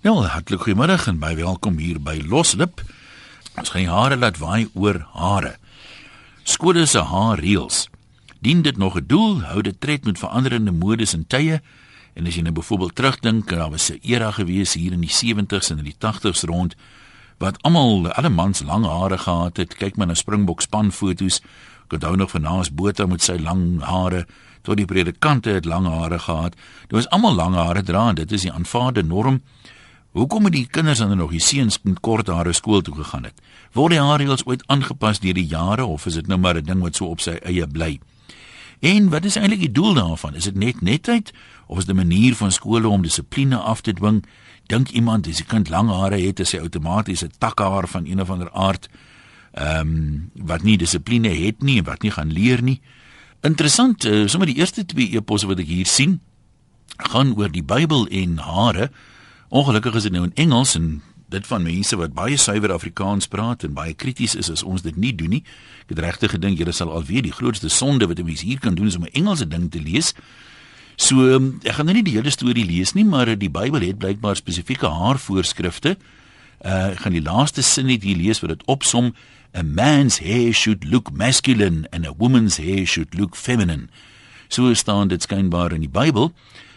Nou, 0.00 0.22
hartlik 0.24 0.62
goeiemôre 0.64 0.94
en 1.10 1.18
baie 1.20 1.36
welkom 1.36 1.74
hier 1.76 1.98
by 2.00 2.14
Loslip. 2.24 2.78
Ons 3.60 3.68
gaan 3.74 3.90
hare 3.92 4.16
laat 4.16 4.38
waai 4.40 4.70
oor 4.72 4.96
hare. 5.12 5.50
Skole 6.48 6.86
se 6.88 7.02
haarreëls. 7.04 7.82
Dien 8.40 8.62
dit 8.62 8.78
nog 8.80 8.96
'n 8.96 9.04
doel? 9.06 9.42
Hou 9.42 9.60
dit 9.60 9.80
tred 9.80 10.04
met 10.04 10.18
veranderende 10.18 10.72
modes 10.72 11.12
en 11.12 11.26
tye? 11.26 11.60
En 12.14 12.26
as 12.26 12.34
jy 12.34 12.40
nou 12.40 12.52
byvoorbeeld 12.52 12.94
terugdink, 12.94 13.48
daar 13.48 13.70
was 13.70 13.90
'n 13.90 13.98
era 14.00 14.30
gewees 14.30 14.72
hier 14.72 14.92
in 14.92 15.00
die 15.00 15.12
70s 15.12 15.70
en 15.70 15.78
in 15.78 15.84
die 15.84 15.98
80s 15.98 16.44
rond 16.44 16.74
wat 17.38 17.62
almal 17.62 18.12
alle 18.12 18.30
mans 18.30 18.62
lang 18.62 18.86
hare 18.86 19.18
gehad 19.18 19.56
het. 19.56 19.76
Kyk 19.76 19.96
maar 19.96 20.06
na 20.06 20.14
Springbok 20.14 20.60
span 20.60 20.92
foto's. 20.92 21.40
Ek 21.84 21.92
onthou 21.92 22.16
nog 22.16 22.30
van 22.30 22.40
Naas 22.40 22.72
Botha 22.72 23.06
met 23.06 23.22
sy 23.22 23.36
lang 23.36 23.82
hare 23.82 24.26
tot 24.62 24.76
die 24.76 24.86
predikante 24.86 25.50
het 25.50 25.64
lang 25.64 25.86
hare 25.86 26.18
gehad. 26.18 26.54
Dit 26.88 26.90
was 26.90 27.08
almal 27.08 27.34
lang 27.34 27.54
hare 27.54 27.82
dra, 27.82 28.12
dit 28.12 28.32
is 28.32 28.42
die 28.42 28.52
aanvaarde 28.52 29.02
norm. 29.02 29.42
Hoekom 30.10 30.44
het 30.44 30.52
die 30.56 30.66
kinders 30.66 30.98
dan 30.98 31.16
nog 31.16 31.30
die 31.30 31.40
seuns 31.40 31.78
met 31.86 32.00
kort 32.02 32.26
hare 32.26 32.52
skool 32.52 32.82
toe 32.82 32.94
gegaan 32.94 33.28
het? 33.28 33.36
Word 33.78 33.94
die 33.94 34.00
haarreëls 34.02 34.42
ooit 34.44 34.64
aangepas 34.66 35.20
deur 35.22 35.36
die 35.38 35.46
jare 35.46 35.84
of 35.86 36.06
is 36.10 36.16
dit 36.18 36.26
nou 36.26 36.38
maar 36.38 36.58
'n 36.58 36.64
ding 36.66 36.80
wat 36.82 36.96
so 36.96 37.06
op 37.06 37.20
sy 37.20 37.38
eie 37.46 37.66
bly? 37.66 38.00
En 38.80 39.10
wat 39.10 39.24
is 39.24 39.36
eintlik 39.36 39.60
die 39.60 39.72
doel 39.72 39.94
daarvan? 39.94 40.34
Is 40.34 40.44
dit 40.44 40.54
net 40.54 40.80
netheid 40.80 41.32
of 41.66 41.78
is 41.78 41.84
dit 41.84 41.94
'n 41.94 41.98
manier 41.98 42.34
van 42.34 42.52
skole 42.52 42.88
om 42.88 43.02
dissipline 43.02 43.56
af 43.56 43.80
te 43.80 43.92
dwing? 43.92 44.24
Dink 44.66 44.88
iemand 44.88 45.28
as 45.28 45.40
'n 45.40 45.46
kind 45.46 45.68
lang 45.68 45.88
hare 45.90 46.18
het, 46.18 46.40
is 46.40 46.52
hy 46.52 46.58
outomaties 46.58 47.22
'n 47.22 47.32
takhaar 47.38 47.88
van 47.88 48.06
een 48.06 48.20
of 48.20 48.30
ander 48.30 48.50
aard? 48.50 48.88
Ehm 49.52 49.80
um, 49.80 50.30
wat 50.34 50.62
nie 50.62 50.76
dissipline 50.76 51.28
het 51.28 51.62
nie 51.62 51.78
en 51.78 51.84
wat 51.84 52.02
nie 52.02 52.10
gaan 52.10 52.32
leer 52.32 52.62
nie. 52.62 52.80
Interessant, 53.40 54.04
uh, 54.04 54.26
sommer 54.26 54.46
die 54.46 54.56
eerste 54.56 54.86
twee 54.86 55.10
eposse 55.10 55.46
wat 55.46 55.58
ek 55.58 55.66
hier 55.66 55.86
sien 55.86 56.20
gaan 56.96 57.36
oor 57.36 57.50
die 57.50 57.64
Bybel 57.64 58.06
en 58.06 58.38
hare. 58.38 58.90
Ongelukkig 59.50 59.94
is 59.94 60.02
dit 60.06 60.12
nou 60.14 60.24
in 60.28 60.34
Engels 60.34 60.76
en 60.78 61.00
dit 61.30 61.46
van 61.46 61.62
mense 61.62 61.96
wat 61.98 62.12
baie 62.14 62.36
suiwer 62.38 62.70
Afrikaans 62.70 63.26
praat 63.26 63.64
en 63.66 63.72
baie 63.74 63.94
krities 63.98 64.36
is 64.38 64.50
as 64.50 64.62
ons 64.62 64.82
dit 64.86 64.94
nie 64.94 65.10
doen 65.14 65.32
nie. 65.34 65.40
Ek 65.82 65.94
het 65.94 66.02
regtig 66.04 66.36
gedink 66.36 66.60
julle 66.62 66.74
sal 66.74 66.92
alweer 66.94 67.24
die 67.26 67.34
grootste 67.34 67.68
sonde 67.68 68.06
wat 68.06 68.18
'n 68.22 68.26
mens 68.30 68.46
hier 68.46 68.60
kan 68.62 68.74
doen 68.74 68.86
is 68.86 68.96
om 68.96 69.04
'n 69.04 69.14
Engelse 69.18 69.48
ding 69.48 69.70
te 69.70 69.82
lees. 69.82 70.14
So 70.96 71.26
ehm, 71.34 71.58
ek 71.62 71.72
gaan 71.72 71.86
nou 71.86 71.94
nie 71.94 72.02
die 72.02 72.14
hele 72.14 72.30
storie 72.30 72.64
lees 72.64 72.92
nie, 72.92 73.04
maar 73.04 73.38
die 73.38 73.50
Bybel 73.50 73.80
het 73.80 73.98
blykbaar 73.98 74.36
spesifieke 74.36 74.86
haarvoorskrifte. 74.86 75.96
Uh 76.64 76.92
ek 76.92 77.00
gaan 77.00 77.12
die 77.12 77.22
laaste 77.22 77.62
sin 77.62 77.86
net 77.86 78.02
hier 78.02 78.16
lees 78.16 78.40
wat 78.40 78.50
dit 78.50 78.62
opsom: 78.66 79.14
A 79.52 79.62
man's 79.62 80.18
hair 80.18 80.52
should 80.52 80.84
look 80.84 81.10
masculine 81.12 81.86
and 81.90 82.06
a 82.06 82.12
woman's 82.16 82.56
hair 82.56 82.86
should 82.86 83.14
look 83.14 83.36
feminine. 83.36 83.88
So 84.48 84.74
staan 84.74 85.08
dit 85.08 85.22
skynbaar 85.22 85.72
in 85.72 85.80
die 85.80 85.88
Bybel 85.88 86.32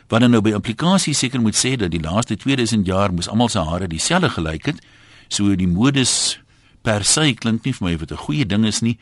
wat 0.08 0.22
dan 0.22 0.32
nou 0.32 0.42
by 0.42 0.54
implikasie 0.58 1.14
seker 1.14 1.42
moet 1.42 1.56
sê 1.56 1.76
dat 1.80 1.92
die 1.92 2.02
laaste 2.02 2.36
2000 2.36 2.86
jaar 2.88 3.14
moes 3.14 3.30
almal 3.30 3.50
se 3.50 3.59
hare 3.59 3.88
dieselfde 3.88 4.30
gelyk 4.30 4.66
het. 4.66 4.82
So 5.28 5.56
die 5.56 5.68
modes 5.68 6.40
per 6.84 7.04
se 7.04 7.34
klink 7.34 7.66
nie 7.66 7.73
vir 7.73 7.88
my 7.88 7.98
wat 7.98 8.12
'n 8.12 8.26
goeie 8.26 8.46
ding 8.46 8.66
is 8.66 8.81
nie. 8.81 8.98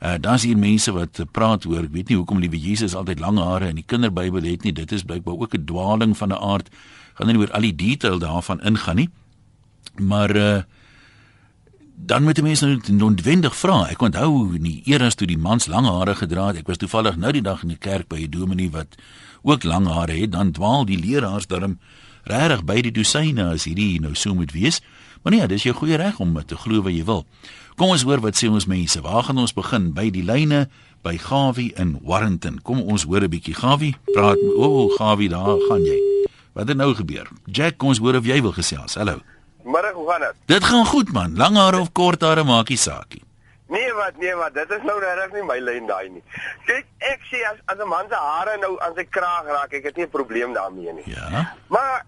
Uh 0.00 0.16
daar's 0.18 0.42
hier 0.42 0.56
mense 0.56 0.92
wat 0.92 1.20
praat 1.32 1.66
oor, 1.66 1.84
ek 1.84 1.92
weet 1.92 2.08
nie 2.08 2.16
hoekom 2.16 2.38
liewe 2.38 2.58
Jesus 2.58 2.94
altyd 2.94 3.18
lang 3.18 3.38
hare 3.38 3.68
in 3.68 3.74
die 3.74 3.86
kinderbybel 3.86 4.42
het 4.42 4.62
nie. 4.62 4.72
Dit 4.72 4.92
is 4.92 5.02
blykbaar 5.02 5.34
ook 5.34 5.54
'n 5.54 5.64
dwaling 5.64 6.16
van 6.16 6.28
'n 6.28 6.38
aard. 6.38 6.68
Gaan 7.14 7.26
nie 7.26 7.36
oor 7.36 7.50
al 7.50 7.60
die 7.60 7.74
detail 7.74 8.18
daarvan 8.18 8.60
ingaan 8.60 8.96
nie. 8.96 9.08
Maar 9.98 10.36
uh 10.36 10.62
dan 11.98 12.22
moet 12.22 12.42
mense 12.42 12.66
nou 12.66 12.92
noodwendig 12.92 13.56
vra. 13.56 13.88
Ek 13.90 14.02
onthou 14.02 14.54
in 14.54 14.62
die 14.62 14.82
eras 14.86 15.14
toe 15.18 15.26
die 15.26 15.38
mans 15.38 15.66
lang 15.66 15.86
hare 15.86 16.14
gedra 16.14 16.46
het. 16.46 16.60
Ek 16.62 16.66
was 16.66 16.78
toevallig 16.78 17.16
nou 17.16 17.32
die 17.32 17.42
dag 17.42 17.62
in 17.62 17.68
die 17.74 17.78
kerk 17.78 18.08
by 18.08 18.22
'n 18.22 18.30
dominee 18.30 18.70
wat 18.70 18.94
ook 19.42 19.64
lang 19.64 19.86
hare 19.86 20.12
het, 20.12 20.32
dan 20.32 20.52
dwaal 20.52 20.84
die 20.84 20.98
leraars 20.98 21.46
darm 21.46 21.78
regtig 22.24 22.64
by 22.64 22.80
die 22.82 22.92
dosyne 22.92 23.50
as 23.54 23.64
hierdie 23.64 24.00
nou 24.00 24.14
so 24.14 24.34
moet 24.34 24.52
wees. 24.52 24.80
Maar 25.22 25.32
nee, 25.32 25.46
dis 25.46 25.62
jou 25.66 25.74
goeie 25.74 25.96
reg 25.96 26.20
om 26.20 26.36
te 26.46 26.56
glo 26.56 26.82
wat 26.82 26.94
jy 26.94 27.04
wil. 27.04 27.24
Kom 27.78 27.92
ons 27.94 28.02
hoor 28.02 28.20
wat 28.20 28.38
sê 28.38 28.50
ons 28.50 28.66
mense. 28.66 29.00
Waar 29.00 29.22
gaan 29.22 29.38
ons 29.38 29.54
begin? 29.54 29.92
By 29.94 30.10
die 30.10 30.24
lyne 30.26 30.66
by 31.06 31.16
Gawie 31.18 31.72
in 31.78 31.98
Warrington. 32.02 32.58
Kom 32.62 32.82
ons 32.82 33.06
hoor 33.06 33.22
'n 33.22 33.30
bietjie 33.30 33.54
Gawie. 33.54 33.94
Praat 34.14 34.38
o, 34.56 34.66
oh, 34.66 34.96
Gawie, 34.98 35.28
daar 35.28 35.58
gaan 35.68 35.84
jy. 35.84 35.98
Wat 36.52 36.68
het 36.68 36.76
nou 36.76 36.94
gebeur? 36.94 37.28
Jack, 37.46 37.78
kom 37.78 37.88
ons 37.88 37.98
hoor 37.98 38.16
of 38.16 38.24
jy 38.24 38.40
wil 38.42 38.52
gesels. 38.52 38.94
Hallo. 38.94 39.20
Middag, 39.64 39.92
hoe 39.92 40.10
gaan 40.10 40.20
dit? 40.20 40.34
Dit 40.46 40.64
gaan 40.64 40.86
goed 40.86 41.12
man. 41.12 41.36
Lang 41.36 41.56
hare 41.56 41.80
of 41.80 41.92
kort 41.92 42.20
hare 42.20 42.44
maak 42.44 42.68
nie 42.68 42.76
saak 42.76 43.14
nie. 43.14 43.27
Nee 43.68 43.92
wat, 43.92 44.16
nee 44.16 44.34
wat, 44.34 44.54
dit 44.54 44.70
is 44.70 44.84
nou 44.88 44.96
regtig 45.00 45.32
nie 45.36 45.42
my 45.44 45.58
lyn 45.60 45.88
daai 45.88 46.08
nie. 46.08 46.22
Kyk, 46.64 46.86
ek 47.04 47.26
sê 47.28 47.42
as 47.50 47.58
as 47.68 47.78
'n 47.78 47.88
man 47.88 48.08
se 48.08 48.16
hare 48.16 48.56
nou 48.58 48.78
aan 48.80 48.94
sy 48.96 49.04
kraag 49.04 49.44
raak, 49.44 49.72
ek 49.72 49.84
het 49.84 49.96
nie 49.96 50.06
'n 50.06 50.10
probleem 50.10 50.52
daarmee 50.52 50.92
nie. 50.92 51.04
Ja. 51.06 51.54
Maar 51.68 52.06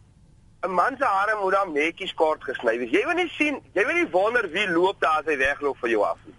'n 0.62 0.70
man 0.70 0.96
se 0.96 1.04
hare 1.04 1.36
moet 1.42 1.52
dan 1.52 1.72
netjies 1.72 2.14
kort 2.14 2.44
gesny 2.44 2.78
wees. 2.78 2.90
Jy 2.90 3.04
wil 3.04 3.14
nie 3.14 3.28
sien, 3.28 3.60
jy 3.72 3.84
wil 3.86 3.94
nie 3.94 4.10
wonder 4.10 4.50
wie 4.50 4.70
loop 4.70 5.00
daar 5.00 5.20
as 5.20 5.26
hy 5.26 5.36
wegloop 5.36 5.78
van 5.78 5.90
jou 5.90 6.02
af 6.04 6.18
nie. 6.24 6.34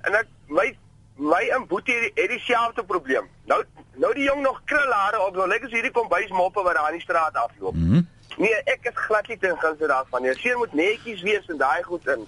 En 0.00 0.14
ek 0.14 0.26
my 0.48 0.78
my 1.16 1.48
en 1.48 1.66
Boetie 1.66 2.12
het 2.14 2.28
dieselfde 2.28 2.84
probleem. 2.84 3.28
Nou 3.44 3.64
nou 3.94 4.14
die 4.14 4.24
jong 4.24 4.42
nog 4.42 4.60
krullare 4.64 5.20
op, 5.20 5.34
nou 5.34 5.48
lyk 5.48 5.64
as 5.64 5.70
hierdie 5.70 5.92
kombuismoppe 5.92 6.62
wat 6.62 6.74
daar 6.74 6.88
in 6.88 6.98
die 6.98 7.08
straat 7.08 7.34
afloop. 7.34 7.74
Mm 7.74 8.08
nee, 8.36 8.56
ek 8.64 8.88
is 8.90 8.96
glad 9.06 9.28
nie 9.28 9.38
teen 9.40 9.56
gunste 9.60 9.88
daarvan 9.90 10.22
nie. 10.22 10.34
Seun 10.40 10.58
moet 10.60 10.72
netjies 10.76 11.22
wees 11.26 11.46
en 11.52 11.60
daai 11.60 11.82
goed 11.82 12.06
in. 12.12 12.26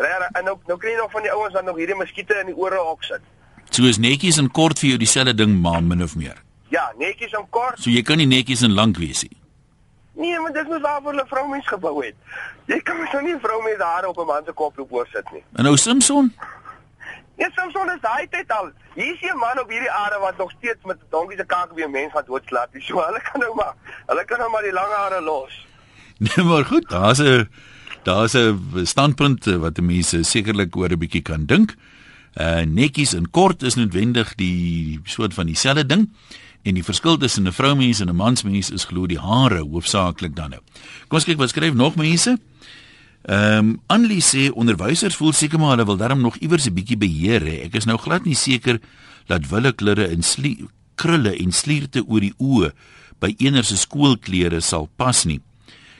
Reg 0.00 0.28
en 0.32 0.44
nou 0.48 0.56
nou 0.66 0.78
kry 0.80 0.94
jy 0.94 1.00
nog 1.00 1.10
van 1.12 1.26
die 1.26 1.32
ouens 1.32 1.56
wat 1.56 1.64
nog 1.64 1.76
hierdie 1.76 1.96
muskiete 1.98 2.38
in 2.40 2.46
die 2.52 2.56
ore 2.56 2.78
hok 2.80 3.04
sit. 3.04 3.20
So 3.70 3.84
is 3.84 3.98
netjies 3.98 4.38
en 4.40 4.48
kort 4.50 4.80
vir 4.80 4.94
jou 4.94 5.00
dieselfde 5.02 5.34
ding 5.34 5.58
maar 5.62 5.82
min 5.82 6.02
of 6.02 6.16
meer. 6.16 6.38
Ja, 6.72 6.92
netjies 6.98 7.34
en 7.36 7.46
kort. 7.50 7.78
So 7.82 7.90
jy 7.90 8.02
kan 8.02 8.16
nie 8.22 8.28
netjies 8.30 8.62
en 8.66 8.72
lank 8.78 8.96
wees 9.02 9.22
nie. 9.26 9.36
Nee, 10.20 10.38
maar 10.40 10.52
dis 10.52 10.68
mos 10.68 10.80
waarvoor 10.80 11.14
'n 11.14 11.26
vrou 11.26 11.48
mens 11.48 11.68
gebou 11.68 12.04
het. 12.04 12.16
Jy 12.66 12.80
kan 12.80 12.96
mos 12.96 13.12
nou 13.12 13.22
nie 13.22 13.34
'n 13.34 13.40
vrou 13.40 13.62
met 13.62 13.80
hare 13.80 14.08
op 14.08 14.18
'n 14.18 14.26
man 14.26 14.44
se 14.44 14.52
kop 14.52 14.76
loop 14.76 15.06
sit 15.12 15.32
nie. 15.32 15.44
En 15.54 15.64
nou 15.64 15.76
Simpson? 15.76 16.32
Ja, 17.40 17.48
Samson 17.54 17.88
is 17.90 18.00
daai 18.00 18.28
tyd 18.28 18.50
al. 18.52 18.70
Hier 18.94 19.14
is 19.14 19.20
'n 19.20 19.38
man 19.38 19.60
op 19.60 19.68
hierdie 19.68 19.90
aarde 19.90 20.18
wat 20.20 20.36
nog 20.36 20.50
steeds 20.50 20.84
met 20.84 20.96
'n 20.96 21.10
donkie 21.10 21.36
se 21.36 21.44
kaak 21.44 21.72
weer 21.74 21.90
mens 21.90 22.12
gaan 22.12 22.24
doodslaap. 22.26 22.68
So 22.78 23.00
hulle 23.06 23.20
kan 23.20 23.40
nou 23.40 23.54
maar, 23.54 23.74
hulle 24.06 24.24
kan 24.24 24.38
nou 24.38 24.50
maar 24.50 24.62
die 24.62 24.72
lang 24.72 24.92
hare 24.92 25.20
los. 25.20 25.52
Nee, 26.18 26.44
maar 26.44 26.64
goed, 26.64 26.88
daar's 26.88 27.18
'n 27.18 27.48
daar's 28.04 28.34
'n 28.34 28.86
standpunt 28.86 29.44
wat 29.44 29.80
mense 29.80 30.22
sekerlik 30.22 30.76
oor 30.76 30.90
'n 30.92 30.98
bietjie 30.98 31.22
kan 31.22 31.46
dink. 31.46 31.76
Uh 32.34 32.62
netjies 32.64 33.14
en 33.14 33.30
kort 33.30 33.62
is 33.62 33.74
noodwendig 33.74 34.34
die 34.34 35.00
soort 35.04 35.34
van 35.34 35.46
dieselfde 35.46 35.86
ding 35.86 36.10
en 36.62 36.74
die 36.74 36.84
verskil 36.84 37.16
tussen 37.16 37.46
'n 37.46 37.52
vroumens 37.52 38.00
en 38.00 38.08
'n 38.08 38.16
mansmens 38.16 38.70
is 38.70 38.84
glo 38.84 39.06
die 39.06 39.18
hare 39.18 39.60
hoofsaaklik 39.60 40.36
dan 40.36 40.50
nou. 40.50 40.60
Kom 41.08 41.18
ons 41.18 41.24
kyk 41.24 41.38
wat 41.38 41.48
skryf 41.48 41.74
nog 41.74 41.96
mense. 41.96 42.38
Ehm 43.22 43.58
um, 43.58 43.80
Anlie 43.86 44.22
sê 44.22 44.50
onderwysers 44.52 45.16
voel 45.16 45.32
seker 45.32 45.58
maar 45.58 45.70
hulle 45.70 45.84
wil 45.84 45.96
darm 45.96 46.20
nog 46.20 46.36
iewers 46.36 46.66
'n 46.66 46.74
bietjie 46.74 46.96
beheer 46.96 47.40
hê. 47.40 47.64
Ek 47.64 47.74
is 47.74 47.84
nou 47.84 47.98
glad 47.98 48.24
nie 48.24 48.34
seker 48.34 48.80
dat 49.26 49.48
wille 49.48 49.72
klere 49.72 50.08
en 50.08 50.22
krulle 50.94 51.36
en 51.36 51.52
slierte 51.52 52.04
oor 52.06 52.20
die 52.20 52.34
oë 52.38 52.72
by 53.20 53.34
eener 53.38 53.64
se 53.64 53.76
skoolklere 53.76 54.60
sal 54.60 54.88
pas 54.96 55.24
nie. 55.24 55.40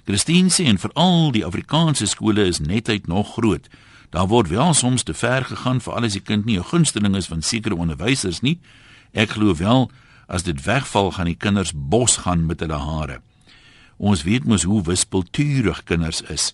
Christine 0.04 0.50
sê 0.50 0.64
en 0.64 0.78
veral 0.78 1.32
die 1.32 1.44
Afrikaanse 1.44 2.06
skole 2.06 2.44
is 2.44 2.60
netheid 2.60 3.06
nog 3.06 3.34
groot. 3.34 3.68
Daar 4.10 4.26
word 4.26 4.48
wel 4.48 4.74
soms 4.74 5.02
te 5.02 5.14
ver 5.14 5.44
gegaan 5.44 5.80
vir 5.80 5.94
alles 5.94 6.12
die 6.12 6.22
kind 6.22 6.44
nie 6.44 6.58
'n 6.58 6.64
gunsteling 6.64 7.16
is 7.16 7.26
van 7.26 7.42
sekere 7.42 7.76
onderwysers 7.76 8.40
nie. 8.40 8.58
Ek 9.12 9.30
glo 9.30 9.54
wel 9.54 9.90
as 10.28 10.42
dit 10.42 10.64
wegval 10.64 11.10
gaan 11.10 11.26
die 11.26 11.38
kinders 11.38 11.72
bos 11.74 12.16
gaan 12.16 12.46
met 12.46 12.60
hulle 12.60 12.78
hare. 12.78 13.20
Ons 13.96 14.22
weet 14.22 14.44
mos 14.44 14.62
hoe 14.62 14.82
wispelturig 14.82 15.82
kinders 15.84 16.22
is. 16.22 16.52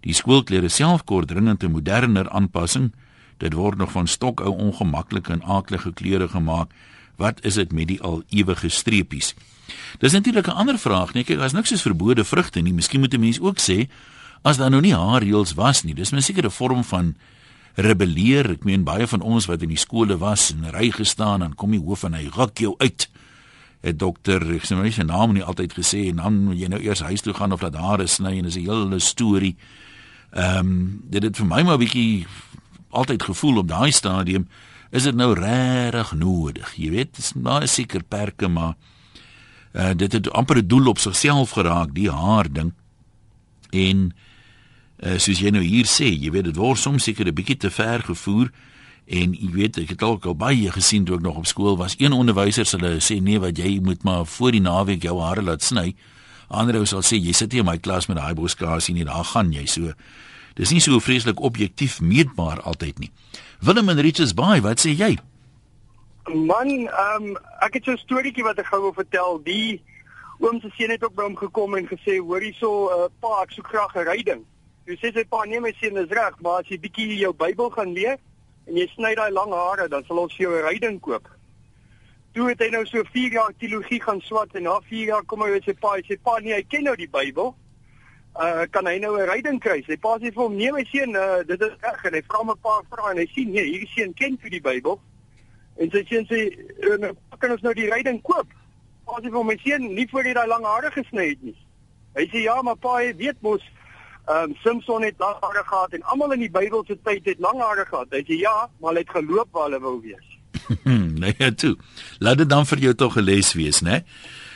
Die 0.00 0.14
skoolklere 0.14 0.68
self 0.68 1.04
kort 1.04 1.28
dringend 1.28 1.62
'n 1.62 1.70
moderner 1.70 2.30
aanpassing. 2.30 2.92
Dit 3.38 3.52
word 3.52 3.78
nog 3.78 3.90
van 3.90 4.06
stokou 4.06 4.56
ongemaklike 4.56 5.32
en 5.32 5.42
aaklige 5.42 5.92
kleure 5.92 6.28
gemaak. 6.28 6.70
Wat 7.16 7.44
is 7.44 7.54
dit 7.54 7.72
met 7.72 7.88
die 7.88 8.00
al 8.02 8.22
ewige 8.28 8.68
streepies? 8.68 9.34
Dis 9.98 10.12
natuurlik 10.12 10.46
'n 10.46 10.50
ander 10.60 10.78
vraag, 10.78 11.12
nee, 11.12 11.24
kyk, 11.24 11.38
as 11.38 11.52
niks 11.52 11.72
is 11.72 11.82
verbode 11.82 12.24
vrugte 12.24 12.60
nie. 12.60 12.72
Miskien 12.72 13.00
moet 13.00 13.14
'n 13.14 13.20
mens 13.20 13.40
ook 13.40 13.58
sê 13.58 13.88
as 14.42 14.56
daar 14.56 14.70
nou 14.70 14.80
nie 14.80 14.94
haarreëls 14.94 15.54
was 15.54 15.82
nie. 15.82 15.94
Dis 15.94 16.12
'n 16.12 16.50
vorm 16.50 16.84
van 16.84 17.14
rebelleer. 17.74 18.50
Ek 18.50 18.64
meen 18.64 18.84
baie 18.84 19.06
van 19.06 19.20
ons 19.20 19.46
wat 19.46 19.62
in 19.62 19.72
die 19.72 19.80
skole 19.80 20.18
was 20.18 20.52
en 20.54 20.70
ry 20.70 20.90
gestaan 20.94 21.42
en 21.42 21.54
kom 21.54 21.74
die 21.74 21.82
hoof 21.82 22.04
en 22.04 22.14
hy 22.14 22.28
ruk 22.34 22.58
jou 22.58 22.74
uit. 22.78 23.08
'n 23.84 23.96
Dokter, 23.96 24.40
ek 24.54 24.64
sê 24.64 24.76
my 24.76 24.90
se 24.90 25.04
naam 25.04 25.32
nie 25.32 25.42
altyd 25.42 25.72
gesê 25.72 26.08
en 26.08 26.16
dan 26.16 26.44
moet 26.44 26.58
jy 26.58 26.68
nou 26.68 26.80
eers 26.80 27.00
huis 27.00 27.20
toe 27.20 27.34
gaan 27.34 27.52
of 27.52 27.60
laat 27.60 27.74
hare 27.74 28.06
sny 28.06 28.38
en 28.38 28.44
dis 28.44 28.56
'n 28.56 28.64
hele 28.64 28.98
storie. 28.98 29.56
Ehm 30.32 30.58
um, 30.58 31.02
dit 31.10 31.22
het 31.22 31.36
vir 31.36 31.46
my 31.46 31.62
maar 31.62 31.76
'n 31.76 31.84
bietjie 31.84 32.26
altyd 32.90 33.22
gevoel 33.22 33.58
op 33.58 33.68
daai 33.68 33.92
stadium 33.92 34.48
is 34.90 35.02
dit 35.02 35.14
nou 35.14 35.32
regtig 35.34 36.12
nodig. 36.12 36.74
Jy 36.76 36.90
weet, 36.90 37.14
dis 37.16 37.32
maar 37.32 37.68
seker 37.68 38.02
perke 38.02 38.48
maar 38.48 38.74
uh, 39.74 39.90
dit 39.96 40.12
het 40.12 40.30
amper 40.30 40.56
'n 40.62 40.66
doel 40.66 40.86
op 40.86 40.98
sigself 40.98 41.50
geraak, 41.50 41.94
die 41.94 42.10
haar 42.10 42.52
ding. 42.52 42.72
En 43.70 44.14
uh, 44.98 45.18
soos 45.18 45.38
jy 45.38 45.50
nou 45.50 45.62
hier 45.62 45.86
sê, 45.86 46.06
jy 46.06 46.30
weet 46.30 46.44
dit 46.44 46.56
word 46.56 46.78
soms 46.78 47.02
seker 47.02 47.26
'n 47.26 47.34
bietjie 47.34 47.56
te 47.56 47.70
ver 47.70 48.02
gevoer 48.02 48.50
en 49.04 49.34
jy 49.34 49.50
weet 49.52 49.78
ek 49.78 49.88
het 49.88 50.02
al 50.02 50.18
baie 50.36 50.70
gesien 50.72 51.04
toe 51.04 51.16
ek 51.16 51.22
nog 51.22 51.36
op 51.36 51.46
skool 51.46 51.76
was. 51.76 51.94
Een 51.98 52.12
onderwyser 52.12 52.64
sê 52.64 52.78
hulle 52.78 53.00
sê 53.00 53.20
nee 53.20 53.38
wat 53.38 53.58
jy 53.58 53.80
moet 53.82 54.02
maar 54.02 54.26
voor 54.26 54.52
die 54.52 54.60
naweek 54.60 55.02
jou 55.02 55.20
hare 55.20 55.42
laat 55.42 55.62
sny. 55.62 55.94
Ander 56.48 56.76
ou 56.76 56.86
sal 56.86 57.02
sê 57.02 57.18
jy 57.20 57.32
sit 57.32 57.52
nie 57.52 57.60
in 57.60 57.66
my 57.66 57.78
klas 57.78 58.06
met 58.06 58.16
daai 58.16 58.34
boskasie 58.34 58.94
nie, 58.94 59.04
daar 59.04 59.24
gaan 59.24 59.52
jy 59.52 59.66
so. 59.66 59.92
Dis 60.54 60.70
nie 60.70 60.80
so 60.80 61.00
vreeslik 61.00 61.40
objektief 61.40 62.00
meetbaar 62.00 62.62
altyd 62.62 62.98
nie. 62.98 63.10
Willem 63.64 63.88
en 63.88 64.00
Richards 64.00 64.34
Bay, 64.34 64.60
wat 64.60 64.82
sê 64.82 64.90
jy? 64.92 65.14
Man, 66.28 66.68
ehm 66.68 67.28
um, 67.30 67.36
ek 67.64 67.78
het 67.78 67.86
so 67.88 67.92
'n 67.92 68.02
storieetjie 68.02 68.44
wat 68.44 68.58
ek 68.60 68.66
gou 68.68 68.80
wil 68.82 68.92
vertel. 68.92 69.38
Die 69.44 69.80
oom 70.38 70.60
se 70.60 70.68
seun 70.76 70.90
het 70.92 71.04
ook 71.04 71.14
by 71.16 71.22
hom 71.22 71.36
gekom 71.36 71.76
en 71.76 71.88
gesê, 71.88 72.18
"Hoor 72.20 72.44
hierso, 72.44 72.70
uh, 72.92 73.08
pa, 73.20 73.40
ek 73.42 73.52
soek 73.56 73.66
graag 73.66 73.96
'n 73.96 74.04
ryding." 74.04 74.44
Hy 74.86 74.96
sê 75.00 75.14
sy 75.14 75.24
pa, 75.24 75.44
"Nee, 75.44 75.60
my 75.60 75.72
seun, 75.80 75.94
dis 75.94 76.10
reg, 76.10 76.34
maar 76.42 76.60
as 76.60 76.68
jy 76.68 76.78
bietjie 76.78 77.16
jou 77.16 77.32
Bybel 77.32 77.70
gaan 77.70 77.94
lees 77.94 78.18
en 78.66 78.76
jy 78.76 78.86
sny 78.86 79.14
daai 79.14 79.30
lang 79.30 79.52
hare, 79.52 79.88
dan 79.88 80.04
sal 80.04 80.18
ons 80.18 80.36
vir 80.36 80.46
jou 80.46 80.52
'n 80.58 80.68
ryding 80.68 81.00
koop." 81.00 81.26
Toe 82.34 82.48
het 82.48 82.60
hy 82.60 82.68
nou 82.68 82.84
so 82.84 83.02
4 83.04 83.32
jaar 83.32 83.52
teologie 83.58 84.00
gaan 84.02 84.20
swat 84.20 84.54
en 84.54 84.62
na 84.62 84.80
4 84.80 85.06
jaar 85.06 85.24
kom 85.24 85.40
hy 85.40 85.50
weer 85.50 85.62
sy 85.64 85.72
pa, 85.72 85.94
hy 85.94 86.02
sê, 86.02 86.18
"Pa, 86.22 86.38
nee, 86.38 86.52
hy 86.52 86.62
ken 86.62 86.84
nou 86.84 86.96
die 86.96 87.08
Bybel." 87.08 87.56
Uh 88.34 88.66
kan 88.70 88.86
hy 88.86 88.98
nou 88.98 89.14
'n 89.16 89.28
ryding 89.30 89.60
kry? 89.60 89.82
Sy 89.86 89.96
pa 89.96 90.18
sê 90.18 90.32
vir 90.34 90.42
hom: 90.42 90.56
"Nee, 90.56 90.72
my 90.72 90.84
seun, 90.84 91.14
uh, 91.14 91.42
dit 91.46 91.60
is 91.60 91.74
reg." 91.80 92.04
En 92.04 92.14
hy 92.14 92.22
vra 92.26 92.38
hom 92.38 92.50
'n 92.50 92.62
paar 92.62 92.82
vrae 92.90 93.10
en 93.10 93.18
hy 93.18 93.26
sien, 93.34 93.50
"Nee, 93.52 93.64
hierdie 93.64 93.92
seun 93.94 94.14
ken 94.14 94.38
vir 94.38 94.50
die 94.50 94.60
Bybel." 94.60 95.00
En 95.76 95.90
sy 95.90 96.02
sê 96.10 96.26
sy 96.26 96.40
nou 96.98 97.12
kan 97.38 97.50
ons 97.50 97.62
nou 97.62 97.74
die 97.74 97.90
ryding 97.90 98.20
koop. 98.22 98.46
Pa 99.06 99.20
sê 99.20 99.30
vir 99.30 99.44
my 99.44 99.56
seun 99.62 99.94
nie 99.94 100.08
voor 100.10 100.24
jy 100.24 100.34
daai 100.34 100.48
lang 100.48 100.64
hare 100.64 100.90
gesny 100.90 101.28
het 101.28 101.42
nie. 101.42 101.56
Hy 102.14 102.26
sê 102.32 102.44
ja, 102.44 102.62
maar 102.62 102.76
pa, 102.76 103.00
jy 103.02 103.14
weet 103.16 103.40
mos 103.42 103.62
ehm 104.24 104.50
um, 104.50 104.54
Samson 104.62 105.02
het 105.04 105.18
lang 105.20 105.36
hare 105.40 105.62
gehad 105.66 105.92
en 105.92 106.02
almal 106.02 106.32
in 106.32 106.40
die 106.40 106.50
Bybel 106.50 106.84
se 106.86 106.96
tyd 107.04 107.26
het 107.28 107.40
lang 107.44 107.60
hare 107.60 107.84
gehad. 107.84 108.08
Hy 108.10 108.22
sê 108.24 108.38
ja, 108.40 108.70
maar 108.80 108.94
hy 108.96 109.02
het 109.04 109.10
geloop 109.10 109.50
waar 109.52 109.68
hulle 109.68 109.80
wou 109.84 109.98
wees. 110.00 110.38
nee, 111.22 111.54
toe. 111.54 111.74
Laat 112.18 112.38
dit 112.40 112.48
dan 112.48 112.66
vir 112.66 112.78
jou 112.78 112.94
tog 112.94 113.18
'n 113.18 113.26
les 113.26 113.52
wees, 113.52 113.82
né? 113.82 114.04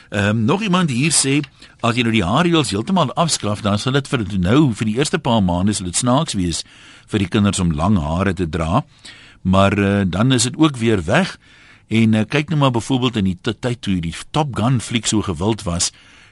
Ehm 0.09 0.29
um, 0.29 0.45
nog 0.45 0.61
iemand 0.61 0.89
hier 0.89 1.11
sê 1.13 1.39
as 1.85 1.95
jy 1.95 2.01
nou 2.01 2.13
die 2.13 2.25
haarreels 2.25 2.71
heeltemal 2.73 3.13
afskaaf, 3.13 3.61
dan 3.61 3.77
sal 3.77 3.93
dit 3.93 4.07
vir 4.09 4.25
nou 4.41 4.73
vir 4.73 4.89
die 4.89 4.97
eerste 4.97 5.19
paar 5.19 5.43
maande 5.43 5.73
sal 5.73 5.85
dit 5.85 5.95
snaaks 5.95 6.33
wees 6.33 6.63
vir 7.07 7.19
die 7.19 7.29
kinders 7.29 7.59
om 7.59 7.75
lang 7.77 7.97
hare 8.01 8.33
te 8.33 8.49
dra. 8.49 8.83
Maar 9.41 9.77
uh, 9.77 10.01
dan 10.07 10.31
is 10.31 10.43
dit 10.43 10.57
ook 10.57 10.77
weer 10.77 11.05
weg. 11.05 11.37
En 11.87 12.13
uh, 12.13 12.25
kyk 12.25 12.49
nou 12.49 12.59
maar 12.59 12.71
byvoorbeeld 12.71 13.15
in 13.21 13.29
die 13.29 13.37
tyd 13.41 13.81
toe 13.81 13.99
die 14.01 14.15
Top 14.31 14.55
Gun 14.57 14.81
fliek 14.81 15.05
so 15.05 15.21
gewild 15.21 15.63
was 15.63 15.91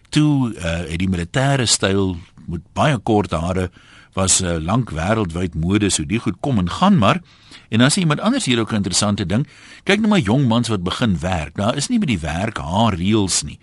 toe 0.09 0.53
uh, 0.53 0.87
het 0.87 0.99
die 1.01 1.09
militêre 1.09 1.65
styl 1.65 2.15
met 2.47 2.63
baie 2.73 2.97
kort 2.97 3.31
hare 3.31 3.69
was 4.17 4.39
uh, 4.41 4.57
lank 4.59 4.91
wêreldwyd 4.97 5.55
mode 5.55 5.91
so 5.93 6.05
die 6.09 6.21
goed 6.23 6.39
kom 6.41 6.57
en 6.61 6.69
gaan 6.79 6.97
maar 6.97 7.21
en 7.69 7.83
dan 7.83 7.91
sien 7.93 8.07
iemand 8.07 8.23
anders 8.25 8.45
hier 8.49 8.59
ook 8.59 8.71
'n 8.71 8.81
interessante 8.81 9.25
ding 9.25 9.47
kyk 9.83 10.01
nou 10.01 10.09
maar 10.09 10.25
jong 10.25 10.47
mans 10.47 10.73
wat 10.73 10.83
begin 10.83 11.19
werk 11.21 11.55
daar 11.55 11.77
is 11.77 11.89
nie 11.89 11.99
by 11.99 12.09
die 12.09 12.23
werk 12.25 12.57
haar 12.57 12.97
reëls 12.97 13.43
nie 13.43 13.59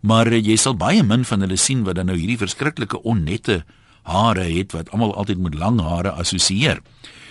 maar 0.00 0.26
uh, 0.26 0.40
jy 0.40 0.56
sal 0.56 0.74
baie 0.74 1.02
min 1.02 1.24
van 1.24 1.40
hulle 1.40 1.56
sien 1.56 1.84
wat 1.84 2.00
dan 2.00 2.06
nou 2.06 2.16
hierdie 2.16 2.40
verskriklike 2.40 3.02
onnette 3.02 3.64
hare 4.02 4.48
het 4.48 4.72
wat 4.72 4.90
almal 4.90 5.14
altyd 5.14 5.38
met 5.38 5.54
lang 5.54 5.80
hare 5.80 6.10
assosieer 6.10 6.80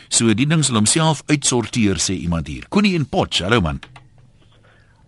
So 0.09 0.33
die 0.33 0.47
ding 0.49 0.63
sal 0.65 0.79
homself 0.79 1.21
uitsorteer 1.29 2.01
sê 2.01 2.15
iemand 2.17 2.49
hier. 2.49 2.65
Koenie 2.73 2.95
en 2.97 3.05
Potch, 3.05 3.43
hallo 3.45 3.61
man. 3.61 3.79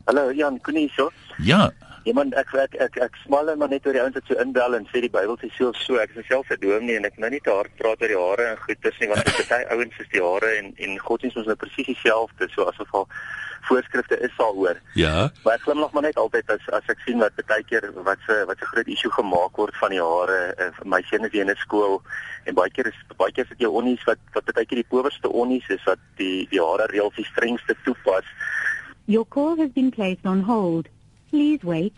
Hallo 0.06 0.30
Jan, 0.38 0.60
Koenie 0.62 0.90
so. 0.94 1.10
Ja. 1.42 1.72
Iemand 2.04 2.34
ek 2.34 2.54
ek 2.58 2.76
ek, 2.82 2.96
ek 2.98 3.18
smal 3.24 3.50
maar 3.56 3.70
net 3.70 3.86
oor 3.86 3.94
die 3.94 4.02
ouens 4.02 4.16
wat 4.18 4.26
so 4.26 4.38
inbel 4.42 4.74
en 4.74 4.88
sê 4.90 5.04
die 5.04 5.12
Bybel 5.14 5.38
sê 5.38 5.52
so 5.54 5.70
so. 5.78 6.00
Ek 6.02 6.16
is 6.16 6.26
self 6.26 6.50
'n 6.50 6.58
dominee 6.62 6.98
en 6.98 7.06
ek 7.06 7.20
nou 7.22 7.30
nie 7.30 7.44
te 7.46 7.54
hard 7.54 7.76
praat 7.78 8.02
oor 8.02 8.08
die 8.14 8.18
hare 8.18 8.46
en 8.52 8.58
goed 8.58 8.82
tussen 8.82 9.06
nie 9.06 9.10
want 9.14 9.26
dit 9.26 9.40
is 9.40 9.52
baie 9.52 9.70
ouens 9.70 10.00
is 10.00 10.10
die 10.10 10.24
hare 10.24 10.50
en 10.58 10.74
en 10.78 10.98
godsdienst 10.98 11.38
ons 11.38 11.46
nou 11.48 11.56
presies 11.56 11.86
dieselfde 11.86 12.50
so 12.50 12.66
asof 12.66 12.94
al 12.94 13.08
voorskrifte 13.70 14.18
is 14.20 14.34
daaroor. 14.38 14.80
Ja. 14.98 15.30
Maar 15.44 15.54
ek 15.54 15.66
glimlag 15.68 15.92
maar 15.94 16.08
net 16.08 16.18
altyd 16.18 16.50
as 16.50 16.64
as 16.74 16.88
ek 16.90 17.04
sien 17.06 17.22
wat 17.22 17.38
baie 17.48 17.64
keer 17.70 17.86
wat 18.08 18.18
se 18.28 18.38
wat 18.50 18.58
se 18.58 18.70
groot 18.72 18.88
issue 18.88 19.12
gemaak 19.12 19.58
word 19.62 19.76
van 19.82 19.94
die 19.94 20.02
hare. 20.02 20.40
Uh, 20.58 20.72
my 20.86 21.02
seun 21.10 21.26
is 21.26 21.38
in 21.38 21.54
'n 21.54 21.62
skool 21.66 22.02
en 22.46 22.58
baie 22.58 22.72
keer 22.74 22.88
is 22.88 22.98
baie 23.18 23.32
keer 23.32 23.46
sit 23.46 23.62
jy 23.62 23.70
onnies 23.70 24.04
wat 24.10 24.18
wat 24.34 24.50
baie 24.54 24.66
keer 24.66 24.82
die 24.82 24.92
powerste 24.94 25.30
onnies 25.30 25.70
is 25.70 25.84
wat 25.86 26.02
die 26.18 26.48
die 26.50 26.64
hare 26.64 26.90
reëls 26.90 27.16
die 27.16 27.30
strengste 27.30 27.78
toepas. 27.86 28.26
Your 29.06 29.26
call 29.26 29.58
has 29.58 29.70
been 29.70 29.92
placed 29.92 30.26
on 30.26 30.42
hold. 30.42 30.88
Please 31.32 31.64
wait. 31.64 31.94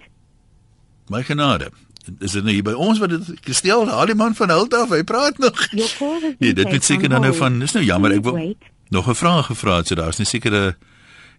My 1.09 1.23
genade. 1.23 1.69
Is 2.19 2.35
dit 2.35 2.43
nou 2.43 2.53
hier 2.53 2.63
by 2.63 2.73
ons 2.75 2.99
wat 2.99 3.09
dit 3.13 3.29
gestel? 3.47 3.87
Haal 3.87 4.09
die 4.11 4.15
man 4.19 4.35
van 4.35 4.51
hult 4.51 4.73
af, 4.75 4.91
hy 4.91 5.03
praat 5.07 5.37
nog. 5.39 5.59
Nee, 5.73 6.53
dit 6.53 6.67
moet 6.69 6.83
seker 6.83 7.09
dan 7.09 7.23
nou 7.23 7.33
van, 7.35 7.59
dis 7.63 7.75
nou 7.75 7.83
jammer, 7.85 8.11
ek 8.17 8.23
wil 8.27 8.39
nog 8.93 9.07
'n 9.09 9.15
vraag 9.15 9.45
gevra 9.45 9.77
het, 9.77 9.87
so 9.87 9.95
daar's 9.95 10.17
nie 10.17 10.27
seker 10.27 10.51
'n 10.51 10.75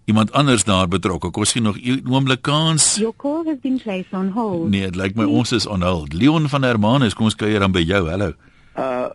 iemand 0.04 0.32
anders 0.32 0.64
daar 0.64 0.88
betrokke. 0.88 1.30
Kom 1.30 1.44
sien 1.44 1.62
nog 1.62 1.76
'n 1.76 2.02
oomblik 2.08 2.42
kans. 2.42 2.96
Your 2.96 3.14
call 3.16 3.44
has 3.44 3.58
been 3.60 3.80
placed 3.82 4.12
on 4.12 4.28
hold. 4.28 4.68
Nee, 4.68 4.90
dit 4.90 4.96
lyk 4.96 5.14
my 5.14 5.24
ons 5.24 5.52
is 5.52 5.66
on 5.66 5.82
hold. 5.82 6.12
Leon 6.12 6.48
van 6.48 6.62
Hermanus, 6.62 7.14
kom 7.14 7.24
ons 7.24 7.36
kuier 7.36 7.58
dan 7.60 7.72
by 7.72 7.84
jou. 7.84 8.08
Hallo. 8.08 8.32
Uh 8.76 9.06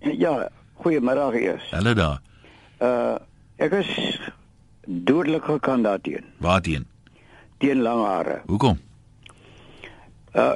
ja, 0.00 0.48
goeiemôre 0.84 1.40
eers. 1.40 1.70
Hallo 1.70 1.94
daar. 1.94 2.20
Uh 2.80 3.16
ek 3.56 3.72
is 3.72 4.20
dodelik 4.86 5.44
gekant 5.44 5.84
daarteen, 5.84 6.24
Waarheen? 6.38 6.86
Teen 7.58 7.82
lang 7.82 8.04
hare. 8.06 8.40
Hoekom? 8.46 8.78
Uh 10.34 10.54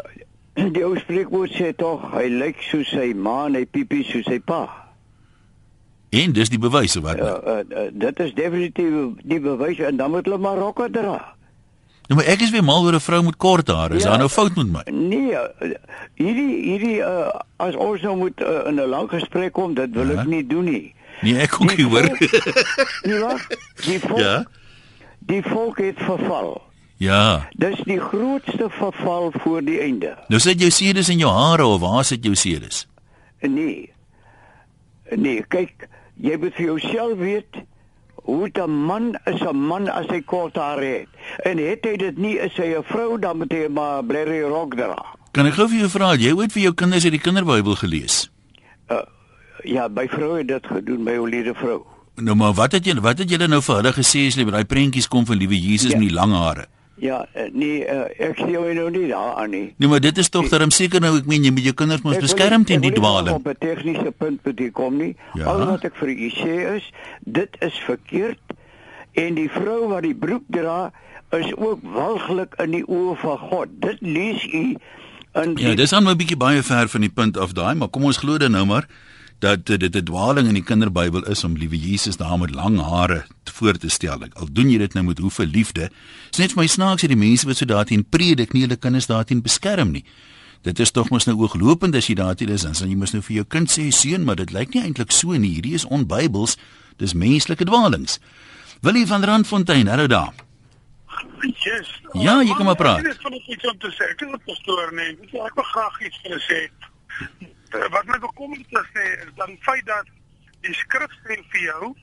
die 0.60 0.82
ou 0.84 0.96
spreekwoord 0.98 1.52
sê 1.56 1.70
tog 1.76 2.02
hy 2.12 2.26
lyk 2.28 2.58
soos 2.68 2.88
sy 2.92 3.12
ma 3.16 3.46
en 3.46 3.54
hy 3.56 3.64
piepie 3.64 4.02
soos 4.04 4.26
sy 4.28 4.40
pa. 4.44 4.66
En 6.10 6.32
dis 6.36 6.50
die 6.50 6.58
bewys 6.58 6.96
wat? 7.00 7.20
Uh, 7.22 7.36
uh, 7.52 7.60
uh 7.70 7.84
dit 7.92 8.20
is 8.20 8.34
definitief 8.34 8.96
die 9.22 9.38
bewys 9.40 9.78
en 9.78 9.96
dan 9.96 10.10
moet 10.10 10.26
hulle 10.26 10.38
maar 10.42 10.58
rokke 10.58 10.90
dra. 10.92 11.14
Nou 12.10 12.18
maar 12.18 12.28
ek 12.28 12.42
is 12.42 12.50
weer 12.50 12.64
mal 12.66 12.82
oor 12.84 12.98
'n 12.98 13.00
vrou 13.00 13.22
met 13.22 13.36
kort 13.36 13.68
hare. 13.68 13.94
Is 13.94 14.02
Ja. 14.02 14.10
daar 14.10 14.18
nou 14.18 14.28
fout 14.28 14.56
met 14.56 14.66
my? 14.72 14.82
Nee, 14.92 15.32
uh, 15.32 15.70
hierdie 16.14 16.54
hierdie 16.66 16.98
uh 16.98 17.30
as 17.56 17.76
ons 17.76 18.02
nou 18.02 18.16
moet 18.16 18.40
uh, 18.40 18.66
in 18.66 18.74
'n 18.74 18.88
lang 18.88 19.08
gesprek 19.10 19.52
kom, 19.52 19.74
dit 19.74 19.94
wil 19.94 20.10
Ja. 20.10 20.20
ek 20.20 20.26
nie 20.26 20.46
doen 20.46 20.64
nie. 20.64 20.94
Nee, 21.22 21.36
ek 21.38 21.54
ook 21.60 21.76
nie 21.76 21.86
hoor. 21.86 22.02
Nee, 23.06 23.18
wag. 23.20 23.46
Die 23.86 24.00
volk, 24.00 24.18
ja. 24.18 24.44
die 25.18 25.42
volk 25.42 25.78
het 25.78 25.96
verval. 25.98 26.60
Ja. 27.00 27.48
Dis 27.56 27.80
die 27.88 27.96
grootste 28.00 28.66
verval 28.76 29.30
voor 29.40 29.62
die 29.64 29.78
einde. 29.80 30.12
Nou 30.28 30.40
sit 30.42 30.60
jou 30.60 30.68
sedes 30.70 31.08
in 31.08 31.18
jou 31.22 31.30
hare 31.32 31.64
of 31.64 31.80
waar 31.80 32.04
sit 32.04 32.24
jou 32.24 32.34
sedes? 32.36 32.82
Nee. 33.40 33.88
Nee, 35.16 35.40
kyk, 35.48 35.86
jy 36.20 36.36
moet 36.38 36.54
vir 36.58 36.66
jouself 36.74 37.16
weet 37.18 37.62
hoe 38.28 38.50
'n 38.52 38.70
man 38.70 39.16
is 39.24 39.40
'n 39.40 39.56
man 39.56 39.88
as 39.88 40.06
hy 40.12 40.20
kort 40.20 40.56
hare 40.56 40.84
het. 40.84 41.08
En 41.44 41.58
het 41.58 41.84
hy 41.84 41.96
dit 41.96 42.18
nie 42.18 42.36
is 42.38 42.52
hy 42.56 42.76
'n 42.76 42.84
vrou 42.84 43.18
dan 43.18 43.38
moet 43.38 43.52
hy 43.52 43.68
maar 43.68 44.04
blerry 44.04 44.42
rok 44.42 44.76
dra. 44.76 44.96
Kan 45.32 45.46
ek 45.46 45.54
gou 45.54 45.68
vir 45.68 45.78
jou 45.78 45.88
vra, 45.88 46.10
het 46.12 46.20
jy 46.20 46.32
ooit 46.32 46.52
vir 46.52 46.62
jou 46.62 46.74
kinders 46.74 47.04
uit 47.04 47.12
die 47.12 47.20
kinderbybel 47.20 47.74
gelees? 47.76 48.30
Uh, 48.90 48.98
ja, 49.64 49.88
by 49.88 50.06
vroue 50.08 50.38
het 50.38 50.48
dit 50.48 50.66
gedoen 50.66 51.04
by 51.04 51.16
oulede 51.16 51.54
vrou. 51.54 51.82
Nou 52.16 52.36
maar 52.36 52.52
wat 52.52 52.72
het 52.72 52.84
jy 52.84 52.94
wat 53.00 53.18
het 53.18 53.30
julle 53.30 53.48
nou 53.48 53.62
vir 53.62 53.76
hulle 53.76 53.92
gesê 53.92 54.26
as 54.26 54.34
hulle 54.34 54.44
by 54.50 54.52
daai 54.58 54.64
prentjies 54.64 55.08
kom 55.08 55.24
van 55.26 55.36
liewe 55.36 55.56
Jesus 55.60 55.92
Ja. 55.92 55.98
met 55.98 56.08
die 56.08 56.14
lang 56.14 56.32
hare? 56.32 56.66
Ja, 57.00 57.26
eh, 57.32 57.46
nee, 57.52 57.80
uh, 57.88 58.10
ek 58.20 58.42
sê 58.42 58.50
jou 58.52 58.66
nou 58.76 58.90
nie 58.92 59.06
daaraan 59.08 59.50
nie. 59.50 59.74
Nee, 59.80 59.88
maar 59.88 60.02
dit 60.04 60.18
is 60.20 60.28
tog 60.28 60.50
darm 60.52 60.68
seker 60.70 61.00
nou 61.00 61.14
ek 61.16 61.28
meen 61.30 61.46
jy 61.46 61.52
met 61.56 61.64
jou 61.64 61.72
kinders 61.72 62.02
moet 62.04 62.18
wil 62.18 62.26
beskerm 62.26 62.66
teen 62.68 62.82
die 62.84 62.92
dwaaling. 62.92 63.38
Op 63.40 63.48
'n 63.48 63.56
tegniese 63.56 64.12
punt 64.12 64.44
moet 64.44 64.60
ek 64.60 64.74
kom 64.76 64.98
nie. 65.00 65.14
Ja. 65.32 65.46
Al 65.48 65.64
wat 65.70 65.84
ek 65.88 65.96
vir 65.96 66.12
u 66.12 66.28
sê 66.28 66.56
is, 66.76 66.90
dit 67.24 67.56
is 67.64 67.78
verkeerd 67.88 68.52
en 69.16 69.34
die 69.34 69.48
vrou 69.48 69.88
wat 69.88 70.02
die 70.02 70.14
broek 70.14 70.44
dra 70.52 70.92
is 71.30 71.48
ook 71.56 71.80
walglik 71.82 72.54
in 72.60 72.70
die 72.70 72.84
oë 72.84 73.16
van 73.16 73.38
God. 73.38 73.68
Dit 73.80 73.96
lees 74.00 74.44
u 74.52 74.76
in 75.32 75.56
Ja, 75.56 75.74
dis 75.74 75.90
dan 75.90 76.04
'n 76.08 76.16
bietjie 76.16 76.36
baie 76.36 76.62
ver 76.62 76.88
van 76.88 77.00
die 77.00 77.14
punt 77.14 77.38
af 77.38 77.52
daai, 77.52 77.74
maar 77.74 77.88
kom 77.88 78.04
ons 78.04 78.16
glo 78.16 78.36
dan 78.36 78.50
nou 78.50 78.66
maar 78.66 78.86
dat 79.40 79.66
dit 79.66 79.96
'n 79.96 80.04
dwaling 80.04 80.48
in 80.48 80.54
die 80.54 80.62
kinderbybel 80.62 81.24
is 81.24 81.44
om 81.44 81.56
liewe 81.56 81.78
Jesus 81.78 82.16
daar 82.16 82.38
met 82.38 82.54
lang 82.54 82.80
hare 82.80 83.26
voor 83.44 83.76
te 83.78 83.88
stel. 83.88 84.18
Al 84.32 84.48
doen 84.52 84.70
jy 84.70 84.78
dit 84.78 84.94
nou 84.94 85.06
met 85.06 85.18
hoeveel 85.18 85.46
liefde. 85.46 85.90
Dis 86.30 86.38
net 86.38 86.52
vir 86.52 86.62
my 86.62 86.66
snaaks 86.66 87.00
dat 87.00 87.10
die 87.10 87.18
mense 87.18 87.46
wat 87.46 87.56
so 87.56 87.64
daarteen 87.64 88.04
predik 88.08 88.52
nie 88.52 88.62
hulle 88.62 88.76
kinders 88.76 89.06
daarteen 89.06 89.42
beskerm 89.42 89.90
nie. 89.90 90.04
Dit 90.62 90.78
is 90.78 90.90
tog 90.90 91.08
mos 91.10 91.24
nou 91.24 91.36
ooglopend 91.36 91.94
as 91.94 92.06
jy 92.06 92.14
daarteen 92.14 92.48
is, 92.48 92.62
dan 92.62 92.74
sal 92.74 92.88
jy 92.88 92.96
mos 92.96 93.12
nou 93.12 93.22
vir 93.22 93.34
jou 93.34 93.44
kind 93.44 93.70
sê 93.70 93.90
seun, 93.90 94.24
maar 94.24 94.36
dit 94.36 94.52
lyk 94.52 94.74
nie 94.74 94.82
eintlik 94.82 95.10
so 95.10 95.32
nie. 95.32 95.54
Hierdie 95.54 95.74
is 95.74 95.84
onbybels. 95.84 96.56
Dis 96.96 97.14
menslike 97.14 97.64
dwalings. 97.64 98.18
Willie 98.80 99.06
van 99.06 99.24
Randfontein, 99.24 99.86
hallo 99.86 100.06
daar. 100.06 100.32
Yes. 101.40 101.88
Ja, 102.12 102.42
jy 102.42 102.54
kan 102.54 102.64
maar 102.64 102.76
praat. 102.76 102.98
Ek 102.98 103.22
het 103.22 103.48
iets 103.48 103.70
om 103.70 103.78
te 103.78 103.88
sê. 103.96 104.10
Ek 104.12 104.20
is 104.20 104.28
'n 104.28 104.40
pastoor 104.44 104.92
nee. 104.92 105.16
Ek 105.32 105.54
wil 105.54 105.64
graag 105.64 106.00
iets 106.00 106.20
vir 106.22 106.40
sê. 106.48 106.60
Eh, 107.70 107.88
Wat 107.90 108.04
my 108.04 108.18
bekommerd 108.18 108.66
is 108.68 108.90
nee, 108.92 109.16
is 109.16 109.34
dan 109.34 109.56
feit 109.60 109.86
dat 109.86 110.06
die 110.60 110.74
skrif 110.74 111.12
sê 111.24 111.36
vir 111.52 111.60
jou 111.60 111.94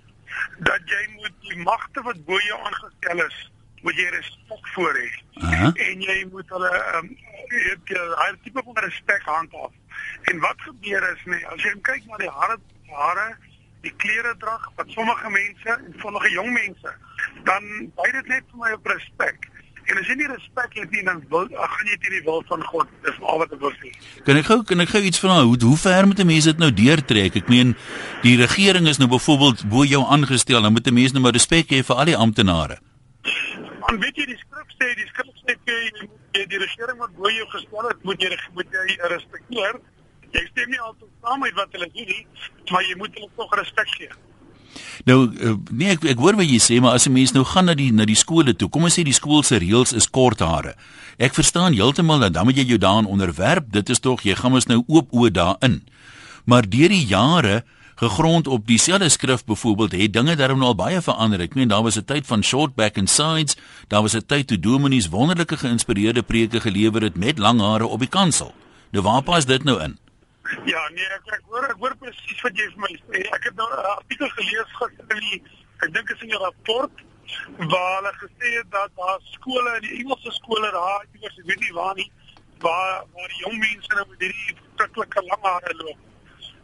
dat 0.67 0.81
jy 0.91 1.03
moet 1.15 1.33
die 1.47 1.57
magte 1.63 2.01
wat 2.01 2.19
bo 2.25 2.39
jou 2.43 2.59
aangestel 2.67 3.23
is, 3.25 3.37
moet 3.81 3.99
jy 3.99 4.07
respek 4.15 4.69
voor 4.75 4.95
hê. 4.99 5.09
Aha. 5.41 5.71
En 5.87 6.01
jy 6.01 6.17
moet 6.31 6.49
hulle 6.55 6.71
ehm 6.77 7.05
um, 7.05 7.11
jy 7.47 7.75
hy 8.21 8.29
tipe 8.43 8.63
van 8.63 8.79
respek 8.83 9.27
handhaaf. 9.27 9.75
En 10.31 10.39
wat 10.43 10.63
gebeur 10.67 11.03
is 11.13 11.25
nee, 11.25 11.43
as 11.47 11.63
jy 11.63 11.75
kyk 11.89 12.07
na 12.07 12.19
die 12.23 12.31
hare 12.39 12.57
hare 12.91 13.27
die 13.85 13.93
klere 14.01 14.33
drag 14.41 14.71
wat 14.75 14.89
sommige 14.95 15.29
mense 15.29 15.75
en 15.75 15.95
sommige 16.01 16.31
jong 16.33 16.51
mense 16.53 16.93
dan 17.47 17.67
baie 17.95 18.11
dit 18.11 18.27
net 18.33 18.47
vir 18.51 18.63
my 18.63 18.71
op 18.75 18.87
respek. 18.91 19.47
En 19.87 19.99
as 20.01 20.07
jy 20.09 20.17
nie 20.19 20.27
respek 20.27 20.73
het 20.81 20.91
nie, 20.91 21.03
dan 21.07 21.21
wil 21.31 21.45
ag, 21.55 21.75
gaan 21.77 21.87
jy 21.87 21.97
teen 22.03 22.15
die 22.17 22.23
wil 22.25 22.41
van 22.49 22.63
God. 22.67 22.89
Dis 23.05 23.19
al 23.23 23.39
wat 23.39 23.53
ek 23.55 23.61
wil 23.63 23.71
sê. 23.79 23.91
Kan 24.27 24.39
ek 24.41 24.49
gou 24.49 24.57
kan 24.67 24.83
ek 24.83 24.91
gou 24.91 25.01
iets 25.09 25.21
vra? 25.23 25.37
Hoe 25.47 25.55
hoe 25.63 25.77
ver 25.79 26.07
moet 26.07 26.19
'n 26.19 26.27
mens 26.27 26.43
dit 26.49 26.57
nou 26.59 26.71
deurtrek? 26.71 27.35
Ek 27.39 27.47
meen 27.47 27.75
die 28.21 28.35
regering 28.35 28.87
is 28.87 28.99
nou 28.99 29.07
byvoorbeeld 29.07 29.69
bo 29.69 29.85
jou 29.87 30.03
aangestel, 30.03 30.61
dan 30.61 30.73
moet 30.73 30.87
'n 30.87 30.93
mens 30.93 31.13
nou 31.13 31.23
maar 31.23 31.31
respek 31.31 31.71
hê 31.71 31.83
vir 31.83 31.95
al 31.95 32.05
die 32.05 32.17
amptenare. 32.17 32.77
Dan 33.87 33.99
weet 34.03 34.15
jy 34.15 34.25
die 34.25 34.39
skrif 34.43 34.69
sê, 34.75 34.87
die 34.95 35.07
skrif 35.07 35.35
sê 35.47 35.55
jy 35.65 36.45
die 36.45 36.59
regering 36.59 36.97
wat 36.99 37.15
bo 37.15 37.29
jou 37.29 37.47
gestel 37.47 37.87
het, 37.87 38.03
moet 38.03 38.21
jy 38.21 38.37
moet 38.53 38.67
jy 38.71 38.97
respekteer. 39.07 39.79
Jy 40.35 40.43
stem 40.51 40.69
nie 40.69 40.79
altyd 40.79 41.09
saam 41.23 41.39
met 41.39 41.53
wat 41.53 41.71
hulle 41.71 41.89
doen 41.93 42.07
nie, 42.07 42.27
maar 42.71 42.83
jy 42.83 42.95
moet 42.97 43.13
hulle 43.15 43.29
tog 43.35 43.55
respek 43.55 43.87
gee. 43.87 44.11
Nou 45.05 45.31
eh, 45.35 45.53
nee 45.71 45.89
ek 45.89 46.05
ek 46.05 46.17
hoor 46.17 46.35
wat 46.35 46.49
jy 46.49 46.59
sê, 46.59 46.81
maar 46.81 46.93
as 46.93 47.07
'n 47.07 47.13
mens 47.13 47.31
nou 47.31 47.43
gaan 47.43 47.65
na 47.65 47.73
die 47.73 47.91
na 47.91 48.05
die 48.05 48.15
skole 48.15 48.55
toe, 48.55 48.69
kom 48.69 48.83
ons 48.83 48.97
sê 48.99 49.03
die 49.03 49.13
skool 49.13 49.43
se 49.43 49.57
reëls 49.57 49.93
is 49.93 50.09
kort 50.09 50.39
hare. 50.39 50.75
Ek 51.17 51.33
verstaan 51.33 51.73
heeltemal 51.73 52.19
dat 52.19 52.33
dan 52.33 52.45
moet 52.45 52.57
jy 52.57 52.65
jou 52.65 52.77
daaraan 52.77 53.05
onderwerp. 53.05 53.71
Dit 53.71 53.89
is 53.89 53.99
tog 53.99 54.21
jy 54.21 54.35
gaan 54.35 54.51
mos 54.51 54.67
nou 54.67 54.83
oop 54.87 55.11
oë 55.11 55.31
daarin. 55.31 55.81
Maar 56.45 56.69
deur 56.69 56.89
die 56.89 57.05
jare 57.05 57.63
gegrond 57.97 58.47
op 58.47 58.67
dieselfde 58.67 59.09
skrif 59.09 59.45
byvoorbeeld 59.45 59.91
het 59.91 60.13
dinge 60.13 60.35
daarom 60.35 60.61
al 60.63 60.75
baie 60.75 61.01
verander. 61.01 61.41
Ek 61.41 61.55
meen 61.55 61.67
daar 61.67 61.83
was 61.83 61.97
'n 61.97 62.05
tyd 62.05 62.25
van 62.25 62.43
short 62.43 62.75
back 62.75 62.97
and 62.97 63.09
sides, 63.09 63.55
daar 63.87 64.01
was 64.01 64.13
'n 64.13 64.25
tyd 64.25 64.47
toe 64.47 64.59
dominees 64.59 65.09
wonderlike 65.09 65.57
geïnspireerde 65.57 66.21
preke 66.21 66.59
gelewer 66.59 67.01
het 67.01 67.15
met 67.17 67.37
lang 67.37 67.59
hare 67.59 67.85
op 67.85 67.99
die 67.99 68.09
kansel. 68.09 68.53
Nou 68.91 69.03
waar 69.03 69.21
pas 69.21 69.45
dit 69.45 69.63
nou 69.63 69.81
in? 69.81 69.97
Ja, 70.65 70.89
nee, 70.95 71.07
ek 71.17 71.27
ek 71.37 71.43
hoor 71.51 71.65
ek 71.67 71.79
hoor 71.81 71.95
presies 72.01 72.41
wat 72.45 72.57
jy 72.59 72.67
vir 72.73 72.83
my 72.85 72.93
sê. 72.95 73.21
Ek 73.35 73.43
het 73.49 73.55
nou 73.55 73.67
'n 73.67 73.85
artikel 73.93 74.29
gelees 74.39 74.73
gister 74.79 75.15
in 75.15 75.23
die 75.29 75.41
ek 75.83 75.93
dink 75.93 76.09
is 76.09 76.21
in 76.21 76.33
'n 76.33 76.43
rapport 76.43 77.05
waar 77.71 77.95
hulle 77.97 78.13
gesê 78.23 78.51
het 78.57 78.71
dat 78.71 78.91
daar 78.95 79.19
skole 79.21 79.75
in 79.75 79.81
die 79.87 79.97
Engelse 79.99 80.31
skole 80.31 80.71
daar 80.71 81.05
iewers 81.13 81.39
ek 81.39 81.45
weet 81.45 81.59
nie 81.59 81.73
waar 81.79 81.95
nie 81.95 82.11
waar 82.59 83.03
waar 83.13 83.27
die 83.33 83.41
jong 83.45 83.57
mense 83.59 83.93
nou 83.93 84.05
met 84.09 84.19
hierdie 84.19 84.55
verskriklike 84.55 85.23
lang 85.29 85.43
hare 85.43 85.73
loop. 85.81 85.99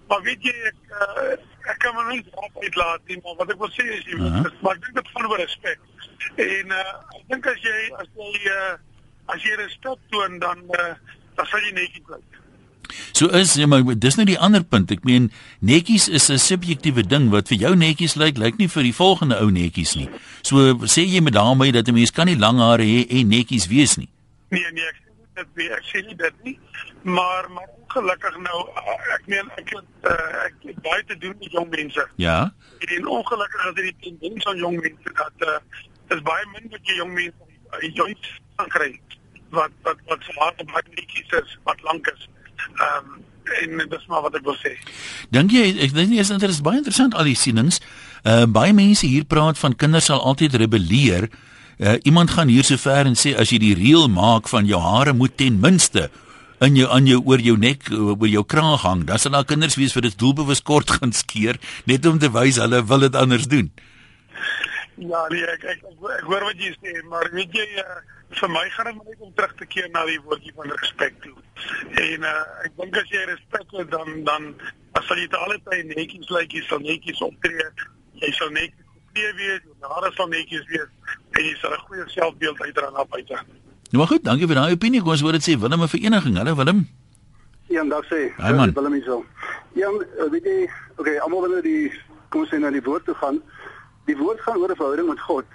Maar 0.07 0.21
weet 0.21 0.43
jy 0.43 0.55
ek 0.69 0.79
uh, 1.01 1.33
ek 1.71 1.77
kan 1.83 1.95
my 1.95 2.03
nie 2.09 2.23
uitlaat 2.61 3.01
nie, 3.07 3.19
maar 3.23 3.35
wat 3.41 3.51
ek 3.51 3.59
wil 3.59 3.73
sê 3.75 3.85
is 3.97 4.05
jy 4.05 4.19
uh 4.19 4.31
-huh. 4.37 4.51
maar 4.61 4.75
ek 4.75 4.85
dink 4.85 4.95
dit 4.95 5.11
van 5.11 5.29
oor 5.31 5.43
respek. 5.43 5.79
En 6.35 6.71
uh, 6.79 6.93
ek 7.19 7.27
dink 7.27 7.47
as 7.47 7.61
jy 7.67 7.79
as 8.03 8.09
jy 8.15 8.31
uh, 8.55 8.73
as 9.25 9.43
jy 9.43 9.55
respek 9.55 9.99
toon 10.09 10.39
dan 10.39 10.63
uh, 10.79 10.93
dan 11.35 11.45
sal 11.45 11.59
jy 11.59 11.71
netjies 11.71 12.07
bly. 12.07 12.21
So 13.11 13.27
is 13.27 13.53
ja, 13.53 13.67
maar 13.67 13.83
dis 13.99 14.15
nou 14.15 14.25
die 14.27 14.39
ander 14.39 14.63
punt. 14.63 14.91
Ek 14.91 15.03
meen 15.07 15.31
netjies 15.59 16.07
is 16.09 16.29
'n 16.29 16.37
subjektiewe 16.37 17.03
ding 17.07 17.29
wat 17.29 17.47
vir 17.47 17.57
jou 17.57 17.75
netjies 17.75 18.15
lyk, 18.15 18.37
lyk 18.37 18.57
nie 18.57 18.67
vir 18.67 18.83
die 18.83 18.93
volgende 18.93 19.39
ou 19.39 19.51
netjies 19.51 19.95
nie. 19.95 20.09
So 20.41 20.73
sê 20.85 21.05
jy 21.05 21.21
met 21.21 21.33
daarmee 21.33 21.71
dat 21.71 21.87
'n 21.87 21.93
mens 21.93 22.11
kan 22.11 22.25
nie 22.25 22.37
lang 22.37 22.59
hare 22.59 22.83
hê 22.83 23.05
en 23.09 23.27
netjies 23.27 23.67
wees 23.67 23.97
nie. 23.97 24.09
Nee 24.49 24.71
nee, 24.71 24.83
ek 24.83 24.95
sê 24.95 25.11
dit 25.35 25.47
nie. 25.55 25.69
Ek 25.69 25.83
sê 25.83 26.05
nie 26.07 26.15
dit 26.15 26.43
nie. 26.43 26.59
Maar 27.03 27.49
maar 27.51 27.69
ongelukkig 27.81 28.37
nou 28.37 28.59
ek 29.13 29.23
meen 29.25 29.49
ek 29.57 29.69
het 29.69 29.85
uh, 30.03 30.45
ek 30.45 30.55
het 30.61 30.81
baie 30.81 31.03
te 31.05 31.17
doen 31.17 31.35
met 31.39 31.51
jong 31.51 31.69
mense. 31.69 32.07
Ja. 32.15 32.53
En 32.79 33.07
ongelukkig 33.07 33.65
is 33.65 33.73
dit 33.73 33.83
die 33.83 33.97
tendens 34.09 34.43
van 34.43 34.57
jong 34.57 34.81
mense 34.81 35.09
dat 35.13 35.47
uh, 35.47 35.57
is 36.15 36.21
baie 36.21 36.45
min 36.53 36.69
wat 36.69 36.79
jy 36.83 36.95
jong 36.95 37.13
mense 37.13 37.43
uh, 37.73 37.93
joints 37.93 38.39
kan 38.55 38.67
kry 38.67 38.99
wat 39.49 39.71
wat 39.81 39.97
wat 40.09 40.23
hard 40.37 40.61
op 40.61 40.71
baie 40.71 40.95
netjies 40.95 41.29
is 41.41 41.57
wat 41.63 41.81
lank 41.81 42.07
is. 42.07 42.29
Ehm 42.71 43.13
um, 43.13 43.21
en 43.43 43.89
dis 43.89 44.05
maar 44.07 44.21
wat 44.23 44.35
ek 44.39 44.45
wil 44.47 44.55
sê. 44.55 44.71
Dink 45.35 45.51
jy 45.51 45.65
ek 45.83 45.93
dink 45.95 46.11
nie 46.13 46.21
is 46.23 46.31
dit 46.31 46.43
is 46.47 46.61
baie 46.63 46.79
interessant 46.79 47.15
al 47.15 47.27
die 47.27 47.37
sienings. 47.37 47.81
Uh 48.23 48.45
baie 48.47 48.73
mense 48.73 49.07
hier 49.07 49.27
praat 49.27 49.59
van 49.59 49.75
kinders 49.75 50.07
sal 50.11 50.23
altyd 50.23 50.55
rebelleer. 50.61 51.29
Uh 51.77 51.97
iemand 52.07 52.31
gaan 52.31 52.47
hier 52.47 52.63
so 52.63 52.79
ver 52.79 53.09
en 53.09 53.19
sê 53.19 53.35
as 53.35 53.51
jy 53.51 53.59
die 53.59 53.75
reël 53.77 54.07
maak 54.07 54.47
van 54.51 54.65
jou 54.69 54.79
hare 54.81 55.13
moet 55.13 55.37
ten 55.37 55.59
minste 55.59 56.09
in 56.63 56.77
jou 56.79 56.87
aan 56.95 57.07
jou 57.09 57.19
oor 57.27 57.41
jou 57.43 57.55
nek 57.59 57.89
oor 57.91 58.29
jou 58.29 58.43
kraag 58.47 58.85
hang, 58.87 59.03
dan 59.07 59.19
sal 59.19 59.33
daar 59.35 59.47
kinders 59.47 59.75
wees 59.75 59.93
vir 59.95 60.05
dit 60.07 60.15
doelbewus 60.19 60.63
kort 60.63 60.95
gaan 60.95 61.11
skeer 61.11 61.59
net 61.89 62.05
om 62.07 62.19
te 62.19 62.29
wys 62.31 62.59
hulle 62.61 62.79
wil 62.87 63.03
dit 63.03 63.17
anders 63.19 63.49
doen. 63.51 63.71
Ja, 64.95 65.25
nee, 65.33 65.43
ek, 65.49 65.63
ek, 65.65 65.81
ek, 65.89 66.01
ek 66.19 66.27
hoor 66.29 66.45
wat 66.45 66.61
jy 66.61 66.71
sê, 66.77 66.93
maar 67.09 67.27
weet 67.33 67.55
jy 67.57 67.65
uh, 67.81 67.99
vir 68.39 68.49
my 68.49 68.69
gaan 68.69 68.85
dit 68.85 69.03
net 69.05 69.19
om 69.19 69.33
terug 69.33 69.55
te 69.55 69.65
keer 69.65 69.89
na 69.91 70.05
die 70.05 70.19
woordjie 70.21 70.53
van 70.55 70.71
respek 70.81 71.13
toe. 71.21 71.35
En 72.03 72.23
uh, 72.29 72.31
ek 72.65 72.77
dink 72.77 72.97
as 72.97 73.09
jy 73.09 73.25
respek 73.29 73.67
het 73.77 73.91
dan 73.91 74.23
dan 74.23 74.53
as 74.93 75.09
jy 75.09 75.27
te 75.27 75.37
alle 75.37 75.59
tyd 75.69 75.85
netjies 75.95 76.29
lyk, 76.29 76.39
like, 76.39 76.57
jy 76.57 76.63
sal 76.67 76.79
netjies 76.79 77.21
optree. 77.21 77.67
Jy 78.21 78.31
sal 78.37 78.49
netjies 78.49 78.83
geklee 79.13 79.33
wees, 79.37 79.61
jou 79.79 79.91
hare 79.93 80.11
sal 80.17 80.27
netjies 80.27 80.65
wees 80.71 80.89
en 81.37 81.43
jy 81.45 81.55
sal 81.61 81.73
'n 81.73 81.85
goeie 81.87 82.05
selfbeeld 82.09 82.61
uitdra 82.61 82.89
na 82.89 83.05
buite. 83.05 83.37
Nou 83.91 83.97
maar 83.97 84.07
goed, 84.07 84.23
dankie 84.23 84.47
vir 84.47 84.55
daai 84.55 84.73
opinie. 84.73 85.01
Kom 85.01 85.11
ons 85.11 85.21
hoor 85.21 85.31
dit 85.31 85.43
sê 85.43 85.59
Willem 85.59 85.81
'n 85.81 85.87
vereniging. 85.87 86.37
Hallo 86.37 86.55
Willem. 86.55 86.87
Ja, 87.69 87.83
dag 87.83 88.05
sê. 88.05 88.33
Hi 88.37 88.53
man. 88.53 88.73
Willem 88.73 88.93
hier 88.93 89.03
so. 89.03 89.25
Ja, 89.73 89.89
eh, 89.89 90.29
weet 90.31 90.43
jy, 90.43 90.69
okay, 90.97 91.17
almal 91.17 91.41
wanneer 91.41 91.61
die 91.61 91.91
kom 92.29 92.41
ons 92.41 92.49
sê 92.49 92.59
na 92.59 92.69
die 92.71 92.81
woord 92.81 93.05
toe 93.05 93.15
gaan. 93.15 93.41
Die 94.05 94.17
woord 94.17 94.41
gaan 94.41 94.57
oor 94.57 94.69
'n 94.69 94.75
verhouding 94.75 95.07
met 95.07 95.19
God. 95.19 95.45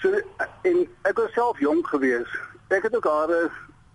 So 0.00 0.20
en 0.62 0.86
ek 1.02 1.18
was 1.18 1.32
self 1.32 1.58
jonk 1.60 1.86
gewees. 1.86 2.38
Ek 2.68 2.82
het 2.82 2.96
ook 2.96 3.04
hare 3.04 3.50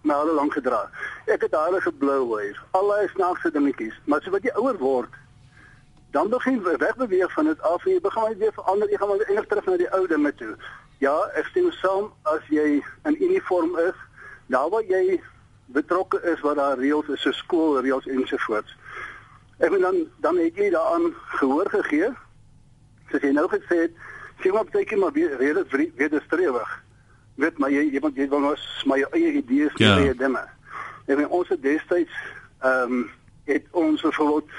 hulle 0.06 0.34
lank 0.38 0.54
gedra. 0.54 0.90
Ek 1.26 1.42
het 1.42 1.54
hare 1.54 1.82
geblou 1.82 2.36
weer. 2.36 2.64
Allei 2.78 3.08
snaakse 3.08 3.52
dingetjies, 3.52 3.96
maar 4.06 4.22
so 4.22 4.32
wat 4.32 4.44
jy 4.46 4.54
ouer 4.54 4.78
word, 4.78 5.14
dan 6.14 6.30
begin 6.30 6.62
jy 6.62 6.78
wegbeweeg 6.78 7.32
van 7.34 7.50
dit 7.50 7.62
af 7.62 7.86
en 7.86 7.92
jy 7.92 8.02
begin 8.02 8.38
weer 8.38 8.54
verander. 8.54 8.90
Jy 8.90 8.98
gaan 8.98 9.08
maar 9.08 9.24
eintlik 9.26 9.50
terug 9.50 9.66
na 9.66 9.78
die 9.82 9.92
ou 9.98 10.04
dinge 10.08 10.34
toe. 10.36 10.54
Ja, 11.04 11.16
ek 11.36 11.50
stem 11.52 11.72
saam 11.82 12.12
as 12.32 12.46
jy 12.54 12.84
in 13.10 13.18
uniform 13.18 13.74
is, 13.82 13.98
daar 14.54 14.70
waar 14.70 14.86
jy 14.86 15.22
betrokke 15.74 16.22
is 16.30 16.40
wat 16.46 16.62
daar 16.62 16.78
reëls 16.78 17.10
is, 17.10 17.22
so 17.26 17.34
skoolreëls 17.34 18.06
ensovoorts. 18.06 18.78
Ek 19.58 19.72
bedoel 19.72 19.88
dan 19.90 19.98
dan 20.22 20.38
het 20.44 20.56
jy 20.62 20.70
daaraan 20.70 21.14
gehoor 21.40 21.70
gegee. 21.74 22.12
Soos 23.10 23.26
jy 23.26 23.34
nou 23.34 23.48
gesê 23.50 23.88
het, 23.88 23.98
sien 24.42 24.54
maar 24.54 24.66
baie 24.72 24.86
keer 24.86 24.98
maar 24.98 25.12
weer 25.12 25.38
rede 25.38 25.66
wederstrewig. 25.96 26.84
Weet 27.36 27.58
maar 27.58 27.72
jy 27.72 27.84
jy 27.92 28.00
moet 28.02 28.16
jy 28.16 28.28
wil 28.30 28.40
mos 28.40 28.84
maar 28.86 28.98
jou 28.98 29.10
eie 29.12 29.32
idees 29.42 29.74
en 29.74 29.86
Ja. 29.86 29.98
eie 29.98 30.16
dinge. 30.16 30.44
En 31.06 31.20
in 31.20 31.28
ons 31.28 31.48
destyds 31.62 32.12
ehm 32.62 32.92
um, 32.92 33.10
het 33.46 33.66
ons 33.72 34.02
bijvoorbeeld 34.02 34.50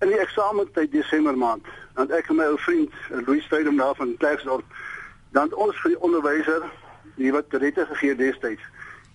in 0.00 0.08
die 0.08 0.18
eksamentyd 0.18 0.92
Desember 0.92 1.38
maand, 1.38 1.64
want 1.94 2.10
ek 2.10 2.28
en 2.28 2.36
my 2.36 2.44
ou 2.44 2.58
vriend 2.58 2.92
eh, 3.10 3.22
Louis 3.26 3.44
Steydom 3.44 3.76
daar 3.76 3.94
van 3.96 4.16
Klerksdorp, 4.18 4.64
dan 5.32 5.48
het 5.48 5.54
ons 5.54 5.80
vir 5.80 5.90
die 5.94 6.00
onderwyser 6.00 6.62
die 7.16 7.32
wat 7.32 7.44
rette 7.50 7.86
gegee 7.86 8.14
destyds. 8.14 8.62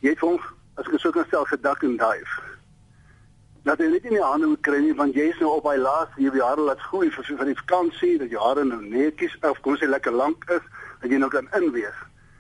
Jy 0.02 0.10
het 0.10 0.20
vir 0.20 0.30
hom 0.30 0.42
as 0.76 0.88
ek 0.90 1.00
so 1.00 1.12
kan 1.12 1.26
stel 1.30 1.46
gedak 1.46 1.84
en 1.84 1.98
dive. 1.98 2.42
Dat 3.64 3.80
jy 3.80 3.88
net 3.88 4.04
nie 4.04 4.12
in 4.12 4.18
die 4.18 4.24
hande 4.24 4.48
moet 4.48 4.62
kry 4.62 4.80
nie 4.84 4.94
want 4.94 5.16
jy 5.16 5.30
is 5.32 5.40
nou 5.40 5.52
op 5.58 5.64
hy 5.70 5.78
laaste 5.80 6.20
jy 6.22 6.32
jare 6.36 6.62
laat 6.62 6.80
groei 6.90 7.10
vir 7.10 7.24
vir 7.38 7.46
die 7.46 7.56
vakansie 7.62 8.18
dat 8.20 8.30
jou 8.30 8.42
hare 8.44 8.64
nou 8.68 8.82
netjies 8.82 9.38
of 9.42 9.60
kom 9.62 9.78
sê 9.80 9.88
lekker 9.88 10.12
lank 10.12 10.44
is 10.50 10.62
dat 11.02 11.10
jy 11.12 11.18
nou 11.18 11.30
kan 11.30 11.48
inweeg. 11.60 11.96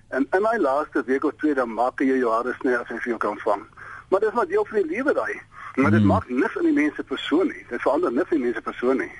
En 0.09 0.27
in 0.35 0.41
my 0.41 0.57
laaste 0.59 1.03
week 1.07 1.23
of 1.23 1.33
twee 1.39 1.53
dan 1.55 1.71
maak 1.73 1.99
jy 1.99 2.17
jou 2.19 2.31
hare 2.31 2.53
sny 2.59 2.75
as 2.75 2.87
jy 2.91 2.97
vir 2.99 3.13
jou 3.15 3.17
kan 3.17 3.37
vang. 3.45 3.63
Maar 4.09 4.19
dis 4.19 4.33
maar 4.33 4.47
deel 4.47 4.65
van 4.65 4.81
die 4.81 4.95
lewe 4.97 5.13
daai. 5.13 5.39
Maar 5.75 5.91
dit 5.91 5.99
Mhm. 6.03 6.07
maak 6.07 6.29
niks 6.29 6.55
in 6.55 6.63
die 6.63 6.73
mens 6.73 6.95
se 6.95 7.03
persoon 7.03 7.47
nie. 7.47 7.65
Dit 7.69 7.81
verander 7.81 8.11
niks 8.11 8.31
in 8.31 8.37
die 8.37 8.43
mens 8.43 8.55
se 8.55 8.61
persoon 8.61 8.97
nie. 8.97 9.11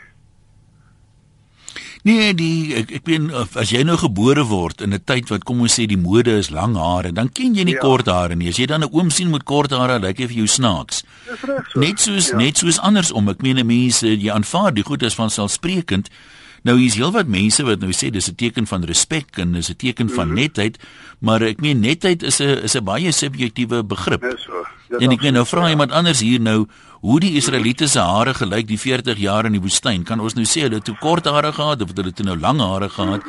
Nee, 2.03 2.33
die 2.35 2.75
ek 2.75 2.89
ek 2.99 3.05
weet 3.07 3.31
as 3.55 3.69
jy 3.71 3.83
nou 3.87 3.95
gebore 3.97 4.43
word 4.49 4.81
in 4.83 4.91
'n 4.93 4.99
tyd 5.07 5.29
wat 5.31 5.45
kom 5.47 5.61
ons 5.61 5.79
sê 5.79 5.85
die 5.87 5.95
mode 5.97 6.31
is 6.37 6.49
lang 6.51 6.75
hare, 6.75 7.13
dan 7.13 7.29
ken 7.29 7.55
jy 7.55 7.63
nie 7.63 7.75
Ja. 7.75 7.79
kort 7.79 8.07
hare 8.07 8.35
nie. 8.35 8.49
As 8.49 8.57
jy 8.59 8.65
dan 8.67 8.83
'n 8.83 8.89
oom 8.91 9.09
sien 9.09 9.31
met 9.31 9.45
kort 9.45 9.71
hare, 9.71 9.99
lyk 9.99 10.17
hy 10.19 10.27
vir 10.27 10.35
jou 10.43 10.47
snaaks. 10.47 11.03
Dis 11.29 11.41
reg 11.47 11.65
so. 11.71 11.79
Net 11.79 11.99
soos 11.99 12.27
Ja. 12.29 12.37
net 12.37 12.57
soos 12.57 12.77
andersom. 12.79 13.29
Ek 13.29 13.41
meen 13.41 13.65
mense 13.65 14.03
jy 14.05 14.29
aanvaar 14.29 14.73
die 14.73 14.83
goed 14.83 15.01
is 15.03 15.13
van 15.15 15.29
selfsprekend. 15.29 16.09
Nou 16.63 16.77
hier's 16.79 16.95
heelwat 16.95 17.27
mense 17.27 17.63
wat 17.63 17.79
nou 17.79 17.91
sê 17.91 18.09
dis 18.09 18.29
'n 18.29 18.35
teken 18.35 18.67
van 18.67 18.83
respek 18.83 19.37
en 19.37 19.51
dis 19.51 19.69
'n 19.69 19.75
teken 19.75 20.09
van 20.09 20.27
Mhm. 20.27 20.35
netheid, 20.35 20.77
maar 21.19 21.41
ek 21.41 21.59
meen 21.61 21.79
netheid 21.79 22.23
is 22.23 22.39
'n 22.39 22.63
is 22.63 22.75
'n 22.75 22.83
baie 22.83 23.11
subjektiewe 23.11 23.83
begrip. 23.83 24.21
Dis 24.21 24.43
so. 24.43 24.63
Dis 24.89 24.99
En 25.01 25.11
ek 25.11 25.21
meen 25.21 25.33
nou 25.33 25.45
vra 25.45 25.69
iemand 25.69 25.91
anders 25.91 26.19
hier 26.19 26.39
nou 26.39 26.67
hoe 27.01 27.19
die 27.19 27.35
Israeliete 27.35 27.87
se 27.87 27.99
hare 27.99 28.33
gelyk 28.33 28.67
die 28.67 28.77
40 28.79 29.17
jaar 29.17 29.45
in 29.45 29.51
die 29.51 29.59
woestyn. 29.61 30.03
Kan 30.05 30.19
ons 30.19 30.35
nou 30.35 30.45
sê 30.45 30.61
hulle 30.61 30.75
het 30.75 30.85
toe 30.85 30.95
kort 30.99 31.25
hare 31.25 31.51
gehad 31.51 31.81
of 31.81 31.87
het 31.87 31.97
hulle 31.97 32.13
toe 32.13 32.25
nou 32.25 32.37
lang 32.37 32.59
hare 32.59 32.89
gehad? 32.89 33.21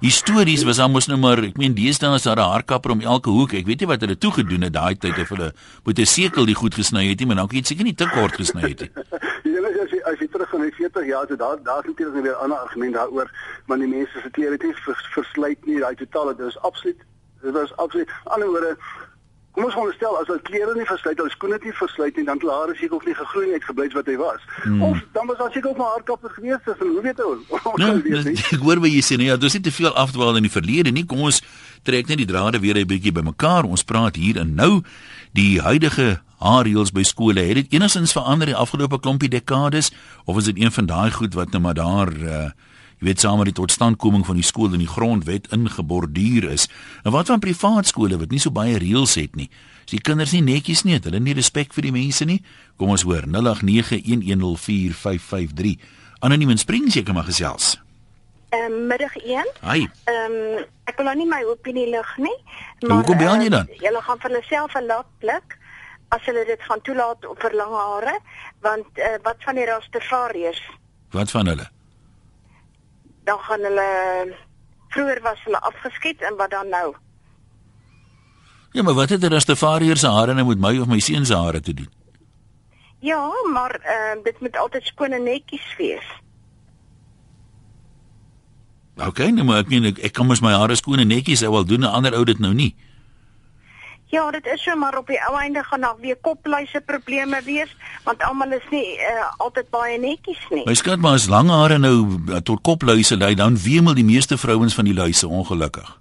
Histories 0.00 0.62
was 0.64 0.78
almos 0.78 1.06
nou 1.06 1.18
maar 1.18 1.38
ek 1.44 1.56
meen 1.58 1.74
deesdae 1.74 2.14
is 2.14 2.22
daar 2.22 2.36
'n 2.38 2.50
haarkapper 2.50 2.90
om 2.90 3.00
elke 3.00 3.30
hoek. 3.30 3.52
Ek 3.52 3.66
weet 3.66 3.80
nie 3.80 3.86
wat 3.86 4.00
hulle 4.00 4.18
toe 4.18 4.32
gedoen 4.32 4.62
het 4.62 4.72
daai 4.72 4.94
tyd 4.98 5.18
of 5.18 5.28
hulle 5.28 5.52
met 5.84 5.98
'n 5.98 6.06
sekel 6.06 6.44
die 6.46 6.54
goed 6.54 6.74
gesny 6.74 7.08
het 7.08 7.18
nie, 7.18 7.26
maar 7.26 7.36
dan 7.36 7.48
kan 7.48 7.58
jy 7.58 7.64
seker 7.64 7.84
nie 7.84 7.94
te 7.94 8.08
kort 8.08 8.34
gesny 8.36 8.60
het 8.62 8.80
nie. 8.80 8.90
As 10.10 10.18
jy 10.18 10.26
as 10.26 10.32
terug 10.32 10.48
gaan 10.50 10.62
die 10.66 10.74
40 10.74 11.06
jaar, 11.06 11.26
so 11.28 11.36
daar 11.36 11.58
daar's 11.62 11.86
natuurlik 11.86 12.14
nou 12.14 12.22
weer 12.22 12.36
'n 12.36 12.42
ander 12.42 12.58
argument 12.58 12.94
daaroor, 12.94 13.30
maar 13.66 13.78
die 13.78 13.86
mense 13.88 14.20
se 14.22 14.30
klere 14.30 14.52
het 14.58 14.64
vers, 14.86 15.06
verslyt 15.14 15.66
nie, 15.66 15.78
daai 15.80 15.94
totale, 15.94 16.34
dit 16.36 16.46
is 16.46 16.58
absoluut 16.58 17.00
dit 17.42 17.52
was 17.52 17.76
absoluut. 17.76 18.08
Aan 18.08 18.16
die 18.24 18.30
ander 18.32 18.48
woorde 18.48 18.76
Kom 19.50 19.64
ons 19.64 19.72
veronderstel 19.74 20.14
as 20.20 20.28
hulle 20.30 20.42
klere 20.46 20.74
nie 20.78 20.84
versluit, 20.86 21.18
hulle 21.18 21.30
skoene 21.30 21.58
nie 21.64 21.72
versluit 21.74 22.16
nie, 22.16 22.24
dan 22.24 22.34
het 22.38 22.42
hulle 22.44 22.54
hare 22.54 22.74
seker 22.78 22.96
of 22.96 23.04
nie 23.06 23.14
gegroei 23.14 23.46
nie, 23.46 23.54
het 23.54 23.64
gebly 23.66 23.88
wat 23.96 24.06
hy 24.06 24.14
was. 24.16 24.40
Hmm. 24.62 24.82
Of 24.82 25.00
dan 25.12 25.26
was 25.26 25.38
daar 25.38 25.50
seker 25.52 25.70
ook 25.70 25.76
maar 25.76 25.90
haarkappers 25.96 26.32
gewees, 26.34 26.62
dus 26.64 26.78
hoe 26.78 27.02
weet 27.02 27.20
ou? 27.20 27.32
Ons 27.48 27.62
Ja, 27.82 27.86
kan 27.90 28.02
weet 28.02 28.24
nie. 28.24 28.36
ek 28.38 28.62
hoor 28.62 28.78
wat 28.80 28.90
jy 28.94 29.02
sê. 29.02 29.16
Nee, 29.18 29.26
ja, 29.26 29.36
dis 29.36 29.52
nie 29.52 29.62
te 29.66 29.72
veel 29.72 29.90
afdwaal 29.94 30.36
in 30.38 30.42
die 30.46 30.54
verlede 30.54 30.90
nie. 30.94 31.02
Kom 31.06 31.18
ons 31.26 31.42
trek 31.82 32.06
net 32.06 32.18
die 32.22 32.26
drade 32.30 32.60
weer 32.60 32.78
'n 32.78 32.86
bietjie 32.86 33.12
bymekaar. 33.12 33.64
Ons 33.66 33.82
praat 33.82 34.16
hier 34.16 34.38
en 34.38 34.54
nou 34.54 34.82
die 35.34 35.58
huidige 35.60 36.20
haarreëls 36.40 36.92
by 36.96 37.04
skole. 37.04 37.40
Het 37.40 37.54
dit 37.62 37.72
enigstens 37.76 38.12
verander 38.16 38.46
die 38.50 38.56
afgelope 38.56 39.00
klompie 39.00 39.28
dekades 39.28 39.92
of 40.24 40.36
is 40.40 40.44
dit 40.48 40.58
een 40.60 40.72
van 40.72 40.86
daai 40.86 41.10
goed 41.14 41.34
wat 41.36 41.50
nou 41.52 41.62
maar 41.62 41.78
daar 41.78 42.12
uh 42.16 42.50
jy 43.00 43.06
weet 43.08 43.22
saam 43.22 43.38
met 43.40 43.48
die 43.48 43.56
totstandkoming 43.56 44.26
van 44.28 44.36
die 44.36 44.44
skool 44.44 44.74
in 44.76 44.82
die 44.82 44.88
grondwet 44.88 45.46
ingeborduur 45.56 46.44
is. 46.52 46.68
En 47.00 47.08
wat 47.14 47.30
van 47.32 47.40
privaat 47.40 47.88
skole 47.88 48.18
wat 48.20 48.28
nie 48.28 48.40
so 48.40 48.52
baie 48.52 48.76
reëls 48.76 49.16
het 49.16 49.32
nie? 49.40 49.48
Is 49.88 49.94
die 49.94 50.04
kinders 50.04 50.36
nie 50.36 50.44
netjies 50.44 50.84
nie? 50.84 50.92
Het 50.98 51.08
hulle 51.08 51.20
nie 51.24 51.32
respek 51.34 51.72
vir 51.72 51.82
die 51.88 51.96
mense 51.96 52.24
nie? 52.28 52.44
Kom 52.76 52.92
ons 52.92 53.08
hoor 53.08 53.24
0891104553. 53.24 55.80
Anoniem 56.20 56.52
en 56.52 56.60
spring 56.60 56.92
seker 56.92 57.16
maar 57.16 57.24
gesels. 57.30 57.80
Ehm 58.50 58.66
um, 58.68 58.86
middag 58.90 59.14
1. 59.16 59.48
Hi. 59.64 59.88
Ehm 60.04 60.36
um, 60.36 60.60
ek 60.84 60.96
wil 60.98 61.06
nou 61.08 61.16
nie 61.22 61.30
my 61.30 61.42
opinie 61.48 61.88
lig 61.88 62.10
nie. 62.18 62.38
Nou, 62.82 63.00
hoekom 63.00 63.16
bel 63.16 63.34
jy 63.38 63.48
ehm, 63.48 63.56
dan? 63.56 63.66
Julle 63.80 64.00
gaan 64.04 64.18
vir 64.20 64.28
hulle 64.28 64.44
self 64.48 64.72
'n 64.76 64.84
laat 64.92 65.08
blik 65.24 65.59
as 66.14 66.24
hulle 66.26 66.44
dit 66.46 66.62
gaan 66.68 66.80
toelaat 66.86 67.26
op 67.26 67.38
vir 67.40 67.54
lang 67.54 67.74
hare, 67.74 68.16
want 68.66 68.98
uh, 68.98 69.16
wat 69.26 69.44
van 69.46 69.58
die 69.58 69.66
Rastafariërs? 69.68 70.62
Wat 71.14 71.30
van 71.30 71.46
hulle? 71.46 71.68
Dan 73.28 73.38
gaan 73.46 73.66
hulle 73.68 73.88
vroeër 74.90 75.22
was 75.22 75.42
hulle 75.46 75.60
afgeskiet 75.70 76.22
en 76.26 76.36
wat 76.36 76.50
dan 76.50 76.68
nou? 76.68 76.94
Ja, 78.72 78.82
maar 78.82 78.94
wat 78.94 79.08
het 79.08 79.22
'n 79.22 79.32
Rastafariër 79.32 79.96
se 79.96 80.08
hare 80.08 80.34
nou 80.34 80.46
met 80.46 80.58
my 80.58 80.78
of 80.78 80.86
my 80.86 81.00
seun 81.00 81.26
se 81.26 81.36
hare 81.36 81.60
te 81.60 81.74
doen? 81.74 81.90
Ja, 83.00 83.30
maar 83.52 83.80
uh, 83.80 84.22
dit 84.24 84.40
moet 84.40 84.56
altyd 84.56 84.84
skoon 84.84 85.12
en 85.12 85.22
netjies 85.22 85.76
wees. 85.76 86.06
OK, 89.06 89.18
nou 89.18 89.44
maar 89.44 89.62
ek 89.64 89.68
meen 89.68 89.84
ek, 89.84 89.98
ek 89.98 90.12
kan 90.12 90.26
mos 90.26 90.42
my 90.44 90.52
hare 90.52 90.76
skoon 90.76 90.98
en 90.98 91.08
netjies 91.08 91.40
sou 91.40 91.50
wel 91.52 91.64
doen, 91.64 91.80
'n 91.80 91.94
ander 91.96 92.14
ou 92.14 92.24
dit 92.24 92.38
nou 92.38 92.52
nie. 92.54 92.76
Ja, 94.10 94.30
dit 94.34 94.46
is 94.46 94.62
so 94.62 94.74
maar 94.74 94.96
op 94.98 95.06
die 95.06 95.18
ou 95.28 95.36
einde 95.38 95.62
gaan 95.62 95.80
daar 95.80 95.98
weer 96.00 96.16
kopluise 96.20 96.80
probleme 96.86 97.38
wees, 97.44 97.70
want 98.04 98.22
almal 98.26 98.52
is 98.52 98.66
nie 98.70 98.98
uh, 98.98 99.28
altyd 99.38 99.70
baie 99.70 99.98
netjies 100.02 100.40
nie. 100.50 100.64
My 100.66 100.74
skat, 100.74 100.98
maar 100.98 101.14
as 101.20 101.28
lang 101.30 101.50
hare 101.54 101.78
nou 101.78 101.94
uh, 102.26 102.40
tot 102.42 102.58
kopluise 102.66 103.16
lei, 103.16 103.36
dan 103.38 103.58
wemel 103.62 103.94
die 103.94 104.04
meeste 104.04 104.38
vrouens 104.38 104.74
van 104.74 104.90
die 104.90 104.94
luise 104.94 105.28
ongelukkig. 105.28 105.92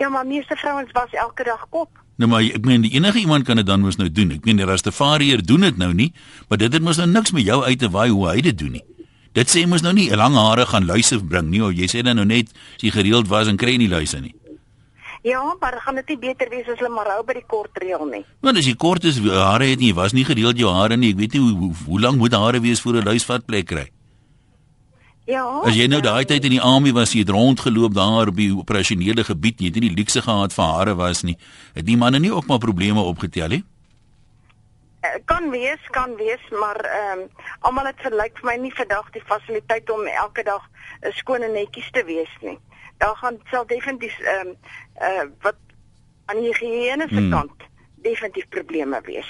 Ja, 0.00 0.08
maar 0.08 0.24
meeste 0.26 0.56
vrouens 0.56 0.92
was 0.96 1.12
elke 1.12 1.44
dag 1.44 1.66
kop. 1.68 1.92
Nou 2.16 2.30
maar 2.30 2.44
ek 2.44 2.64
meen 2.64 2.86
die 2.88 2.94
enige 2.96 3.20
iemand 3.20 3.44
kan 3.44 3.60
dit 3.60 3.68
dan 3.68 3.84
mos 3.84 4.00
nou 4.00 4.08
doen. 4.12 4.32
Ek 4.38 4.48
meen 4.48 4.56
die 4.56 4.68
Rastafariër 4.68 5.44
doen 5.44 5.68
dit 5.68 5.76
nou 5.76 5.92
nie, 5.92 6.10
maar 6.48 6.58
dit 6.60 6.72
het 6.72 6.82
mos 6.82 6.96
nou 7.00 7.08
niks 7.08 7.36
met 7.36 7.44
jou 7.44 7.60
uit 7.64 7.78
te 7.78 7.92
waai 7.92 8.08
hoe 8.08 8.28
hy 8.30 8.40
dit 8.48 8.58
doen 8.58 8.78
nie. 8.80 8.84
Dit 9.36 9.52
sê 9.52 9.66
mos 9.68 9.84
nou 9.84 9.92
nie 9.92 10.08
'n 10.10 10.16
lang 10.16 10.34
hare 10.34 10.66
gaan 10.66 10.86
luise 10.88 11.20
bring 11.20 11.50
nie, 11.50 11.62
of 11.62 11.72
jy 11.72 11.84
sê 11.84 12.02
dan 12.02 12.16
nou 12.16 12.24
net 12.24 12.48
as 12.48 12.82
jy 12.82 12.90
gereeld 12.90 13.28
was 13.28 13.48
en 13.48 13.56
kry 13.56 13.76
nie 13.76 13.88
luise 13.88 14.20
nie. 14.20 14.34
Ja, 15.22 15.56
maar 15.60 15.76
gaan 15.84 15.94
dit 16.00 16.08
nie 16.08 16.18
beter 16.18 16.48
wees 16.48 16.68
as 16.68 16.78
hulle 16.80 16.88
maar 16.94 17.10
hou 17.12 17.22
by 17.28 17.34
die 17.36 17.46
kort 17.46 17.76
reël 17.82 18.06
nie? 18.08 18.22
Want 18.40 18.56
as 18.56 18.66
jy 18.66 18.74
kort 18.80 19.04
is, 19.04 19.18
hare 19.20 19.68
het 19.68 19.80
nie, 19.82 19.92
was 19.94 20.14
nie 20.16 20.24
gereeld 20.24 20.58
jou 20.58 20.72
hare 20.72 20.96
nie. 20.96 21.12
Ek 21.12 21.18
weet 21.20 21.36
nie 21.36 21.42
hoe 21.44 21.56
hoe, 21.58 21.72
hoe 21.86 22.00
lank 22.00 22.16
moet 22.16 22.32
hare 22.32 22.60
wees 22.60 22.80
voor 22.80 23.00
'n 23.02 23.04
luisvat 23.04 23.44
plek 23.46 23.66
kry. 23.66 23.90
Ja. 25.28 25.44
As 25.62 25.76
jy 25.76 25.86
nou 25.86 26.00
daai 26.00 26.24
tyd 26.24 26.44
in 26.44 26.56
die 26.56 26.62
army 26.64 26.92
was, 26.92 27.12
jy 27.12 27.20
het 27.20 27.28
rondgeloop 27.28 27.94
daar 27.94 28.28
op 28.32 28.36
die 28.36 28.50
operasionele 28.56 29.24
gebied, 29.24 29.60
jy 29.60 29.66
het 29.66 29.76
nie 29.78 29.90
die 29.90 29.98
luukse 29.98 30.22
gehad 30.22 30.52
vir 30.52 30.64
hare 30.64 30.94
was 30.94 31.22
nie. 31.22 31.36
Het 31.74 31.86
die 31.86 31.96
manne 31.96 32.18
nie 32.18 32.32
ook 32.32 32.46
maar 32.46 32.58
probleme 32.58 33.00
opgetel 33.00 33.48
nie? 33.48 33.64
Eh, 35.00 35.20
kan 35.24 35.50
wees, 35.50 35.80
kan 35.90 36.16
wees, 36.16 36.42
maar 36.50 36.76
ehm 36.76 37.20
um, 37.20 37.28
almal 37.60 37.86
het 37.86 38.00
verlyk 38.04 38.40
vir 38.40 38.48
my 38.50 38.56
nie 38.56 38.72
vandag 38.74 39.06
die 39.12 39.22
fasiliteit 39.24 39.90
om 39.90 40.02
elke 40.06 40.42
dag 40.44 40.64
uh, 40.64 41.12
skoon 41.16 41.42
en 41.46 41.52
netjies 41.52 41.88
te 41.92 42.04
wees 42.04 42.34
nie. 42.40 42.58
Daar 43.00 43.16
gaan 43.22 43.38
sal 43.50 43.64
definitief 43.66 44.16
ehm 44.20 44.48
um, 44.48 44.56
uh, 45.00 45.24
wat 45.44 45.56
aan 46.30 46.36
die 46.40 46.50
higiëne 46.52 47.06
se 47.08 47.14
Hmm. 47.16 47.30
kant 47.30 47.64
definitief 48.04 48.48
probleme 48.52 49.00
wees. 49.04 49.28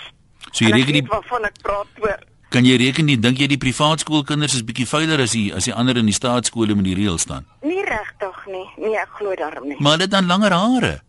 So 0.51 0.65
jy 0.65 0.71
En 0.71 0.77
ek 0.81 0.87
reken 0.87 0.93
die 1.01 1.07
waarvan 1.11 1.45
ek 1.49 1.57
praat 1.63 1.87
hoor. 2.01 2.19
kan 2.51 2.65
jy 2.67 2.77
reken 2.77 3.05
nie 3.07 3.17
dink 3.19 3.39
jy 3.39 3.47
die 3.47 3.59
privaat 3.63 4.01
skoolkinders 4.03 4.55
is 4.59 4.65
bietjie 4.67 4.87
veiliger 4.87 5.23
as 5.23 5.31
die 5.37 5.53
as 5.55 5.65
die 5.65 5.75
ander 5.75 5.97
in 5.97 6.07
die 6.11 6.15
staatskole 6.17 6.75
met 6.75 6.85
die 6.85 6.95
reëls 6.99 7.23
staan. 7.23 7.47
Nie 7.63 7.85
regtig 7.87 8.47
nie. 8.47 8.67
Nee, 8.77 8.97
ek 8.99 9.09
glo 9.19 9.35
daarom 9.39 9.69
nie. 9.69 9.77
Maar 9.79 9.93
hulle 9.93 10.03
het 10.09 10.11
dan 10.11 10.27
langer 10.27 10.53
hare. 10.53 11.01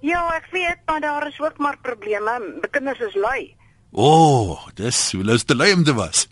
Ja, 0.00 0.22
ek 0.36 0.46
weet, 0.52 0.78
maar 0.86 1.00
daar 1.00 1.26
is 1.28 1.40
ook 1.40 1.58
maar 1.58 1.76
probleme. 1.82 2.58
Kinders 2.70 2.98
is 3.00 3.14
lui. 3.14 3.54
O, 3.92 4.02
oh, 4.06 4.66
dis 4.74 5.12
hoe 5.12 5.24
lus 5.24 5.42
te 5.44 5.54
lui 5.54 5.72
om 5.72 5.84
te 5.84 5.94
was. 5.94 6.28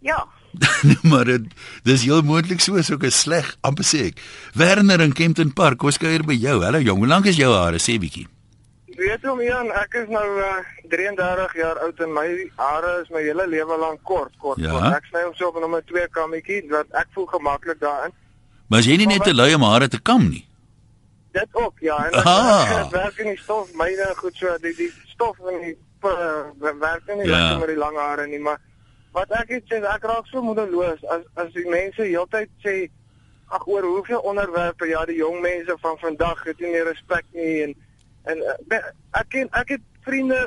Ja. 0.00 0.26
Nee, 0.88 0.98
maar 1.02 1.24
dit 1.24 1.42
dis 1.82 2.02
heel 2.04 2.22
moontlik 2.22 2.60
so 2.60 2.80
so 2.82 2.96
'n 3.00 3.10
sleg 3.10 3.56
amper 3.62 3.84
sê 3.84 4.06
ek. 4.10 4.20
Werner 4.54 5.00
in 5.00 5.12
Kempton 5.12 5.52
Park, 5.52 5.78
kom 5.78 5.90
kuier 5.90 6.22
by 6.24 6.34
jou. 6.34 6.62
Hallo 6.62 6.78
jong, 6.78 6.98
hoe 6.98 7.06
lank 7.08 7.26
is 7.26 7.36
jou 7.36 7.52
hare 7.54 7.78
sê 7.78 7.98
bietjie? 7.98 8.26
Weet 8.96 9.24
hom 9.26 9.40
Jan, 9.42 9.70
ek 9.74 9.94
is 9.94 10.08
nou 10.08 10.38
uh, 10.38 10.62
33 10.90 11.54
jaar 11.58 11.78
oud 11.82 11.98
en 12.00 12.12
my 12.14 12.28
hare 12.56 13.00
is 13.02 13.08
my 13.10 13.22
hele 13.22 13.46
lewe 13.48 13.76
lank 13.78 14.00
kort, 14.04 14.32
kort, 14.38 14.58
Ja. 14.62 14.70
kort. 14.70 14.94
Ek 14.94 15.04
sny 15.10 15.22
hom 15.24 15.34
so 15.34 15.48
op 15.48 15.56
'n 15.56 15.60
nommer 15.60 15.82
2 15.82 16.06
kammetjie 16.10 16.62
wat 16.70 16.86
ek 16.92 17.08
voel 17.14 17.26
gemaklik 17.26 17.80
daarin. 17.80 18.12
Maar 18.68 18.78
as 18.78 18.86
jy 18.86 18.96
nie 18.96 19.06
net 19.06 19.24
te 19.24 19.34
lui 19.34 19.54
om 19.54 19.62
hare 19.62 19.88
te 19.88 19.98
kam 20.02 20.28
nie. 20.30 20.46
Dit 21.32 21.48
ook, 21.52 21.74
ja, 21.80 21.96
en 22.06 22.14
Ah. 22.14 22.68
werk- 22.70 22.84
ek 22.86 22.90
werk 22.92 23.18
in 23.18 23.26
die 23.34 23.40
stof, 23.42 23.72
myne 23.74 24.14
goed 24.16 24.34
so 24.36 24.46
die 24.62 24.74
die 24.76 24.92
stof 25.14 25.36
in 25.50 25.60
die 25.60 25.76
uh, 26.04 26.70
werk 26.80 27.02
nie 27.08 27.26
Ja. 27.26 27.32
lekker 27.32 27.58
met 27.58 27.68
die 27.68 27.76
lang 27.78 27.96
hare 27.96 28.26
nie, 28.26 28.38
maar 28.38 28.60
wat 29.14 29.30
ek 29.40 29.48
het 29.54 29.64
sê 29.70 29.78
ek 29.94 30.04
raak 30.10 30.26
so 30.30 30.42
moedeloos 30.42 31.02
as 31.14 31.22
as 31.38 31.52
die 31.54 31.66
mense 31.70 32.02
heeltyd 32.02 32.50
sê 32.64 32.74
ag 33.54 33.66
oor 33.70 33.84
hoeveel 33.86 34.22
onderwerpe 34.26 34.88
ja 34.90 35.04
die 35.06 35.16
jong 35.20 35.40
mense 35.44 35.76
van 35.82 35.98
vandag 36.02 36.42
het 36.48 36.60
nie 36.60 36.82
respek 36.88 37.24
nie 37.36 37.62
en 37.68 37.74
en 38.32 38.40
be- 38.70 38.82
ek 39.20 39.28
ken 39.34 39.50
ek 39.60 39.68
het 39.76 39.84
vriende 40.06 40.40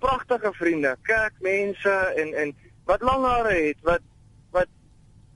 pragtige 0.00 0.52
vriende 0.58 0.96
kerkmense 1.08 1.96
en 2.22 2.34
en 2.44 2.54
wat 2.86 3.02
lang 3.02 3.24
hare 3.26 3.54
het 3.68 3.80
wat 3.82 4.00
wat 4.54 4.68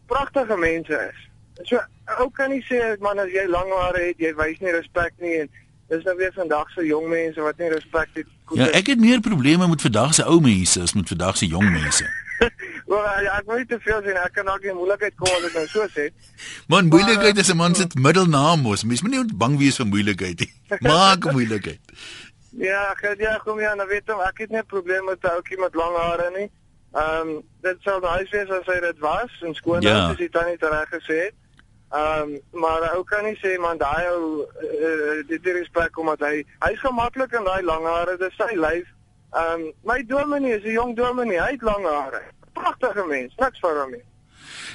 pragtige 0.06 0.56
mense 0.56 1.00
is 1.10 1.68
so 1.68 1.80
ou 2.18 2.28
kan 2.30 2.50
nie 2.50 2.62
sê 2.68 2.80
man 3.04 3.18
as 3.18 3.32
jy 3.34 3.44
lang 3.50 3.68
hare 3.80 4.06
het 4.10 4.18
jy 4.22 4.32
wys 4.38 4.58
nie 4.64 4.72
respek 4.78 5.12
nie 5.20 5.36
en 5.44 5.50
dis 5.90 6.04
nou 6.06 6.16
weer 6.16 6.32
vandag 6.32 6.70
se 6.70 6.84
jong 6.86 7.08
mense 7.10 7.40
wat 7.42 7.58
nie 7.58 7.68
respek 7.76 8.08
het 8.14 8.26
Ja, 8.58 8.66
ek 8.74 8.88
het 8.90 8.98
meer 8.98 9.20
probleme 9.22 9.68
met 9.70 9.82
vandag 9.82 10.14
se 10.14 10.24
ou 10.26 10.40
mense 10.42 10.80
as 10.82 10.92
met 10.98 11.06
vandag 11.08 11.36
se 11.38 11.46
jong 11.46 11.68
mense. 11.70 12.06
Wel, 12.90 13.04
ja, 13.22 13.36
ek 13.38 13.46
wil 13.46 13.56
nie 13.60 13.66
te 13.66 13.78
veel 13.80 14.00
nie. 14.06 14.14
ek 14.16 14.32
kan 14.34 14.48
dalk 14.48 14.64
in 14.64 14.76
moeilikheid 14.76 15.14
kom 15.16 15.28
as 15.36 15.44
ek 15.50 15.58
nou 15.58 15.66
so 15.72 15.86
sê 15.94 16.08
Man, 16.72 16.88
moeilikheid 16.92 17.38
is 17.38 17.50
'n 17.52 17.56
man 17.56 17.74
se 17.74 17.86
middelnaam 17.94 18.60
mos. 18.64 18.84
Mens 18.84 19.02
moet 19.02 19.10
nie 19.16 19.24
bang 19.34 19.58
wees 19.58 19.76
vir 19.76 19.86
moeilikheid 19.86 20.40
nie. 20.40 20.52
Maak 20.90 21.30
moeilikheid. 21.32 21.80
Ja, 22.58 22.90
ek 22.96 23.20
ja, 23.20 23.36
kom 23.44 23.60
ja, 23.60 23.74
nou 23.74 23.86
weet 23.88 24.08
hom, 24.10 24.20
ek 24.20 24.38
het 24.46 24.50
nie 24.50 24.58
'n 24.62 24.66
probleem 24.66 25.04
met 25.04 25.22
'n 25.22 25.34
ouetjie 25.36 25.58
met 25.60 25.74
lang 25.74 25.96
hare 25.96 26.30
nie. 26.38 26.48
Ehm 26.92 27.28
um, 27.28 27.42
dit 27.62 27.76
sou 27.86 28.00
nice 28.00 28.30
wees 28.34 28.50
as 28.50 28.66
hy 28.66 28.80
dit 28.80 28.98
was 28.98 29.30
en 29.46 29.54
skoon 29.54 29.82
Ja. 29.82 30.10
as 30.10 30.18
hy 30.18 30.28
tannie 30.28 30.56
reg 30.58 30.88
gesê 30.90 31.18
het. 31.26 31.34
Ehm 31.90 32.34
um, 32.34 32.60
maar 32.60 32.96
ou 32.96 33.04
kan 33.04 33.24
nie 33.24 33.38
sê 33.42 33.58
man 33.60 33.78
daai 33.78 34.06
ou 34.10 34.42
uh, 34.42 35.22
dit 35.28 35.46
is 35.46 35.52
respek 35.60 35.98
omdat 35.98 36.20
hy 36.20 36.44
hy's 36.66 36.80
gemaklik 36.80 37.32
in 37.32 37.44
daai 37.44 37.62
lang 37.62 37.84
hare, 37.86 38.16
dis 38.18 38.34
sy 38.36 38.56
lyf. 38.56 38.86
Ehm 39.32 39.60
um, 39.60 39.72
my 39.84 40.02
dominee 40.06 40.56
is 40.58 40.64
'n 40.64 40.72
jong 40.72 40.96
dominee, 40.96 41.38
hy 41.40 41.50
het 41.50 41.62
lang 41.62 41.84
hare. 41.86 42.22
Pragtige 42.52 43.04
mens, 43.06 43.32
niks 43.38 43.58
vir 43.60 43.80
hom 43.82 43.90
nie. 43.90 44.02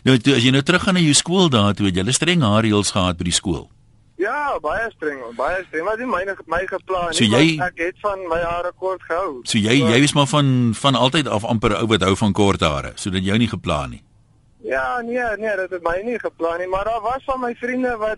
Nou 0.04 0.18
toe, 0.18 0.36
as 0.36 0.44
jy 0.44 0.52
nou 0.52 0.62
teruggaan 0.64 0.94
na 0.94 1.00
jou 1.00 1.14
skool 1.14 1.50
daar 1.50 1.74
toe, 1.74 1.86
het 1.86 1.96
jy 1.96 2.12
streng 2.12 2.42
haarreëls 2.42 2.92
gehad 2.92 3.18
by 3.18 3.24
die 3.24 3.34
skool. 3.34 3.70
Ja, 4.18 4.58
baie 4.64 4.92
streng, 4.96 5.20
baie 5.36 5.64
streng, 5.68 5.84
maar 5.86 5.98
dit 5.98 6.08
myne 6.08 6.36
my 6.48 6.64
geplan 6.66 7.14
So 7.14 7.24
jy- 7.26 7.60
Ek 7.60 7.78
het 7.78 7.96
van 8.02 8.20
my 8.30 8.40
hare 8.42 8.72
kort 8.80 9.02
gehou. 9.04 9.42
So 9.44 9.58
jy 9.58 9.76
jy 9.92 10.04
is 10.04 10.14
maar 10.14 10.28
van 10.28 10.72
van 10.74 10.96
altyd 10.96 11.28
af 11.28 11.44
amper 11.44 11.70
'n 11.72 11.76
ou 11.82 11.88
wat 11.88 12.02
hou 12.02 12.16
van 12.16 12.34
kort 12.34 12.62
hare, 12.62 12.92
sodat 12.96 13.24
jou 13.24 13.38
nie 13.38 13.48
geplan 13.48 13.90
nie. 13.90 14.04
Ja, 14.64 15.02
nee, 15.02 15.20
nee, 15.38 15.56
dit 15.56 15.70
het 15.70 15.84
my 15.84 16.02
nie 16.04 16.20
geplan 16.20 16.58
nie, 16.60 16.68
maar 16.68 16.84
daar 16.86 17.02
was 17.02 17.24
van 17.26 17.40
my 17.40 17.56
vriende 17.56 17.98
wat 17.98 18.18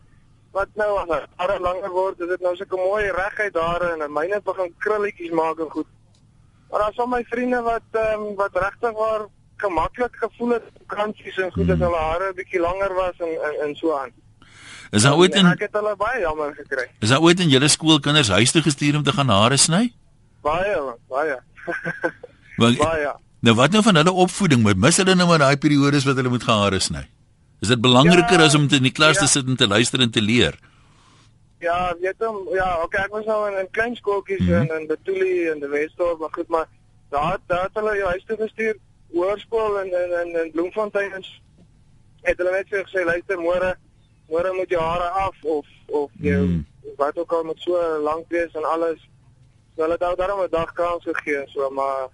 wat 0.54 0.67
nou 0.76 0.97
as 1.00 1.08
hulle 1.08 1.26
hare 1.36 1.60
langer 1.60 1.89
word, 1.89 2.17
dit 2.17 2.30
het 2.30 2.41
nou 2.41 2.56
sulke 2.56 2.76
mooi 2.76 3.04
reguit 3.12 3.56
hare 3.56 3.97
en 4.04 4.12
myne 4.13 4.39
begin 4.43 4.73
krulletjies 4.78 5.32
maak 5.32 5.60
en 5.60 5.69
goed. 5.69 5.86
Maar 6.69 6.80
daar's 6.80 6.95
van 6.95 7.10
my 7.10 7.23
vriende 7.30 7.62
wat 7.62 7.88
ehm 7.91 8.21
um, 8.21 8.36
wat 8.36 8.53
regtig 8.53 8.91
waar 8.91 9.27
gemaklik 9.58 10.15
gevoel 10.15 10.49
het 10.49 10.63
op 10.73 10.88
kantjies 10.88 11.38
en 11.38 11.51
goed 11.51 11.69
as 11.69 11.80
hulle 11.80 12.01
hare 12.10 12.32
'n 12.32 12.36
bietjie 12.36 12.60
langer 12.60 12.93
was 12.93 13.15
en 13.17 13.34
en, 13.47 13.56
en 13.67 13.75
so 13.75 13.97
aan. 13.97 14.12
Is 14.91 15.01
daar 15.01 15.17
ooit 15.17 15.36
in 15.36 15.45
ek 15.45 15.60
het 15.60 15.73
hulle 15.73 15.95
baie 15.95 16.19
jammer 16.19 16.53
gekry. 16.56 16.88
is 16.99 17.10
daar 17.10 17.21
ooit 17.21 17.39
in 17.39 17.49
julle 17.49 17.67
skool 17.67 17.99
kinders 17.99 18.27
huis 18.27 18.51
toe 18.51 18.62
gestuur 18.62 18.95
om 18.95 19.03
te 19.03 19.12
gaan 19.12 19.30
hare 19.30 19.58
sny? 19.58 19.93
Baie, 20.41 20.77
baie. 21.08 21.39
Want 22.62 22.77
baie. 22.77 23.12
nou 23.39 23.56
wat 23.56 23.71
nou 23.71 23.84
van 23.84 23.95
hulle 23.95 24.12
opvoeding? 24.12 24.63
Wat 24.63 24.75
mis 24.75 24.97
hulle 24.97 25.15
nou 25.15 25.30
met 25.30 25.39
daai 25.39 25.58
periodes 25.58 26.06
wat 26.06 26.15
hulle 26.15 26.30
moet 26.30 26.43
gaan 26.43 26.62
hare 26.62 26.80
sny? 26.80 27.08
Is 27.62 27.67
dit 27.67 27.82
belangriker 27.82 28.39
Ja, 28.39 28.45
as 28.45 28.56
om 28.56 28.67
te 28.67 28.75
in 28.75 28.84
die 28.84 28.93
klas 28.93 29.17
ja. 29.17 29.25
te 29.25 29.27
sit 29.27 29.47
en 29.47 29.56
te 29.56 29.67
luister 29.67 30.01
en 30.01 30.12
te 30.12 30.21
leer? 30.21 30.60
Ja, 31.60 31.96
weet 32.02 32.15
hom, 32.20 32.48
ja, 32.54 32.82
okay, 32.84 33.04
ek 33.06 33.12
was 33.12 33.26
nou 33.26 33.52
in, 33.52 33.58
in 33.60 33.67
klein 33.72 33.96
skooltjies 33.96 34.39
mm 34.39 34.48
-hmm. 34.48 34.72
in 34.72 34.82
in 34.82 34.88
Betuli 34.88 35.48
en 35.50 35.60
die 35.60 35.67
Wesdorp, 35.70 36.20
maar 36.20 36.30
goed, 36.32 36.48
maar 36.48 36.67
daar 37.10 37.38
daar 37.48 37.63
het 37.63 37.74
hulle 37.74 37.96
jou 37.96 38.10
huis 38.10 38.24
toe 38.28 38.38
gestuur 38.38 38.76
hoërskool 39.13 39.80
in 39.82 39.88
in 40.04 40.12
in, 40.22 40.43
in 40.46 40.52
Bloemfontein 40.52 41.12
en 41.13 41.24
het 42.22 42.38
hulle 42.38 42.52
net 42.52 42.67
vir 42.70 42.84
gesê 42.86 43.04
luister 43.06 43.38
môre 43.38 43.76
môre 44.30 44.54
moet 44.54 44.70
jou 44.70 44.82
hare 44.82 45.10
af 45.10 45.36
of 45.43 45.65
of 45.88 46.12
jou 46.22 46.46
Mm. 46.46 46.65
wat 46.98 47.17
ook 47.17 47.32
al 47.32 47.43
moet 47.43 47.60
so 47.60 48.00
lank 48.04 48.26
wees 48.30 48.54
en 48.54 48.63
alles. 48.63 49.00
So 49.76 49.82
hulle 49.82 49.98
het 50.00 50.17
daarom 50.17 50.39
'n 50.43 50.48
dag 50.52 50.74
kans 50.74 51.04
gegee 51.04 51.43
so 51.48 51.70
maar 51.70 52.08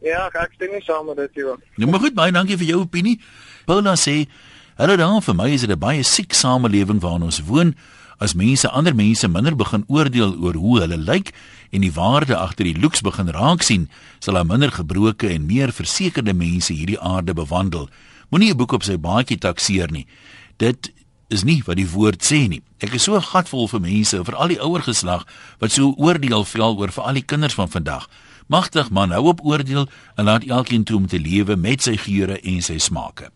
ja, 0.00 0.26
ek- 0.32 0.52
stem 0.54 0.70
nie 0.70 0.82
saam 0.82 1.06
met 1.06 1.16
dit 1.16 1.30
hier. 1.34 1.56
Nou 1.76 1.90
maar 1.90 2.00
goed, 2.00 2.14
baie 2.14 2.32
dankie 2.32 2.56
vir 2.56 2.66
jou 2.66 2.80
opinie. 2.80 3.20
Paula 3.66 3.94
sê, 3.96 4.26
"Hallo 4.76 4.96
daar, 4.96 5.22
vir 5.22 5.34
my 5.34 5.50
is 5.52 5.60
dit 5.60 5.70
'n 5.70 5.78
baie 5.78 6.02
siek 6.02 6.32
samelewing 6.32 7.00
waarin 7.00 7.22
ons 7.22 7.40
woon. 7.44 7.74
As 8.18 8.34
mense 8.34 8.66
ander 8.70 8.94
mense 8.94 9.28
minder 9.28 9.54
begin 9.54 9.84
oordeel 9.86 10.34
oor 10.42 10.56
hoe 10.58 10.80
hulle 10.82 10.98
lyk 10.98 11.30
en 11.70 11.84
die 11.86 11.92
waarde 11.94 12.36
agter 12.36 12.66
die 12.66 12.78
looks 12.80 13.00
begin 13.06 13.30
raak 13.30 13.62
sien, 13.62 13.86
sal 14.18 14.34
daar 14.34 14.46
minder 14.46 14.72
gebroke 14.74 15.30
en 15.30 15.46
meer 15.46 15.70
versekerde 15.72 16.34
mense 16.34 16.74
hierdie 16.74 16.98
aarde 16.98 17.34
bewandel. 17.34 17.88
Moenie 18.30 18.50
'n 18.50 18.56
boek 18.56 18.72
op 18.72 18.82
sy 18.82 18.98
baadjie 18.98 19.38
takseer 19.38 19.90
nie. 19.90 20.06
Dit 20.56 20.90
is 21.28 21.44
nie 21.44 21.62
wat 21.66 21.76
die 21.76 21.88
woord 21.88 22.24
sê 22.24 22.48
nie. 22.48 22.62
Ek 22.80 22.94
is 22.94 23.02
so 23.02 23.20
gatvol 23.20 23.68
vir 23.68 23.80
mense, 23.80 24.24
veral 24.24 24.48
die 24.48 24.60
ouer 24.60 24.82
geslag 24.82 25.26
wat 25.60 25.70
so 25.70 25.94
oordeel 25.96 26.44
vel 26.44 26.76
oor 26.76 26.90
vir 26.90 27.04
al 27.04 27.14
die 27.14 27.22
kinders 27.26 27.54
van 27.54 27.68
vandag. 27.68 28.08
Magtig 28.48 28.90
man, 28.90 29.10
hou 29.12 29.28
op 29.28 29.44
oordeel 29.44 29.88
en 30.16 30.24
laat 30.24 30.44
elkeen 30.48 30.84
toe 30.84 30.96
om 30.96 31.06
te 31.06 31.20
lewe 31.20 31.56
met 31.56 31.82
sy 31.82 31.96
geure 31.96 32.40
en 32.40 32.62
sy 32.62 32.78
smake. 32.78 33.28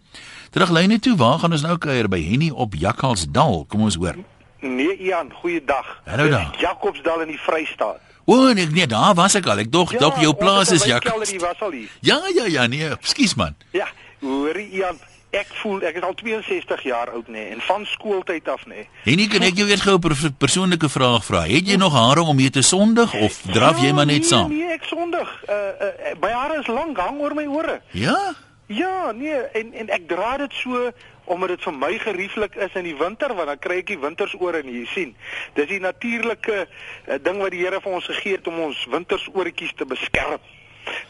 Teruglyne 0.51 0.99
toe, 0.99 1.17
waar 1.17 1.39
gaan 1.39 1.53
ons 1.53 1.63
nou 1.63 1.77
kuier 1.79 2.09
by 2.09 2.21
Henny 2.25 2.51
op 2.51 2.75
Jakkalsdal? 2.75 3.67
Kom 3.69 3.85
ons 3.89 4.01
hoor. 4.01 4.17
Nee, 4.63 4.97
Ian, 4.97 5.33
goeiedag. 5.33 6.01
Hallo 6.05 6.29
daar. 6.29 6.55
Jacobsdal 6.59 7.21
in 7.21 7.27
die 7.27 7.41
Vrystaat. 7.41 7.99
O, 8.25 8.53
nee, 8.53 8.67
nee, 8.67 8.87
daar 8.87 9.15
was 9.15 9.35
ek 9.35 9.47
al. 9.51 9.59
Ek 9.59 9.73
dog 9.73 9.91
dog 9.99 10.21
jou 10.23 10.35
plaas 10.39 10.71
is 10.71 10.85
Jakkals. 10.87 11.33
die 11.35 11.41
was 11.43 11.59
al 11.61 11.75
hier. 11.75 11.89
Ja, 12.01 12.21
ja, 12.35 12.45
ja, 12.47 12.67
nee, 12.71 12.93
ekskuus 12.95 13.35
man. 13.35 13.57
Ja, 13.75 13.89
hoorie 14.21 14.69
Ian, 14.71 15.01
ek 15.35 15.51
voel 15.65 15.83
ek 15.89 15.99
is 15.99 16.07
al 16.07 16.15
62 16.15 16.85
jaar 16.87 17.11
oud 17.11 17.27
nê 17.27 17.49
en 17.51 17.65
van 17.67 17.89
skooltyd 17.91 18.47
af 18.55 18.63
nê. 18.71 18.87
Henny, 19.03 19.27
kan 19.33 19.43
ek 19.43 19.59
jou 19.59 19.67
eers 19.67 19.83
gou 19.83 19.97
'n 19.99 20.05
per 20.07 20.15
persoonlike 20.39 20.89
vraag 20.89 21.25
vra? 21.27 21.43
Het 21.43 21.75
jy 21.75 21.77
nog 21.83 21.99
hare 21.99 22.23
om 22.23 22.37
mee 22.37 22.51
te 22.51 22.63
sondig 22.63 23.15
of 23.19 23.43
draf 23.51 23.83
jy 23.83 23.91
maar 23.91 24.07
net 24.07 24.23
nee, 24.23 24.31
saam? 24.31 24.55
Nee, 24.55 24.71
ek 24.79 24.87
sondig. 24.87 25.29
Uh, 25.49 25.55
uh 25.55 26.15
my 26.23 26.31
hare 26.31 26.61
is 26.61 26.71
lank, 26.71 26.97
hang 26.99 27.19
oor 27.19 27.35
my 27.35 27.47
ore. 27.47 27.81
Ja? 27.91 28.35
Ja, 28.67 29.11
nee, 29.11 29.43
en 29.59 29.75
en 29.75 29.89
ek 29.89 30.07
dra 30.09 30.37
dit 30.37 30.53
so 30.55 30.93
omdat 31.33 31.57
dit 31.57 31.67
vir 31.67 31.77
my 31.79 31.93
gerieflik 31.99 32.57
is 32.69 32.79
in 32.79 32.87
die 32.89 32.97
winter 32.99 33.35
want 33.35 33.51
dan 33.53 33.61
kry 33.63 33.81
ek 33.83 33.91
die 33.95 34.01
wintersore 34.03 34.63
nie, 34.67 34.83
jy 34.83 34.87
sien. 34.93 35.17
Dis 35.59 35.71
die 35.73 35.81
natuurlike 35.83 36.63
uh, 36.67 37.19
ding 37.23 37.43
wat 37.43 37.55
die 37.57 37.65
Here 37.65 37.81
vir 37.81 37.99
ons 37.99 38.09
gegee 38.13 38.39
het 38.39 38.49
om 38.51 38.61
ons 38.69 38.87
wintersoortjies 38.93 39.77
te 39.79 39.89
beskerm. 39.89 40.41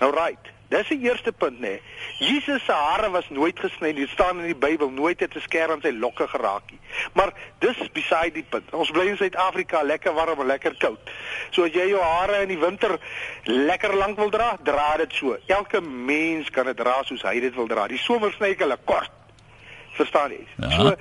Nou 0.00 0.10
right. 0.14 0.52
Dis 0.72 0.88
die 0.88 1.02
eerste 1.04 1.34
punt 1.36 1.58
nê. 1.60 1.74
Jesus 2.16 2.62
se 2.64 2.72
hare 2.72 3.10
was 3.12 3.26
nooit 3.28 3.58
gesny 3.60 3.90
nie. 3.90 4.06
Dit 4.06 4.14
staan 4.14 4.38
in 4.40 4.48
die 4.48 4.56
Bybel, 4.56 4.88
nooit 4.90 5.20
het 5.20 5.34
'n 5.36 5.44
sker 5.44 5.70
aan 5.70 5.82
sy 5.84 5.92
lokke 5.92 6.28
geraak 6.28 6.70
nie. 6.70 6.80
Maar 7.12 7.32
dis 7.58 7.76
beside 7.92 8.32
die 8.32 8.46
punt. 8.48 8.72
Ons 8.72 8.90
bly 8.90 9.06
in 9.06 9.16
Suid-Afrika, 9.16 9.82
lekker 9.82 10.14
warm 10.14 10.40
en 10.40 10.46
lekker 10.46 10.74
koud. 10.78 11.10
So 11.50 11.64
as 11.64 11.72
jy 11.72 11.88
jou 11.88 12.00
hare 12.00 12.42
in 12.42 12.48
die 12.48 12.58
winter 12.58 12.98
lekker 13.44 13.94
lank 13.94 14.16
wil 14.16 14.30
dra, 14.30 14.56
dra 14.62 14.96
dit 14.96 15.12
so. 15.12 15.36
Elke 15.46 15.80
mens 15.80 16.50
kan 16.50 16.64
dit 16.64 16.76
dra 16.76 17.02
soos 17.04 17.22
hy 17.22 17.40
dit 17.40 17.54
wil 17.54 17.66
dra. 17.66 17.86
Die 17.86 17.98
somer 17.98 18.32
sny 18.32 18.46
ek 18.46 18.60
hulle 18.60 18.78
kort. 18.84 19.21
Verstaan 19.92 20.30
jy? 20.30 20.46
Ja. 20.56 20.70
So 20.70 20.94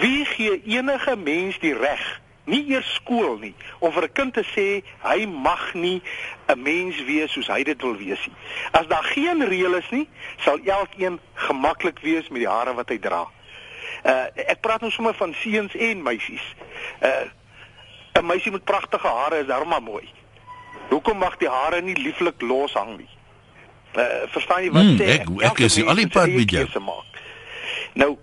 wie 0.00 0.24
gee 0.24 0.62
enige 0.66 1.16
mens 1.16 1.58
die 1.62 1.74
reg, 1.74 2.20
nie 2.44 2.64
eers 2.72 2.94
skool 2.94 3.36
nie, 3.38 3.54
om 3.78 3.92
vir 3.92 4.02
'n 4.08 4.12
kind 4.12 4.34
te 4.34 4.42
sê 4.56 4.82
hy 5.04 5.26
mag 5.26 5.74
nie 5.74 6.02
'n 6.48 6.62
mens 6.62 7.04
wees 7.04 7.32
soos 7.32 7.46
hy 7.46 7.62
dit 7.62 7.82
wil 7.82 7.96
wees 7.96 8.26
nie. 8.26 8.34
As 8.72 8.86
daar 8.86 9.04
geen 9.04 9.44
reël 9.48 9.74
is 9.74 9.90
nie, 9.90 10.08
sal 10.38 10.58
elkeen 10.64 11.20
gemaklik 11.34 11.98
wees 12.02 12.28
met 12.28 12.40
die 12.40 12.48
hare 12.48 12.74
wat 12.74 12.88
hy 12.88 12.98
dra. 12.98 13.26
Uh 14.04 14.26
ek 14.34 14.60
praat 14.60 14.80
nou 14.80 14.90
sommer 14.90 15.14
van 15.14 15.34
seuns 15.34 15.74
en 15.74 16.02
meisies. 16.02 16.42
Uh 17.02 17.28
'n 18.18 18.26
meisie 18.26 18.50
met 18.52 18.64
pragtige 18.64 19.06
hare 19.08 19.38
is 19.40 19.46
darem 19.46 19.68
maar 19.68 19.82
mooi. 19.82 20.08
Hoekom 20.90 21.18
mag 21.18 21.36
die 21.36 21.48
hare 21.48 21.80
nie 21.82 21.94
lieflik 21.94 22.40
los 22.42 22.72
hang 22.72 22.96
nie? 22.98 23.08
Uh 23.94 24.26
verstaan 24.28 24.62
jy 24.64 24.70
wat 24.70 24.82
Hmm, 24.82 24.96
sê 24.98 25.04
ek- 25.04 25.20
ek 25.20 25.40
Elke 25.42 25.64
is 25.64 25.84
al 25.84 25.94
die 25.94 26.08
pad 26.08 26.28
met 26.30 26.50
jou. 26.50 26.80
maak. 26.80 27.04
Nou 27.98 28.14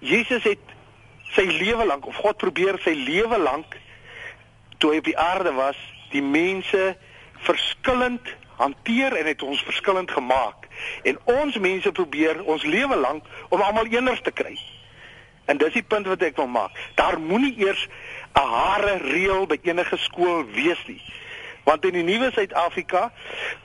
Jesus 0.00 0.42
het 0.48 0.74
sy 1.34 1.44
lewe 1.44 1.84
lank 1.84 2.06
of 2.08 2.16
God 2.24 2.40
probeer 2.40 2.80
sy 2.84 2.94
lewe 2.96 3.38
lank 3.38 3.76
toe 4.80 4.94
hy 4.94 5.00
op 5.02 5.08
die 5.10 5.18
aarde 5.20 5.52
was, 5.52 5.76
die 6.14 6.24
mense 6.24 6.94
verskillend 7.44 8.32
hanteer 8.60 9.12
en 9.20 9.28
het 9.28 9.42
ons 9.44 9.60
verskillend 9.64 10.10
gemaak. 10.10 10.66
En 11.04 11.20
ons 11.28 11.56
mense 11.60 11.92
probeer 11.92 12.40
ons 12.48 12.64
lewe 12.64 12.96
lank 12.96 13.28
om 13.48 13.60
almal 13.60 13.92
eenders 13.92 14.24
te 14.24 14.32
kry. 14.32 14.56
En 15.44 15.60
dis 15.60 15.76
die 15.76 15.84
punt 15.84 16.08
wat 16.08 16.24
ek 16.24 16.40
wil 16.40 16.48
maak. 16.48 16.76
Daar 16.96 17.20
moenie 17.20 17.54
eers 17.60 17.88
'n 18.32 18.48
hare 18.56 18.96
reël 19.04 19.46
by 19.46 19.60
enige 19.62 19.96
skool 19.96 20.44
wees 20.56 20.80
nie. 20.86 21.02
Want 21.64 21.84
in 21.84 21.92
die 21.92 22.02
nuwe 22.02 22.32
Suid-Afrika 22.32 23.12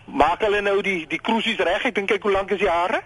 maak 0.05 0.41
hulle 0.41 0.61
nou 0.61 0.81
die 0.81 1.07
die 1.07 1.19
kruisies 1.19 1.57
reg. 1.57 1.85
Ek 1.85 1.95
dink 1.95 2.07
kyk 2.07 2.23
hoe 2.23 2.31
lank 2.31 2.51
is 2.51 2.59
die 2.59 2.69
hare? 2.69 3.03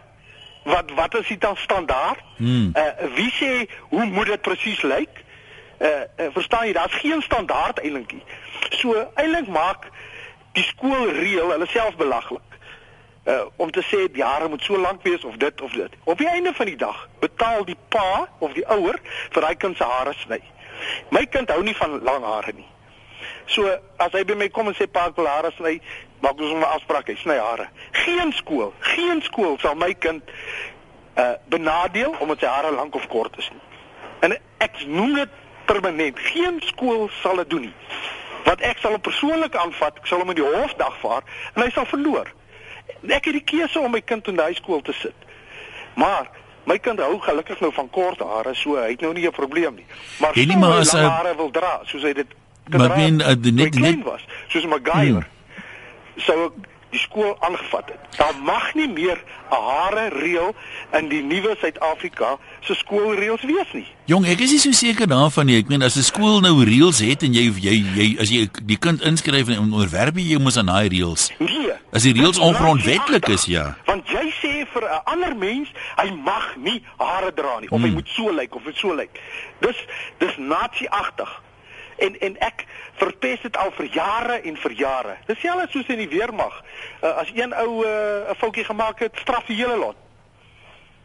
Wat 0.63 0.91
wat 0.95 1.15
is 1.15 1.27
die 1.27 1.37
dan 1.37 1.57
standaard? 1.57 2.19
Hmm. 2.37 2.71
Uh 2.73 3.15
wie 3.15 3.31
sê 3.31 3.69
hoe 3.89 4.05
moet 4.05 4.25
dit 4.25 4.41
presies 4.41 4.81
lyk? 4.81 5.23
Uh, 5.77 5.87
uh 5.87 6.27
verstaan 6.33 6.65
jy, 6.65 6.73
daar's 6.73 6.93
geen 6.93 7.21
standaard 7.21 7.79
eintlik 7.79 8.11
nie. 8.11 8.23
So 8.69 9.11
eintlik 9.15 9.47
maak 9.47 9.87
die 10.51 10.63
skool 10.63 11.11
reël 11.11 11.51
hulle 11.51 11.67
self 11.67 11.95
belaglik. 11.95 12.57
Uh 13.23 13.45
om 13.55 13.71
te 13.71 13.83
sê 13.83 14.11
die 14.11 14.23
hare 14.23 14.49
moet 14.49 14.63
so 14.63 14.77
lank 14.77 15.03
wees 15.03 15.23
of 15.23 15.35
dit 15.35 15.61
of 15.61 15.71
dit. 15.71 15.91
Op 16.03 16.17
die 16.17 16.29
einde 16.29 16.53
van 16.53 16.65
die 16.65 16.75
dag 16.75 17.07
betaal 17.19 17.65
die 17.65 17.77
pa 17.87 18.27
of 18.39 18.53
die 18.53 18.67
ouer 18.67 18.99
vir 19.29 19.41
daai 19.41 19.55
kind 19.55 19.77
se 19.77 19.83
hare 19.83 20.13
sny. 20.13 20.41
My 21.09 21.25
kind 21.25 21.49
hou 21.49 21.63
nie 21.63 21.75
van 21.75 22.01
lang 22.03 22.23
hare 22.23 22.53
nie. 22.55 22.67
So 23.45 23.67
as 23.97 24.11
hy 24.11 24.23
by 24.23 24.35
my 24.35 24.49
kom 24.49 24.67
en 24.67 24.75
sê 24.77 24.87
pa 24.87 25.07
ek 25.09 25.17
wil 25.17 25.27
hare 25.27 25.51
sny, 25.57 25.79
maak 26.21 26.39
ons 26.39 26.51
'n 26.51 26.63
afspraak, 26.63 27.07
hy 27.07 27.15
sny 27.15 27.37
hare. 27.37 27.67
Geen 27.91 28.31
skool, 28.33 28.73
geen 28.79 29.21
skool 29.21 29.57
sal 29.59 29.75
my 29.75 29.93
kind 29.93 30.21
uh 31.17 31.33
benadeel 31.49 32.15
omdat 32.19 32.39
sy 32.39 32.45
hare 32.45 32.71
lank 32.71 32.95
of 32.95 33.07
kort 33.07 33.37
is 33.37 33.49
nie. 33.51 33.61
En 34.19 34.37
ek 34.57 34.85
noem 34.87 35.13
dit 35.13 35.29
permanent. 35.65 36.19
Geen 36.19 36.61
skool 36.65 37.09
sal 37.21 37.35
dit 37.35 37.49
doen 37.49 37.61
nie. 37.61 37.73
Want 38.45 38.61
ek 38.61 38.77
sal 38.77 38.91
hom 38.91 39.01
persoonlik 39.01 39.55
aanvat, 39.55 39.97
ek 39.97 40.05
sal 40.07 40.19
hom 40.19 40.29
in 40.29 40.35
die 40.35 40.43
hof 40.53 40.73
dagvaar 40.75 41.21
en 41.55 41.61
hy 41.63 41.69
sal 41.69 41.85
verloor. 41.85 42.27
Ek 43.07 43.25
het 43.25 43.33
die 43.33 43.43
keuse 43.43 43.79
om 43.79 43.91
my 43.91 44.01
kind 44.01 44.27
in 44.27 44.35
daai 44.35 44.53
skool 44.55 44.81
te 44.81 44.93
sit. 44.93 45.13
Maar 45.95 46.27
my 46.65 46.77
kind 46.77 46.99
hou 46.99 47.19
gelukkig 47.19 47.59
nou 47.59 47.71
van 47.73 47.89
kort 47.89 48.19
hare, 48.19 48.53
so 48.55 48.75
hy 48.75 48.89
het 48.91 49.01
nou 49.01 49.13
nie 49.13 49.25
'n 49.27 49.31
probleem 49.31 49.75
nie. 49.75 49.85
Maar 50.19 50.31
Jy 50.37 50.45
nie 50.45 50.57
maar 50.57 50.71
hy 50.71 50.79
as 50.79 50.93
lang 50.93 51.05
'n- 51.05 51.09
hare 51.09 51.35
wil 51.35 51.51
dra, 51.51 51.79
soos 51.83 52.01
hy 52.03 52.13
dit 52.13 52.27
Maar 52.69 52.79
gedra 52.79 52.95
ben, 52.95 53.19
het 53.19 53.37
uh, 53.39 53.43
hy 53.45 53.51
net- 53.51 53.79
net- 53.79 54.03
was, 54.03 54.21
soos 54.47 54.65
MacGyver. 54.65 55.27
Sou 56.25 56.45
ek 56.45 56.53
die 56.91 56.99
skool 56.99 57.35
aangevat 57.45 57.85
het. 57.85 57.99
Daar 58.17 58.33
mag 58.41 58.73
nie 58.73 58.87
meer 58.89 59.17
'n 59.51 59.55
hare 59.55 60.09
reël 60.09 60.55
in 60.97 61.09
die 61.09 61.21
nuwe 61.21 61.55
Suid-Afrika 61.61 62.37
se 62.61 62.73
skoolreëls 62.75 63.43
wees 63.45 63.71
nie. 63.73 63.85
Jong, 64.05 64.25
ek 64.25 64.39
is 64.39 64.51
nie 64.51 64.59
so 64.59 64.71
seker 64.71 65.07
daarvan 65.07 65.45
nie. 65.45 65.57
Ek 65.59 65.67
meen 65.69 65.83
as 65.83 65.95
'n 65.97 66.01
skool 66.01 66.39
nou 66.41 66.63
reëls 66.65 66.99
het 66.99 67.23
en 67.23 67.33
jy 67.33 67.51
jy 67.61 67.75
jy 67.95 68.17
as 68.19 68.29
jy 68.29 68.49
die 68.65 68.77
kind 68.77 69.01
inskryf 69.01 69.47
en 69.49 69.59
onderwerp 69.59 70.17
jy 70.17 70.37
moet 70.39 70.57
aan 70.57 70.65
daai 70.65 70.89
reëls. 70.89 71.29
Nee. 71.39 71.71
As 71.93 72.03
die 72.03 72.13
reëls 72.13 72.37
Dit 72.37 72.43
is 72.43 72.49
ongrondwetlik 72.49 73.27
is, 73.27 73.45
ja. 73.45 73.77
Want 73.85 74.07
jy 74.09 74.33
sê 74.41 74.65
vir 74.73 74.83
'n 74.83 75.01
ander 75.05 75.35
mens, 75.35 75.69
hy 75.97 76.09
mag 76.11 76.55
nie 76.57 76.83
hare 76.97 77.31
dra 77.33 77.59
nie 77.59 77.69
of 77.69 77.79
hy 77.81 77.85
Hmm. 77.87 77.93
moet 77.93 78.07
so 78.07 78.31
lyk 78.31 78.55
of 78.55 78.63
hy 78.65 78.71
so 78.73 78.93
lyk. 78.95 79.09
Dis 79.61 79.75
dis 80.17 80.37
nasie-agtig. 80.37 81.41
En 81.99 82.19
en 82.19 82.37
ek 82.39 82.65
verpes 82.99 83.41
dit 83.41 83.57
al 83.57 83.71
vir 83.71 83.85
jare 83.85 84.41
en 84.41 84.57
vir 84.57 84.71
jare. 84.71 85.17
Dis 85.27 85.39
selfs 85.39 85.71
soos 85.71 85.87
in 85.87 85.97
die 86.03 86.09
weermag. 86.09 86.61
Uh, 87.01 87.15
as 87.23 87.31
een 87.33 87.53
ou 87.53 87.83
uh, 87.85 88.29
'n 88.31 88.35
foutjie 88.35 88.63
gemaak 88.63 88.99
het, 88.99 89.17
straf 89.19 89.45
die 89.45 89.55
hele 89.55 89.77
lot. 89.77 89.97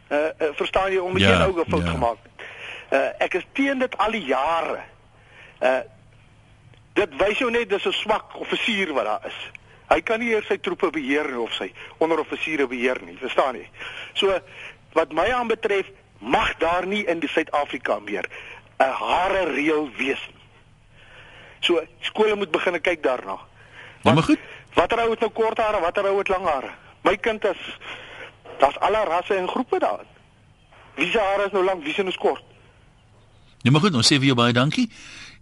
Uh, 0.08 0.18
uh 0.18 0.52
verstaan 0.54 0.92
jy 0.92 0.98
om 0.98 1.18
Ja, 1.18 1.34
een 1.34 1.42
ou 1.42 1.60
'n 1.60 1.70
fout 1.70 1.84
ja. 1.84 1.90
gemaak 1.90 2.18
het. 2.22 2.46
Uh 2.92 3.24
ek 3.26 3.34
is 3.34 3.46
teen 3.52 3.78
dit 3.78 3.98
al 3.98 4.10
die 4.10 4.24
jare. 4.24 4.80
Uh 5.60 5.80
dit 6.94 7.16
wys 7.18 7.38
jou 7.38 7.50
net 7.50 7.68
dis 7.68 7.86
'n 7.86 7.92
swak 7.92 8.38
offisier 8.38 8.92
wat 8.92 9.04
daar 9.04 9.26
is. 9.26 9.50
Hy 9.88 10.00
kan 10.00 10.20
nie 10.20 10.30
eers 10.32 10.46
sy 10.46 10.58
troepe 10.58 10.90
beheer 10.90 11.28
nie 11.30 11.40
of 11.40 11.52
sy 11.52 11.72
onderoffisiere 11.98 12.66
beheer 12.66 13.00
nie, 13.04 13.16
verstaan 13.20 13.54
jy? 13.54 13.68
So 14.14 14.40
wat 14.92 15.12
my 15.12 15.28
aanbetref, 15.32 15.90
mag 16.18 16.54
daar 16.58 16.86
nie 16.86 17.04
in 17.04 17.20
die 17.20 17.28
Suid-Afrika 17.28 17.98
meer 17.98 18.24
'n 18.78 18.90
hare 18.90 19.44
reël 19.52 19.90
wees 19.96 20.22
nie. 20.32 20.43
So 21.64 21.80
skole 22.00 22.36
moet 22.36 22.50
begin 22.52 22.80
kyk 22.80 23.02
daarna. 23.02 23.38
Ja, 24.02 24.12
maar 24.12 24.22
goed. 24.22 24.38
Watter 24.74 25.00
ou 25.04 25.10
het 25.10 25.20
nou 25.20 25.30
kort 25.32 25.58
hare, 25.58 25.80
watter 25.80 26.06
ou 26.10 26.18
het 26.18 26.28
lang 26.28 26.44
hare? 26.44 26.72
My 27.04 27.16
kind 27.16 27.44
is 27.44 27.60
daar's 28.58 28.78
alle 28.78 29.04
rasse 29.08 29.34
en 29.34 29.48
groepe 29.48 29.78
daar. 29.78 30.04
Wie 30.94 31.10
se 31.10 31.18
hare 31.18 31.46
is 31.46 31.52
nou 31.52 31.64
lank, 31.64 31.84
wie 31.84 31.94
se 31.94 32.04
is 32.04 32.16
kort? 32.16 32.42
Nee, 33.62 33.72
maar 33.72 33.80
goed, 33.80 33.94
ons 33.94 34.12
sê 34.12 34.18
vir 34.20 34.32
jou 34.32 34.36
baie 34.36 34.52
dankie. 34.52 34.90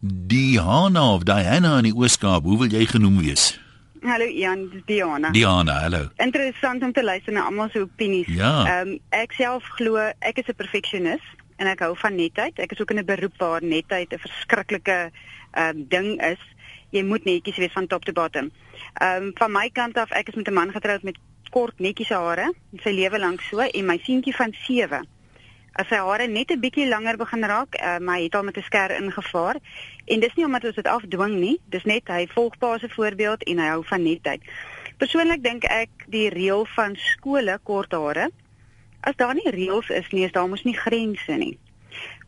Diana 0.01 1.03
of 1.15 1.27
Diana 1.27 1.77
in 1.81 1.91
die 1.91 1.97
Ooskaap, 1.97 2.47
hoe 2.47 2.59
wil 2.59 2.71
jy 2.71 2.87
genoem 2.87 3.19
wees? 3.23 3.53
Hallo 4.03 4.27
Ian, 4.27 4.69
dis 4.71 4.83
Diana. 4.87 5.31
Diana, 5.31 5.81
hallo. 5.85 6.09
Interessant 6.23 6.83
om 6.83 6.93
te 6.93 7.05
luister 7.05 7.33
na 7.33 7.45
almal 7.47 7.69
se 7.71 7.83
opinies. 7.83 8.31
Ja. 8.31 8.55
Ehm 8.67 8.95
um, 8.95 8.99
ek 9.15 9.35
self 9.39 9.67
glo 9.79 9.99
ek 10.19 10.39
is 10.43 10.51
'n 10.51 10.59
perfeksionis 10.59 11.23
en 11.63 11.71
ek 11.71 11.85
hou 11.87 11.93
van 11.99 12.19
netheid. 12.19 12.59
Ek 12.59 12.75
is 12.75 12.81
ook 12.83 12.91
in 12.91 13.01
'n 13.03 13.11
beroep 13.13 13.39
waar 13.39 13.63
netheid 13.63 14.13
'n 14.13 14.25
verskriklike 14.27 14.99
ehm 15.53 15.77
um, 15.77 15.87
ding 15.89 16.11
is. 16.23 16.43
Jy 16.91 17.03
moet 17.03 17.25
netjies 17.25 17.57
wees 17.57 17.73
van 17.73 17.87
top 17.87 18.05
tot 18.05 18.15
bottom. 18.15 18.51
Ehm 18.95 19.23
um, 19.23 19.31
van 19.35 19.53
my 19.53 19.71
kant 19.71 19.97
af, 19.97 20.11
ek 20.11 20.29
is 20.29 20.35
met 20.35 20.49
'n 20.49 20.59
man 20.61 20.73
getroud 20.73 21.03
met 21.03 21.19
kort 21.51 21.79
netjies 21.79 22.09
hare, 22.09 22.53
sy 22.83 22.91
lewe 22.91 23.19
lank 23.19 23.41
so 23.41 23.59
en 23.61 23.87
my 23.87 23.99
seentjie 23.99 24.37
van 24.37 24.55
7 24.67 25.07
as 25.81 25.89
sy 25.89 25.97
hare 26.05 26.27
net 26.29 26.51
'n 26.53 26.61
bietjie 26.61 26.89
langer 26.89 27.17
begin 27.17 27.45
raak, 27.45 27.77
uh, 27.81 27.99
maar 27.99 28.17
hy 28.17 28.25
het 28.25 28.35
al 28.35 28.43
met 28.43 28.57
'n 28.57 28.63
sker 28.63 28.91
ingevaar. 28.91 29.57
En 30.05 30.21
dis 30.21 30.35
nie 30.35 30.45
omdat 30.45 30.65
ons 30.65 30.75
dit 30.75 30.87
afdwing 30.87 31.35
nie, 31.41 31.61
dis 31.69 31.85
net 31.85 32.09
hy 32.09 32.27
volg 32.35 32.59
pa 32.59 32.79
se 32.79 32.89
voorbeeld 32.89 33.43
en 33.45 33.59
hy 33.59 33.69
hou 33.69 33.85
van 33.85 34.03
netheid. 34.03 34.43
Persoonlik 34.99 35.43
dink 35.43 35.65
ek 35.65 35.89
die 36.07 36.29
reël 36.29 36.67
van 36.67 36.97
skole 36.97 37.59
kort 37.63 37.93
hare. 37.93 38.31
As 39.03 39.19
daar 39.19 39.35
nie 39.35 39.51
reëls 39.51 39.91
is 39.91 40.09
nie, 40.15 40.25
is 40.27 40.35
daar 40.35 40.49
mos 40.49 40.65
nie 40.65 40.77
grense 40.79 41.37
nie. 41.39 41.57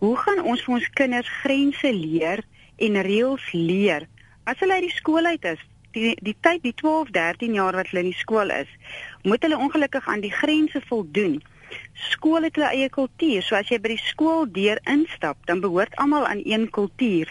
Hoe 0.02 0.16
gaan 0.20 0.42
ons 0.42 0.64
vir 0.66 0.74
ons 0.78 0.90
kinders 0.98 1.30
grense 1.42 1.92
leer 1.92 2.42
en 2.82 3.00
reëls 3.06 3.46
leer 3.52 4.08
as 4.44 4.58
hulle 4.60 4.76
uit 4.76 4.88
die 4.88 4.98
skool 4.98 5.24
uit 5.24 5.46
is? 5.54 5.62
Die 5.94 6.12
die 6.26 6.36
tyd 6.42 6.64
die 6.66 6.74
12, 6.74 7.14
13 7.14 7.54
jaar 7.54 7.78
wat 7.78 7.88
hulle 7.92 8.02
in 8.04 8.10
die 8.10 8.20
skool 8.20 8.50
is, 8.50 8.70
moet 9.22 9.46
hulle 9.46 9.58
ongelukkig 9.58 10.08
aan 10.10 10.24
die 10.24 10.34
grense 10.34 10.82
voldoen 10.90 11.40
skool 12.10 12.46
het 12.46 12.58
hulle 12.58 12.70
eie 12.74 12.90
kultuur. 12.92 13.42
So 13.42 13.56
as 13.58 13.70
jy 13.70 13.80
by 13.82 13.94
die 13.94 14.04
skool 14.04 14.46
deur 14.54 14.80
instap, 14.90 15.40
dan 15.48 15.62
behoort 15.64 15.94
almal 16.02 16.26
aan 16.26 16.42
een 16.44 16.68
kultuur. 16.74 17.30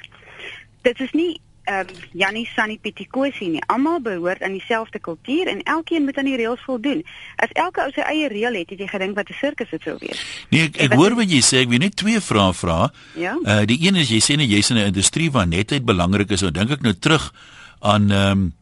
Dit 0.87 0.99
is 1.03 1.11
nie 1.17 1.39
ehm 1.63 1.79
um, 1.79 1.95
Jannie 2.11 2.47
Sunny 2.55 2.77
Pitikosi 2.81 3.47
nie. 3.47 3.61
Almal 3.71 4.01
behoort 4.01 4.41
aan 4.43 4.51
dieselfde 4.51 4.99
kultuur 4.99 5.47
en 5.47 5.63
elkeen 5.63 6.03
moet 6.03 6.17
aan 6.17 6.27
die 6.27 6.35
reëls 6.35 6.63
voldoen. 6.65 7.03
As 7.35 7.51
elke 7.53 7.83
ou 7.85 7.91
sy 7.95 8.03
eie 8.03 8.27
reël 8.27 8.57
het, 8.59 8.69
het 8.69 8.79
jy 8.79 8.87
gedink 8.87 9.15
wat 9.15 9.29
'n 9.29 9.39
sirkus 9.39 9.69
dit 9.69 9.81
sou 9.81 9.95
wees. 9.99 10.19
Nee, 10.49 10.67
ek, 10.67 10.77
ek 10.77 10.93
hoor 10.93 11.15
wat 11.15 11.31
jy 11.31 11.41
sê. 11.41 11.63
Ek 11.63 11.69
wil 11.69 11.79
net 11.79 11.95
twee 11.95 12.19
vrae 12.19 12.53
vra. 12.53 12.91
Ja. 13.15 13.37
Uh 13.45 13.63
die 13.65 13.79
een 13.79 13.95
is 13.95 14.09
jy 14.09 14.19
sê 14.19 14.35
net 14.35 14.49
jy's 14.49 14.69
in 14.69 14.77
'n 14.77 14.91
industrie 14.91 15.31
waar 15.31 15.47
netheid 15.47 15.85
belangrik 15.85 16.29
is. 16.31 16.39
So 16.39 16.51
dink 16.51 16.71
ek 16.71 16.81
nou 16.81 16.93
terug 16.93 17.33
aan 17.79 18.11
ehm 18.11 18.31
um, 18.31 18.53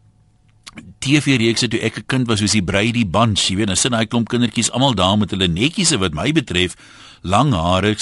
TV-reekse 1.00 1.68
toe 1.68 1.82
ek 1.82 1.98
'n 1.98 2.06
kind 2.08 2.28
was 2.28 2.40
soos 2.40 2.52
die 2.52 2.64
Brady 2.64 3.06
Bunch, 3.06 3.50
jy 3.50 3.56
weet, 3.56 3.68
dan 3.68 3.76
sit 3.76 3.92
daai 3.92 4.06
klomp 4.06 4.30
kindertjies 4.30 4.72
almal 4.72 4.94
daar 4.94 5.18
met 5.18 5.32
hulle 5.32 5.48
netjies 5.48 5.92
wat 5.98 6.14
my 6.14 6.32
betref, 6.32 6.76
lang 7.24 7.54
hare. 7.54 7.96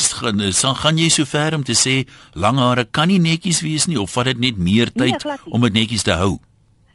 Dan 0.62 0.76
gaan 0.76 0.98
jy 0.98 1.10
so 1.10 1.26
ver 1.26 1.56
om 1.56 1.64
te 1.64 1.74
sê 1.74 2.08
lang 2.34 2.58
hare 2.58 2.86
kan 2.86 3.08
nie 3.08 3.20
netjies 3.20 3.62
wees 3.62 3.88
nie 3.88 4.00
of 4.00 4.12
vat 4.12 4.26
dit 4.26 4.38
net 4.40 4.58
meer 4.58 4.90
Nee, 4.96 5.12
tyd 5.12 5.26
nie. 5.26 5.54
om 5.54 5.62
dit 5.62 5.74
netjies 5.74 6.04
te 6.04 6.12
hou? 6.12 6.40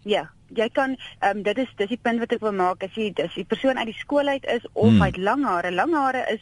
Ja, 0.05 0.31
jy 0.55 0.69
kan 0.73 0.97
ehm 1.21 1.37
um, 1.37 1.43
dit 1.43 1.59
is 1.59 1.69
dis 1.77 1.89
die 1.89 1.99
punt 2.03 2.19
wat 2.21 2.33
ek 2.33 2.41
wil 2.41 2.53
maak 2.53 2.83
as 2.83 2.91
jy 2.95 3.13
as 3.23 3.35
die 3.35 3.45
persoon 3.45 3.79
uit 3.79 3.87
die 3.87 3.99
skool 4.01 4.29
uit 4.29 4.45
is 4.47 4.63
of 4.73 4.91
Hmm. 4.91 5.01
hy 5.01 5.07
het 5.07 5.17
lang 5.17 5.45
hare. 5.45 5.71
Lang 5.71 5.93
hare 5.95 6.25
is 6.33 6.41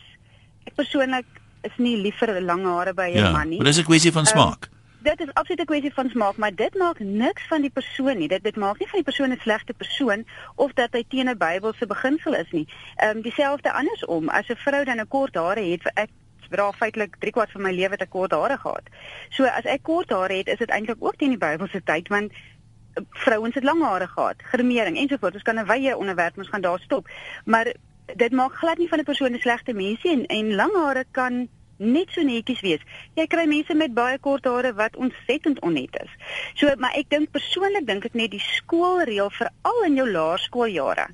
ek 0.66 0.75
persoonlik 0.75 1.25
is 1.64 1.73
nie 1.79 1.97
lief 1.97 2.14
vir 2.18 2.40
lang 2.40 2.64
hare 2.64 2.92
by 2.95 3.11
'n 3.11 3.16
Ja, 3.16 3.33
man 3.33 3.49
nie. 3.49 3.57
maar 3.59 3.66
dis 3.66 3.79
'n 3.79 3.85
kwessie 3.85 4.12
van 4.12 4.25
Ehm, 4.27 4.33
smaak. 4.33 4.68
Dit 5.03 5.21
is 5.21 5.35
absoluut 5.35 5.61
'n 5.61 5.65
kwessie 5.65 5.95
van 5.95 6.09
smaak, 6.09 6.37
maar 6.37 6.55
dit 6.55 6.75
maak 6.75 6.99
niks 6.99 7.47
van 7.47 7.61
die 7.61 7.71
persoon 7.71 8.19
nie. 8.19 8.29
Dit 8.29 8.43
dit 8.43 8.57
maak 8.57 8.79
nie 8.79 8.88
van 8.88 9.01
die 9.03 9.11
persoon 9.11 9.31
'n 9.31 9.41
slegte 9.41 9.73
persoon 9.73 10.27
of 10.55 10.73
dat 10.73 10.93
hy 10.93 11.05
teen 11.09 11.29
'n 11.29 11.38
Bybelse 11.38 11.87
beginsel 11.87 12.35
is 12.35 12.51
nie. 12.51 12.69
Ehm 12.97 13.17
um, 13.17 13.23
dieselfde 13.23 13.73
andersom, 13.73 14.29
as 14.29 14.49
'n 14.49 14.57
vrou 14.57 14.85
dan 14.85 15.01
'n 15.01 15.09
kort 15.09 15.35
hare 15.35 15.61
het, 15.61 15.93
ek 15.95 16.11
dra 16.51 16.73
feitelik 16.73 17.17
3 17.19 17.33
kwart 17.33 17.51
van 17.51 17.62
my 17.62 17.73
lewe 17.73 17.97
te 17.97 18.07
kort 18.07 18.33
hare 18.33 18.59
gehad. 18.59 18.87
So 19.29 19.45
as 19.45 19.65
ek 19.65 19.83
kort 19.83 20.11
hare 20.11 20.35
het, 20.35 20.49
is 20.49 20.59
dit 20.59 20.71
eintlik 20.71 21.01
ook 21.01 21.17
teen 21.17 21.35
die 21.35 21.38
Bybelse 21.38 21.83
tyd 21.83 22.09
want 22.09 22.33
eh, 22.33 23.03
vrouens 23.11 23.55
het 23.55 23.65
lang 23.65 23.83
hare 23.83 24.07
gehad, 24.07 24.37
gremering 24.43 24.99
ensovoorts. 24.99 25.35
Ons 25.35 25.49
kan 25.49 25.59
'n 25.59 25.67
wye 25.67 25.97
onderwerp 25.97 26.38
ons 26.38 26.49
gaan 26.49 26.61
daar 26.61 26.81
stop. 26.81 27.09
Maar 27.45 27.75
dit 28.15 28.33
maak 28.33 28.55
glad 28.55 28.79
nie 28.79 28.88
van 28.88 28.99
'n 28.99 29.05
persoon 29.05 29.33
'n 29.33 29.38
slegte 29.38 29.73
mens 29.73 30.03
nie 30.03 30.12
en, 30.12 30.27
en 30.27 30.55
lang 30.55 30.75
hare 30.75 31.05
kan 31.11 31.49
net 31.83 32.14
so 32.14 32.23
netjies 32.27 32.62
wees. 32.64 32.85
Jy 33.18 33.27
kry 33.31 33.47
mense 33.51 33.75
met 33.75 33.95
baie 33.95 34.18
kort 34.23 34.47
hare 34.49 34.73
wat 34.79 34.97
ontsettend 34.97 35.61
onnet 35.66 35.99
is. 36.03 36.14
So, 36.55 36.71
maar 36.79 36.95
ek 36.99 37.11
dink 37.11 37.33
persoonlik 37.35 37.87
dink 37.88 38.07
ek 38.09 38.18
net 38.18 38.33
die 38.35 38.42
skoolreël 38.42 39.33
veral 39.35 39.85
in 39.88 39.99
jou 40.01 40.09
laerskooljare. 40.11 41.09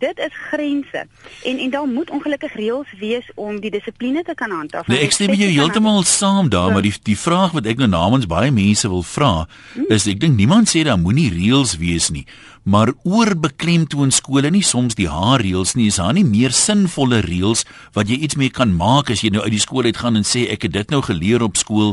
Dit 0.00 0.18
is 0.18 0.32
grense. 0.50 1.06
En 1.44 1.58
en 1.58 1.70
daar 1.70 1.86
moet 1.86 2.10
ongelukkig 2.10 2.54
reëls 2.56 2.92
wees 2.98 3.26
om 3.34 3.58
die 3.60 3.70
dissipline 3.70 4.22
te 4.22 4.34
kan 4.34 4.50
handhaaf. 4.50 4.86
Nee, 4.88 5.02
ek 5.04 5.12
stem 5.12 5.34
jou 5.36 5.50
heeltemal 5.52 6.06
saam 6.08 6.48
daar, 6.48 6.72
maar 6.72 6.86
die 6.86 6.94
die 7.04 7.18
vraag 7.20 7.52
wat 7.52 7.68
ek 7.68 7.82
nou 7.82 7.88
namens 7.92 8.24
baie 8.30 8.48
mense 8.50 8.88
wil 8.88 9.04
vra, 9.04 9.44
is 9.92 10.08
ek 10.08 10.22
dink 10.22 10.40
niemand 10.40 10.72
sê 10.72 10.86
daar 10.88 10.96
moenie 11.00 11.28
reëls 11.34 11.76
wees 11.82 12.08
nie, 12.16 12.24
maar 12.64 12.94
oor 13.04 13.34
beklemtoon 13.44 14.08
skole 14.14 14.48
nie 14.50 14.64
soms 14.64 14.96
die 14.96 15.10
haar 15.12 15.44
reëls 15.44 15.76
nie, 15.76 15.90
is 15.92 16.00
daar 16.00 16.16
nie 16.16 16.24
meer 16.24 16.56
sinvolle 16.56 17.20
reëls 17.28 17.66
wat 17.92 18.08
jy 18.08 18.22
iets 18.24 18.40
mee 18.40 18.56
kan 18.56 18.72
maak 18.72 19.12
as 19.12 19.20
jy 19.20 19.34
nou 19.36 19.44
uit 19.44 19.52
die 19.58 19.64
skool 19.68 19.84
uit 19.84 20.00
gaan 20.00 20.16
en 20.16 20.24
sê 20.24 20.48
ek 20.48 20.64
het 20.68 20.78
dit 20.80 20.96
nou 20.96 21.04
geleer 21.04 21.44
op 21.44 21.60
skool, 21.60 21.92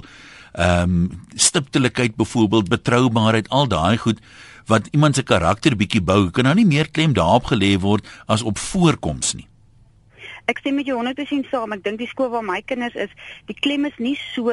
ehm 0.55 0.95
um, 0.95 1.07
stiptelikheid 1.35 2.15
byvoorbeeld, 2.15 2.71
betroubaarheid, 2.71 3.51
al 3.51 3.67
daai 3.67 3.97
goed 3.99 4.23
wat 4.67 4.87
iemand 4.91 5.15
se 5.15 5.23
karakter 5.23 5.75
bietjie 5.75 6.01
bou, 6.01 6.29
kan 6.31 6.43
nou 6.47 6.55
nie 6.55 6.67
meer 6.67 6.89
klem 6.91 7.13
daarop 7.13 7.51
gelê 7.51 7.75
word 7.79 8.07
as 8.27 8.43
op 8.43 8.57
voorkoms 8.57 9.33
nie. 9.39 9.47
Ek 10.47 10.59
stem 10.59 10.77
met 10.79 10.87
jou 10.87 10.95
100% 10.99 11.49
saam. 11.51 11.73
Ek 11.75 11.83
dink 11.83 11.99
die 11.99 12.07
skool 12.07 12.29
waar 12.31 12.45
my 12.45 12.61
kinders 12.63 12.95
is, 12.95 13.11
die 13.47 13.55
klem 13.55 13.87
is 13.89 13.95
nie 13.99 14.15
so 14.33 14.51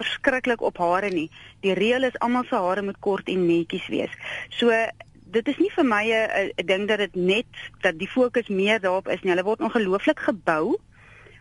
verskriklik 0.00 0.62
op 0.64 0.78
hare 0.82 1.10
nie. 1.12 1.28
Die 1.62 1.74
reël 1.76 2.06
is 2.08 2.16
almal 2.24 2.46
se 2.48 2.56
hare 2.56 2.82
moet 2.82 2.98
kort 3.04 3.28
en 3.28 3.46
netjies 3.46 3.86
wees. 3.92 4.14
So 4.58 4.72
dit 5.34 5.48
is 5.50 5.58
nie 5.58 5.70
vir 5.76 5.84
my 5.84 6.04
'n 6.12 6.66
ding 6.66 6.88
dat 6.88 6.98
dit 6.98 7.14
net 7.14 7.46
dat 7.82 7.98
die 7.98 8.08
fokus 8.08 8.48
meer 8.48 8.80
daarop 8.80 9.08
is 9.08 9.22
nie. 9.22 9.30
Hulle 9.30 9.44
word 9.44 9.60
ongelooflik 9.60 10.20
gebou. 10.20 10.78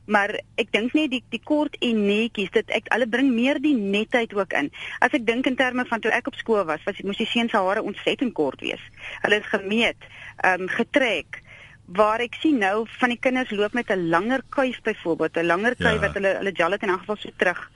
Maar 0.06 0.36
ek 0.60 0.72
dink 0.72 0.94
net 0.94 1.12
die 1.12 1.24
die 1.32 1.42
kort 1.44 1.78
en 1.80 2.06
netjies, 2.08 2.52
dit 2.52 2.70
ek 2.76 2.90
hulle 2.92 3.08
bring 3.08 3.32
meer 3.34 3.60
die 3.64 3.76
netheid 3.76 4.34
ook 4.36 4.54
in. 4.54 4.72
As 5.00 5.16
ek 5.16 5.26
dink 5.26 5.48
in 5.48 5.56
terme 5.56 5.86
van 5.86 6.00
toe 6.04 6.12
ek 6.12 6.28
op 6.28 6.36
skool 6.36 6.66
was, 6.68 6.84
was 6.84 7.00
moes 7.04 7.18
die 7.18 7.30
seuns 7.30 7.52
se 7.52 7.58
hare 7.58 7.84
ontsettend 7.84 8.34
kort 8.34 8.62
wees. 8.62 8.82
Hulle 9.24 9.40
is 9.40 9.48
gemeet, 9.54 10.10
ehm 10.44 10.68
um, 10.68 10.68
getrek 10.68 11.42
waar 11.86 12.20
ek 12.24 12.36
sien 12.40 12.58
nou 12.60 12.86
van 13.00 13.12
die 13.12 13.20
kinders 13.20 13.52
loop 13.52 13.74
met 13.74 13.90
'n 13.92 14.10
langer 14.10 14.42
kuif 14.50 14.82
byvoorbeeld, 14.82 15.38
'n 15.38 15.46
langer 15.46 15.76
kuif 15.76 16.00
Ja. 16.02 16.08
wat 16.08 16.14
hulle 16.14 16.36
hulle 16.38 16.52
jallet 16.52 16.84
in 16.84 16.90
elk 16.90 17.00
geval 17.00 17.18
so 17.18 17.30
terug 17.38 17.72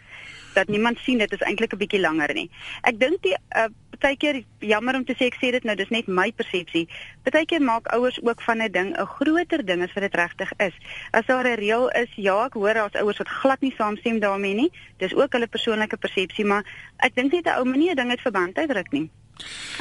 dat 0.58 0.72
niemand 0.74 0.98
sien 1.06 1.22
dit 1.22 1.32
is 1.32 1.43
eintlik 1.46 1.74
'n 1.74 1.82
bietjie 1.84 2.02
langer 2.02 2.34
nie. 2.34 2.50
Ek 2.89 3.00
dink 3.00 3.22
die 3.22 3.36
uh, 3.36 3.67
partykeer 3.93 4.43
jammer 4.60 4.96
om 4.96 5.06
te 5.06 5.15
sê 5.17 5.30
ek 5.30 5.38
sê 5.41 5.52
dit 5.56 5.65
nou 5.67 5.76
dis 5.76 5.93
net 5.93 6.08
my 6.08 6.32
persepsie. 6.39 6.86
Partykeer 7.26 7.62
maak 7.62 7.91
ouers 7.98 8.20
ook 8.24 8.41
van 8.48 8.62
'n 8.62 8.72
ding 8.72 8.89
'n 8.93 9.12
groter 9.17 9.65
ding 9.65 9.84
as 9.84 9.93
wat 9.93 10.06
dit 10.08 10.15
regtig 10.15 10.52
is. 10.67 10.76
As 11.12 11.26
daar 11.26 11.48
'n 11.48 11.60
reël 11.62 11.89
is, 12.04 12.12
ja, 12.15 12.46
ek 12.46 12.54
hoor 12.54 12.74
daar's 12.74 13.00
ouers 13.02 13.17
wat 13.17 13.36
glad 13.41 13.62
nie 13.62 13.74
saamstem 13.78 14.20
daarmee 14.20 14.54
nie. 14.54 14.72
Dis 14.98 15.15
ook 15.15 15.32
hulle 15.34 15.48
persoonlike 15.48 15.98
persepsie, 15.98 16.46
maar 16.46 16.65
ek 16.98 17.15
dink 17.15 17.32
net 17.32 17.46
'n 17.46 17.58
ou 17.60 17.65
manier 17.65 17.96
ding 17.96 18.10
het 18.10 18.22
verband 18.22 18.58
uitdruk 18.58 18.91
nie. 18.91 19.10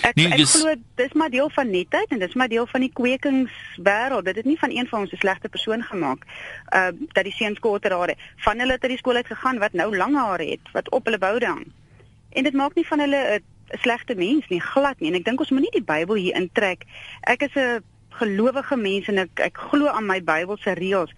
Ek 0.03 0.15
Nee, 0.15 0.29
ek 0.29 0.37
dis- 0.37 0.55
glo 0.61 0.75
dis 0.95 1.13
maar 1.13 1.31
deel 1.31 1.51
van 1.51 1.71
netheid 1.71 2.09
en 2.09 2.19
dis 2.19 2.35
maar 2.35 2.49
deel 2.49 2.67
van 2.67 2.81
die 2.81 2.93
kwekingswêreld. 2.93 4.25
Dit 4.25 4.37
het 4.37 4.45
nie 4.45 4.59
van 4.59 4.71
een 4.71 4.87
van 4.89 5.01
ons 5.01 5.13
'n 5.13 5.17
slegte 5.17 5.49
persoon 5.49 5.83
gemaak. 5.83 6.25
Uh 6.75 6.89
dat 7.13 7.25
die 7.25 7.33
seuns 7.33 7.59
korter 7.59 7.93
hare 7.93 8.15
van 8.37 8.59
hulle 8.59 8.73
het 8.73 8.83
uit 8.83 8.91
die 8.91 8.99
skool 8.99 9.17
uit 9.17 9.27
gegaan 9.27 9.59
wat 9.59 9.73
nou 9.73 9.97
lang 9.97 10.15
hare 10.17 10.45
het 10.51 10.61
wat 10.73 10.91
op 10.91 11.05
hulle 11.05 11.19
boude 11.19 11.47
hang. 11.47 11.67
En 12.33 12.43
dit 12.43 12.53
maak 12.53 12.75
nie 12.75 12.87
van 12.87 12.99
hulle 12.99 13.17
'n 13.39 13.43
'n 13.75 13.79
slegte 13.79 14.15
mens 14.15 14.49
nie, 14.49 14.61
glad 14.61 15.01
nie. 15.01 15.11
En 15.11 15.17
ek 15.17 15.25
dink 15.25 15.41
ons 15.41 15.51
moet 15.51 15.61
nie 15.61 15.71
die 15.71 15.85
Bybel 15.85 16.15
hier 16.15 16.35
intrek. 16.35 16.85
Ek 17.21 17.43
is 17.43 17.55
'n 17.55 17.83
gelowige 18.19 18.77
mens 18.77 19.09
en 19.13 19.19
ek 19.25 19.43
ek 19.45 19.59
glo 19.71 19.91
aan 19.93 20.07
my 20.09 20.21
Bybelse 20.25 20.75
reëls. 20.79 21.13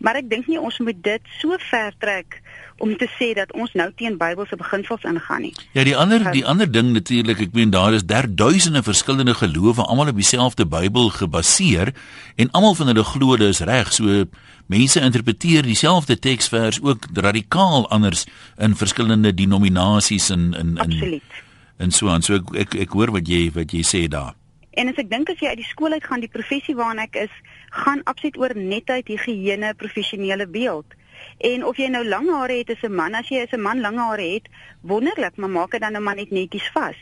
Maar 0.00 0.22
ek 0.22 0.30
dink 0.30 0.48
nie 0.48 0.60
ons 0.60 0.78
moet 0.80 0.96
dit 1.04 1.32
so 1.40 1.56
ver 1.70 1.92
trek 2.00 2.40
om 2.80 2.94
te 2.96 3.06
sê 3.18 3.32
dat 3.36 3.52
ons 3.52 3.72
nou 3.76 3.88
teen 3.96 4.16
Bybelse 4.20 4.56
beginsels 4.56 5.04
ingaan 5.08 5.44
nie. 5.44 5.52
Ja, 5.76 5.84
die 5.84 5.96
ander 5.96 6.24
die 6.32 6.44
ander 6.48 6.70
ding 6.70 6.94
natuurlik, 6.94 7.42
ek 7.48 7.52
meen 7.56 7.74
daar 7.74 7.96
is 7.96 8.06
daar 8.08 8.28
duisende 8.28 8.82
verskillende 8.82 9.34
gelowe, 9.36 9.84
almal 9.84 10.12
op 10.14 10.20
dieselfde 10.20 10.66
Bybel 10.66 11.12
gebaseer 11.18 11.92
en 12.40 12.50
almal 12.56 12.74
van 12.78 12.92
hulle 12.92 13.04
glo 13.04 13.36
dit 13.36 13.52
is 13.52 13.60
reg. 13.68 13.92
So 13.92 14.24
mense 14.70 15.04
interpreteer 15.04 15.68
dieselfde 15.68 16.18
teksvers 16.18 16.80
ook 16.80 17.10
radikaal 17.14 17.88
anders 17.90 18.24
in 18.56 18.76
verskillende 18.76 19.34
denominasies 19.34 20.30
en 20.30 20.52
in 20.54 20.76
in 20.76 20.78
Absoluut. 20.78 21.40
en 21.76 21.90
so 21.90 22.08
aan. 22.08 22.22
So 22.22 22.40
ek 22.40 22.54
ek, 22.64 22.78
ek 22.88 22.96
hoor 22.96 23.12
wat 23.12 23.28
jy 23.28 23.50
wat 23.52 23.76
jy 23.76 23.84
sê 23.84 24.06
daar. 24.08 24.39
En 24.70 24.88
as 24.88 24.98
ek 25.02 25.10
dink 25.10 25.30
as 25.30 25.40
jy 25.42 25.50
uit 25.50 25.62
die 25.62 25.66
skool 25.66 25.92
uit 25.92 26.04
gaan, 26.04 26.22
die 26.22 26.30
professie 26.30 26.76
waarna 26.78 27.08
ek 27.08 27.16
is, 27.26 27.36
gaan 27.84 28.02
absoluut 28.04 28.38
oor 28.38 28.54
netheid, 28.54 29.08
higiëne, 29.10 29.74
professionele 29.74 30.46
beeld. 30.46 30.94
En 31.38 31.64
of 31.66 31.76
jy 31.76 31.88
nou 31.90 32.04
lang 32.06 32.28
hare 32.30 32.60
het 32.60 32.70
as 32.70 32.82
'n 32.82 32.94
man, 32.94 33.14
as 33.14 33.28
jy 33.28 33.42
as 33.42 33.52
'n 33.52 33.60
man 33.60 33.80
lang 33.80 33.98
hare 33.98 34.28
het, 34.34 34.48
wonderlik, 34.80 35.36
maar 35.36 35.50
maak 35.50 35.70
dit 35.70 35.80
dan 35.80 35.92
nou 35.92 36.02
maar 36.02 36.16
net 36.16 36.30
netjies 36.30 36.70
vas. 36.72 36.96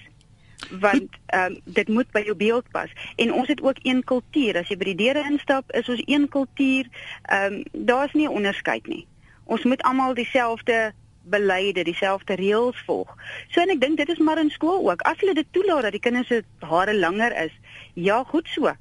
Want 0.71 1.11
ehm 1.27 1.53
um, 1.53 1.61
dit 1.65 1.89
moet 1.89 2.11
by 2.11 2.23
jou 2.25 2.35
beeld 2.37 2.71
pas. 2.71 2.91
En 3.17 3.33
ons 3.33 3.49
het 3.49 3.63
ook 3.63 3.79
een 3.83 4.05
kultuur. 4.05 4.57
As 4.57 4.69
jy 4.69 4.77
by 4.77 4.85
die 4.85 5.05
deure 5.05 5.31
instap, 5.31 5.73
is 5.73 5.89
ons 5.89 6.03
een 6.07 6.29
kultuur. 6.29 6.87
Ehm 7.23 7.53
um, 7.53 7.63
daar's 7.73 8.13
nie 8.13 8.27
'n 8.27 8.33
onderskeid 8.33 8.87
nie. 8.87 9.07
Ons 9.45 9.65
moet 9.65 9.83
almal 9.83 10.15
dieselfde 10.15 10.93
beleide, 11.31 11.85
dieselfde 11.85 12.35
reëls 12.41 12.83
volg. 12.87 13.15
So 13.53 13.61
en 13.61 13.73
ek 13.75 13.81
dink 13.81 13.97
dit 14.01 14.09
is 14.09 14.19
maar 14.19 14.41
in 14.41 14.51
skool 14.51 14.85
ook. 14.91 15.05
As 15.09 15.21
hulle 15.23 15.35
dit 15.35 15.49
toelaat 15.53 15.89
dat 15.89 15.97
die 15.97 16.03
kinders 16.05 16.29
se 16.29 16.43
hare 16.67 16.95
langer 16.97 17.35
is, 17.45 17.55
ja, 17.95 18.23
goed 18.29 18.49
so. 18.55 18.73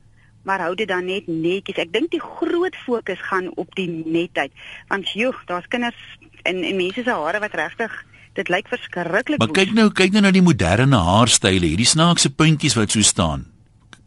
Maar 0.48 0.64
hou 0.64 0.76
dit 0.76 0.88
dan 0.88 1.06
net 1.06 1.28
netjies. 1.28 1.82
Ek 1.84 1.92
dink 1.92 2.12
die 2.12 2.24
groot 2.24 2.76
fokus 2.86 3.22
gaan 3.30 3.50
op 3.56 3.76
die 3.76 3.90
netheid. 3.90 4.52
Want 4.88 5.12
joh, 5.12 5.36
daar's 5.46 5.68
kinders 5.68 6.00
en 6.44 6.64
en 6.64 6.76
mense 6.76 7.04
se 7.04 7.12
hare 7.12 7.40
wat 7.44 7.58
regtig 7.60 7.94
dit 8.38 8.50
lyk 8.50 8.68
verskriklik. 8.72 9.42
Maar 9.42 9.54
kyk 9.54 9.74
nou, 9.76 9.90
kyk 9.92 10.14
nou 10.16 10.24
na 10.24 10.32
die 10.32 10.46
moderne 10.46 11.00
haarstyle, 11.04 11.66
hierdie 11.66 11.90
snaakse 11.90 12.30
puntjies 12.30 12.78
wat 12.78 12.94
so 12.94 13.02
staan. 13.02 13.48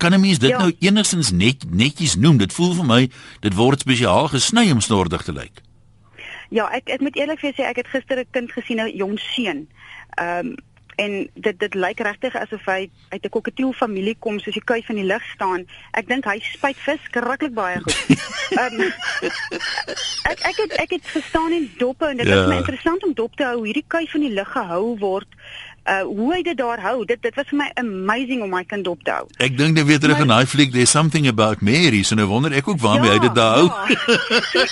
Kan 0.00 0.14
'n 0.14 0.20
mens 0.20 0.38
dit 0.38 0.48
ja. 0.48 0.58
nou 0.58 0.72
enigstens 0.78 1.30
net 1.30 1.64
netjies 1.70 2.16
noem? 2.16 2.38
Dit 2.38 2.52
voel 2.52 2.74
vir 2.74 2.86
my 2.86 3.10
dit 3.40 3.54
word 3.54 3.80
spesiaal 3.80 4.28
gesny 4.28 4.70
om 4.72 4.80
snordig 4.80 5.22
te 5.22 5.32
lyk. 5.32 5.60
Ja, 6.50 6.66
ek 6.74 6.90
ek 6.90 7.00
moet 7.00 7.16
eerlik 7.16 7.40
vir 7.40 7.54
sê 7.54 7.66
ek 7.68 7.82
het 7.82 7.92
gister 7.92 8.18
'n 8.18 8.26
kind 8.30 8.52
gesien, 8.52 8.80
'n 8.82 8.96
jong 8.96 9.18
seun. 9.18 9.68
Ehm 10.18 10.46
um, 10.46 10.56
en 11.00 11.30
dit 11.34 11.58
dit 11.58 11.74
lyk 11.74 12.00
regtig 12.04 12.34
asof 12.36 12.64
hy 12.68 12.90
uit 13.08 13.24
'n 13.24 13.32
kokatiel 13.36 13.72
familie 13.72 14.16
kom 14.18 14.38
soos 14.38 14.54
die 14.54 14.64
kuif 14.64 14.88
in 14.88 15.00
die 15.00 15.10
lug 15.12 15.24
staan. 15.34 15.66
Ek 15.90 16.08
dink 16.08 16.24
hy 16.24 16.38
spuit 16.42 16.76
vis 16.76 17.08
krukkelik 17.10 17.54
baie 17.54 17.80
goed. 17.80 18.28
Ehm 18.60 18.80
um, 18.80 18.92
ek 20.32 20.40
ek 20.50 20.56
het 20.62 20.72
ek 20.84 20.90
het 20.90 21.06
verstaan 21.06 21.52
in 21.52 21.70
doppe 21.78 22.06
en 22.06 22.16
dit 22.16 22.26
ja. 22.26 22.40
is 22.40 22.48
my 22.48 22.56
interessant 22.56 23.04
om 23.04 23.14
dop 23.14 23.36
te 23.36 23.44
hou 23.44 23.64
hierdie 23.64 23.86
kuif 23.86 24.14
in 24.14 24.26
die 24.26 24.34
lug 24.34 24.52
gehou 24.52 24.98
word 24.98 25.28
uh 25.84 26.02
hoe 26.02 26.34
hy 26.34 26.42
dit 26.42 26.56
daar 26.56 26.80
hou. 26.80 27.04
Dit 27.04 27.22
dit 27.22 27.34
was 27.34 27.48
vir 27.48 27.58
my 27.58 27.68
amazing 27.80 28.42
om 28.42 28.50
my 28.50 28.64
kind 28.64 28.86
op 28.86 29.02
te 29.02 29.10
hou. 29.10 29.26
Ek 29.38 29.56
dink 29.58 29.76
net 29.78 29.86
weer 29.88 30.00
terug 30.02 30.20
aan 30.20 30.32
daai 30.32 30.46
fliek 30.46 30.72
there's 30.72 30.90
something 30.90 31.28
about 31.28 31.60
Mary, 31.60 32.02
so 32.02 32.14
nou 32.14 32.26
wonder 32.28 32.52
ek 32.52 32.68
ook 32.68 32.80
waarmee 32.80 33.10
ja, 33.10 33.16
hy 33.16 33.22
dit 33.26 33.34
daar 33.34 33.56
hou. 33.58 33.66
Ja. 33.66 33.98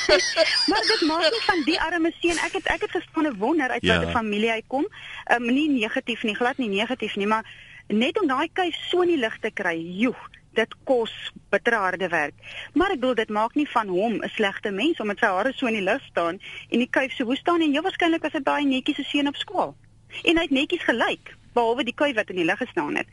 maar 0.70 0.84
dit 0.92 1.04
maak 1.08 1.30
nie 1.32 1.44
van 1.46 1.64
die 1.64 1.78
arme 1.80 2.12
seun. 2.20 2.42
Ek 2.44 2.58
het 2.60 2.72
ek 2.76 2.86
het 2.86 2.96
gestaan 3.00 3.30
'n 3.32 3.38
wonder 3.38 3.70
uit 3.70 3.82
ja. 3.82 3.94
watter 3.94 4.12
familie 4.12 4.50
hy 4.50 4.62
kom. 4.66 4.86
Um 5.34 5.46
nie 5.46 5.68
negatief 5.70 6.22
nie, 6.22 6.34
glad 6.34 6.58
nie 6.58 6.68
negatief 6.68 7.16
nie, 7.16 7.26
maar 7.26 7.44
net 7.88 8.20
om 8.20 8.28
daai 8.28 8.48
kuif 8.52 8.74
so 8.90 9.02
in 9.02 9.16
die 9.16 9.22
lig 9.22 9.38
te 9.40 9.50
kry. 9.50 9.76
Joeg 9.76 10.28
dit 10.58 10.74
kos 10.84 11.12
bitterharde 11.52 12.08
werk. 12.08 12.34
Maar 12.74 12.94
ek 12.94 13.00
bedoel 13.00 13.18
dit 13.20 13.28
maak 13.30 13.54
nie 13.54 13.68
van 13.68 13.88
hom 13.88 14.14
'n 14.18 14.30
slegte 14.36 14.70
mens 14.70 15.00
omdat 15.00 15.18
sy 15.18 15.26
hare 15.26 15.52
so 15.54 15.66
in 15.66 15.78
die 15.78 15.88
lug 15.90 16.02
staan 16.10 16.40
en 16.70 16.78
die 16.78 16.90
kuif 16.90 17.12
so 17.12 17.24
hoe 17.24 17.36
staan 17.36 17.62
en 17.62 17.72
jy 17.72 17.82
waarskynlik 17.82 18.24
as 18.24 18.32
hy 18.32 18.42
baie 18.42 18.64
netjies 18.64 18.96
se 18.96 19.04
seun 19.04 19.28
op 19.28 19.36
skool. 19.36 19.76
En 20.22 20.36
hy 20.36 20.42
het 20.42 20.50
netjies 20.50 20.84
gelyk 20.84 21.34
behalwe 21.58 21.84
die 21.84 21.96
kuif 21.96 22.14
wat 22.18 22.30
in 22.32 22.40
die 22.40 22.46
lug 22.48 22.60
gestaan 22.62 23.00
het. 23.00 23.08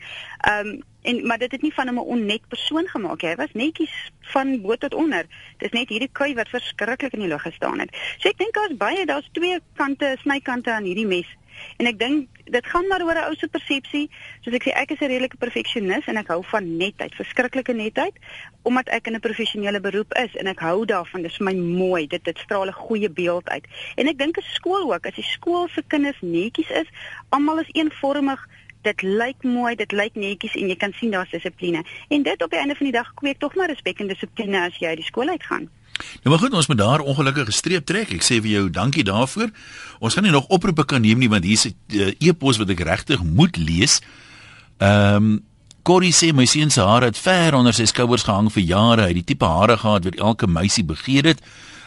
Ehm 0.50 0.68
um, 0.74 0.84
en 1.06 1.26
maar 1.26 1.38
dit 1.38 1.52
het 1.52 1.62
nie 1.62 1.74
van 1.74 1.86
hom 1.86 1.98
'n 1.98 2.10
onnet 2.14 2.48
persoon 2.48 2.88
gemaak 2.88 3.22
nie. 3.22 3.30
Hy 3.30 3.36
was 3.36 3.52
netjies 3.52 3.94
van 4.20 4.60
bo 4.60 4.74
tot 4.76 4.94
onder. 4.94 5.26
Dis 5.58 5.70
net 5.70 5.88
hierdie 5.88 6.10
kuif 6.12 6.34
wat 6.34 6.48
verskriklik 6.48 7.12
in 7.12 7.20
die 7.20 7.28
lug 7.28 7.42
gestaan 7.42 7.78
het. 7.78 7.90
So 8.18 8.28
ek 8.28 8.38
dink 8.38 8.54
daar's 8.54 8.76
baie, 8.76 9.06
daar's 9.06 9.28
twee 9.32 9.60
kante, 9.74 10.16
snykante 10.22 10.72
aan 10.72 10.84
hierdie 10.84 11.06
mes. 11.06 11.28
En 11.76 11.86
ek 11.86 11.98
dink 11.98 12.28
dit 12.44 12.66
gaan 12.66 12.86
maar 12.88 13.02
oor 13.02 13.14
'n 13.14 13.28
ou 13.28 13.34
se 13.34 13.48
persepsie. 13.48 14.10
Soos 14.40 14.54
ek 14.54 14.64
sê, 14.64 14.72
ek 14.74 14.90
is 14.90 15.00
'n 15.00 15.10
redelike 15.10 15.36
perfeksionis 15.36 16.06
en 16.06 16.16
ek 16.16 16.28
hou 16.28 16.42
van 16.44 16.76
netheid, 16.76 17.14
verskriklike 17.14 17.72
netheid, 17.72 18.14
omdat 18.62 18.88
ek 18.88 19.06
in 19.06 19.14
'n 19.14 19.20
professionele 19.20 19.80
beroep 19.80 20.14
is 20.14 20.36
en 20.36 20.46
ek 20.46 20.58
hou 20.58 20.84
daarvan. 20.84 21.22
Dit 21.22 21.30
is 21.30 21.36
vir 21.36 21.46
my 21.46 21.54
mooi. 21.54 22.06
Dit 22.06 22.24
dit 22.24 22.38
straal 22.38 22.66
'n 22.66 22.72
goeie 22.72 23.10
beeld 23.10 23.48
uit. 23.48 23.66
En 23.96 24.06
ek 24.06 24.18
dink 24.18 24.38
'n 24.38 24.42
skool 24.42 24.92
ook, 24.94 25.06
as 25.06 25.14
die 25.14 25.24
skool 25.24 25.68
se 25.68 25.82
kinders 25.86 26.20
netjies 26.20 26.70
is, 26.70 26.88
almal 27.30 27.58
is 27.58 27.72
eenvormig, 27.72 28.48
dit 28.82 29.02
lyk 29.02 29.42
mooi, 29.42 29.74
dit 29.74 29.92
lyk 29.92 30.14
netjies 30.14 30.54
en 30.54 30.68
jy 30.68 30.76
kan 30.76 30.92
sien 30.92 31.10
daar's 31.10 31.30
dissipline. 31.30 31.84
En 32.08 32.22
dit 32.22 32.42
op 32.42 32.50
die 32.50 32.58
einde 32.58 32.74
van 32.74 32.86
die 32.86 32.94
dag 32.94 33.14
kweek 33.14 33.38
tog 33.38 33.54
maar 33.54 33.68
respek 33.72 34.00
en 34.00 34.06
dissipline 34.06 34.60
as 34.60 34.78
jy 34.78 34.88
uit 34.88 35.02
die 35.02 35.10
skool 35.10 35.28
uitgaan. 35.28 35.68
Nou 35.96 36.32
maar 36.34 36.38
goed, 36.38 36.52
ons 36.52 36.66
moet 36.66 36.78
daar 36.78 37.00
ongelukkige 37.00 37.52
streep 37.52 37.86
trek. 37.86 38.12
Ek 38.12 38.24
sê 38.24 38.40
vir 38.40 38.50
jou 38.50 38.70
dankie 38.70 39.04
daarvoor. 39.04 39.50
Ons 39.98 40.14
gaan 40.14 40.26
nie 40.26 40.34
nog 40.34 40.48
oproepe 40.52 40.84
kan 40.84 41.00
neem 41.00 41.18
nie 41.18 41.28
want 41.28 41.44
hier's 41.44 41.66
'n 41.66 41.74
uh, 41.92 42.12
e-pos 42.18 42.58
wat 42.58 42.70
ek 42.70 42.80
regtig 42.80 43.22
moet 43.22 43.56
lees. 43.56 44.00
Ehm 44.78 45.16
um, 45.16 45.44
Corrie 45.86 46.10
sê 46.10 46.32
my 46.34 46.44
seun 46.50 46.70
se 46.70 46.82
hare 46.82 47.06
het 47.06 47.18
ver 47.18 47.54
onder 47.54 47.72
sy 47.72 47.84
skouers 47.86 48.24
gehang 48.26 48.48
vir 48.50 48.62
jare. 48.62 49.02
Hy 49.02 49.12
het 49.12 49.20
die 49.20 49.28
tipe 49.34 49.46
hare 49.46 49.76
gehad 49.78 50.04
wat 50.04 50.16
elke 50.18 50.46
meisie 50.50 50.82
begeer 50.84 51.24
het. 51.24 51.42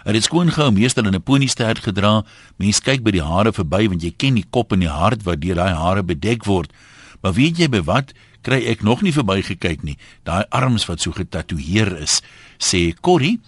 Hy 0.06 0.14
het 0.16 0.24
skoon 0.24 0.52
gehou, 0.56 0.72
meestal 0.72 1.06
in 1.06 1.16
'n 1.16 1.22
ponystaart 1.22 1.84
gedra. 1.84 2.24
Mense 2.58 2.82
kyk 2.82 3.04
by 3.04 3.12
die 3.12 3.24
hare 3.24 3.52
verby 3.52 3.90
want 3.90 4.02
jy 4.02 4.14
ken 4.16 4.36
die 4.36 4.46
kop 4.50 4.72
en 4.72 4.80
die 4.80 4.88
hart 4.88 5.24
wat 5.24 5.42
deur 5.42 5.56
daai 5.56 5.74
hare 5.76 6.04
bedek 6.04 6.46
word. 6.46 6.72
Maar 7.22 7.34
weet 7.34 7.58
jy 7.58 7.68
by 7.68 7.82
wat 7.82 8.14
kry 8.42 8.64
ek 8.72 8.84
nog 8.84 9.02
nie 9.02 9.12
verby 9.12 9.42
gekyk 9.42 9.84
nie? 9.84 9.98
Daai 10.24 10.46
arms 10.50 10.86
wat 10.86 11.02
so 11.02 11.12
getatoeëer 11.12 12.00
is, 12.02 12.22
sê 12.58 12.94
Corrie. 13.02 13.40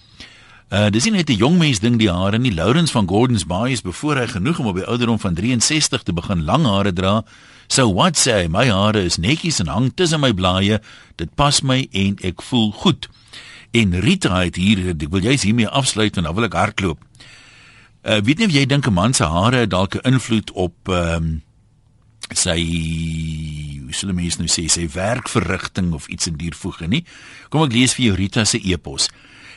Uh 0.72 0.88
dis 0.88 1.04
nie 1.04 1.12
net 1.12 1.28
'n 1.28 1.36
jong 1.36 1.58
mens 1.58 1.80
ding 1.80 1.98
die 1.98 2.08
hare 2.08 2.38
nie. 2.38 2.54
Lawrence 2.54 2.92
van 2.92 3.08
Gordons 3.08 3.44
Bay 3.44 3.72
is 3.72 3.82
bevoorreg 3.82 4.30
genoeg 4.32 4.58
om 4.58 4.66
op 4.66 4.76
die 4.76 4.86
ouderdom 4.86 5.18
van 5.18 5.34
63 5.34 6.02
te 6.02 6.12
begin 6.12 6.44
lang 6.44 6.64
hare 6.64 6.92
dra. 6.92 7.24
So 7.66 7.92
what 7.92 8.16
say, 8.16 8.48
my 8.48 8.70
hare 8.70 9.02
is 9.02 9.16
netjies 9.16 9.60
en 9.60 9.66
hang 9.66 9.92
tussen 9.94 10.20
my 10.20 10.32
blaaie. 10.32 10.80
Dit 11.16 11.34
pas 11.34 11.60
my 11.60 11.88
en 11.90 12.16
ek 12.22 12.42
voel 12.42 12.72
goed. 12.72 13.08
En 13.70 14.00
Rita 14.00 14.40
het 14.40 14.56
hier, 14.56 14.88
ek 14.88 15.10
wil 15.10 15.20
jy's 15.20 15.42
hiermee 15.42 15.68
afsluit 15.68 16.16
en 16.16 16.22
dan 16.22 16.34
wil 16.34 16.44
ek 16.44 16.56
hardloop. 16.56 16.98
Uh 18.04 18.20
weet 18.24 18.38
nie 18.38 18.46
of 18.46 18.52
jy 18.52 18.64
dink 18.66 18.86
'n 18.86 18.94
man 18.94 19.12
se 19.12 19.24
hare 19.24 19.66
dalk 19.66 19.94
'n 19.94 20.08
invloed 20.12 20.52
op 20.52 20.88
ehm 20.88 21.16
um, 21.16 21.42
sy 22.32 22.56
hoe 23.84 23.92
sou 23.92 24.12
mense 24.12 24.38
nou 24.38 24.48
sê 24.48 24.64
sy 24.68 24.88
werkverrigting 24.88 25.92
of 25.92 26.08
iets 26.08 26.26
in 26.26 26.36
dier 26.36 26.54
voege 26.56 26.88
nie. 26.88 27.04
Kom 27.50 27.62
ek 27.62 27.72
lees 27.72 27.94
vir 27.94 28.04
jou 28.06 28.14
Rita 28.16 28.44
se 28.44 28.58
e-pos. 28.58 29.10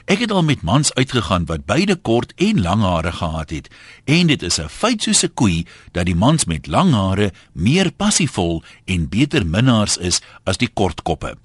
Ek 0.05 0.19
het 0.21 0.31
al 0.31 0.43
met 0.45 0.61
mans 0.61 0.93
uitgegaan 0.93 1.47
wat 1.49 1.65
beide 1.65 1.95
kort 1.95 2.33
en 2.37 2.61
lang 2.61 2.81
hare 2.85 3.11
gehad 3.11 3.49
het 3.49 3.69
en 4.05 4.27
dit 4.27 4.41
is 4.41 4.59
'n 4.61 4.69
feit 4.69 5.01
soos 5.01 5.23
'n 5.25 5.33
koei 5.33 5.65
dat 5.91 6.05
die 6.05 6.15
mans 6.15 6.45
met 6.45 6.67
lang 6.67 6.93
hare 6.93 7.33
meer 7.53 7.91
passievol 7.91 8.63
en 8.85 9.09
beter 9.09 9.45
minnaars 9.45 9.97
is 9.97 10.21
as 10.43 10.57
die 10.57 10.69
kort 10.73 11.01
koppe. 11.01 11.37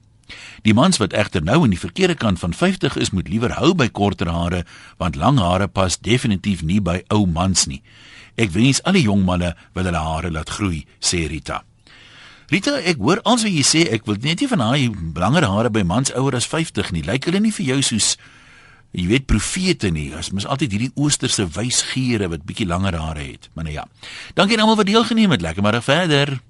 Die 0.62 0.74
mans 0.74 0.96
wat 0.96 1.12
egter 1.12 1.42
nou 1.42 1.62
aan 1.62 1.70
die 1.70 1.78
verkeerde 1.78 2.14
kant 2.14 2.38
van 2.38 2.54
50 2.54 2.96
is, 2.96 3.10
moet 3.10 3.28
liewer 3.28 3.52
hou 3.52 3.74
by 3.74 3.88
korter 3.88 4.28
hare 4.28 4.64
want 4.96 5.16
lang 5.16 5.38
hare 5.38 5.68
pas 5.68 5.98
definitief 5.98 6.62
nie 6.62 6.80
by 6.80 7.02
ou 7.08 7.26
mans 7.26 7.66
nie. 7.66 7.82
Ek 8.36 8.50
wens 8.50 8.82
al 8.82 8.92
die 8.92 9.02
jong 9.02 9.24
manne 9.24 9.56
wil 9.72 9.84
hulle 9.84 9.98
hare 9.98 10.30
laat 10.30 10.50
groei, 10.50 10.86
sê 11.00 11.28
Rita. 11.28 11.64
Rita, 12.50 12.76
ek 12.82 12.96
hoor 12.96 13.20
alsoos 13.24 13.50
jy 13.50 13.62
sê 13.62 13.92
ek 13.92 14.06
wil 14.06 14.16
net 14.20 14.40
nie 14.40 14.48
van 14.48 14.58
daai 14.58 14.90
langer 15.14 15.46
hare 15.46 15.70
by 15.70 15.82
mans 15.82 16.12
ouer 16.12 16.34
as 16.34 16.46
50 16.46 16.92
nie. 16.92 17.02
Lyk 17.02 17.24
hulle 17.24 17.40
nie 17.40 17.52
vir 17.52 17.66
jou 17.66 17.82
soos 17.82 18.16
Jy 18.90 19.06
weet 19.06 19.26
profete 19.30 19.90
nie, 19.94 20.08
as 20.18 20.32
mens 20.34 20.48
altyd 20.50 20.74
hierdie 20.74 20.92
oosterse 20.98 21.46
wysgeere 21.54 22.26
wat 22.32 22.46
bietjie 22.46 22.66
langer 22.66 22.96
hare 22.98 23.22
het. 23.22 23.50
Maar 23.54 23.68
nou 23.68 23.74
ja. 23.76 23.86
Dankie 24.34 24.56
aan 24.56 24.66
almal 24.66 24.80
wat 24.82 24.90
deelgeneem 24.90 25.30
het. 25.30 25.44
Lekker 25.44 25.62
maar 25.62 25.78
verder. 25.82 26.40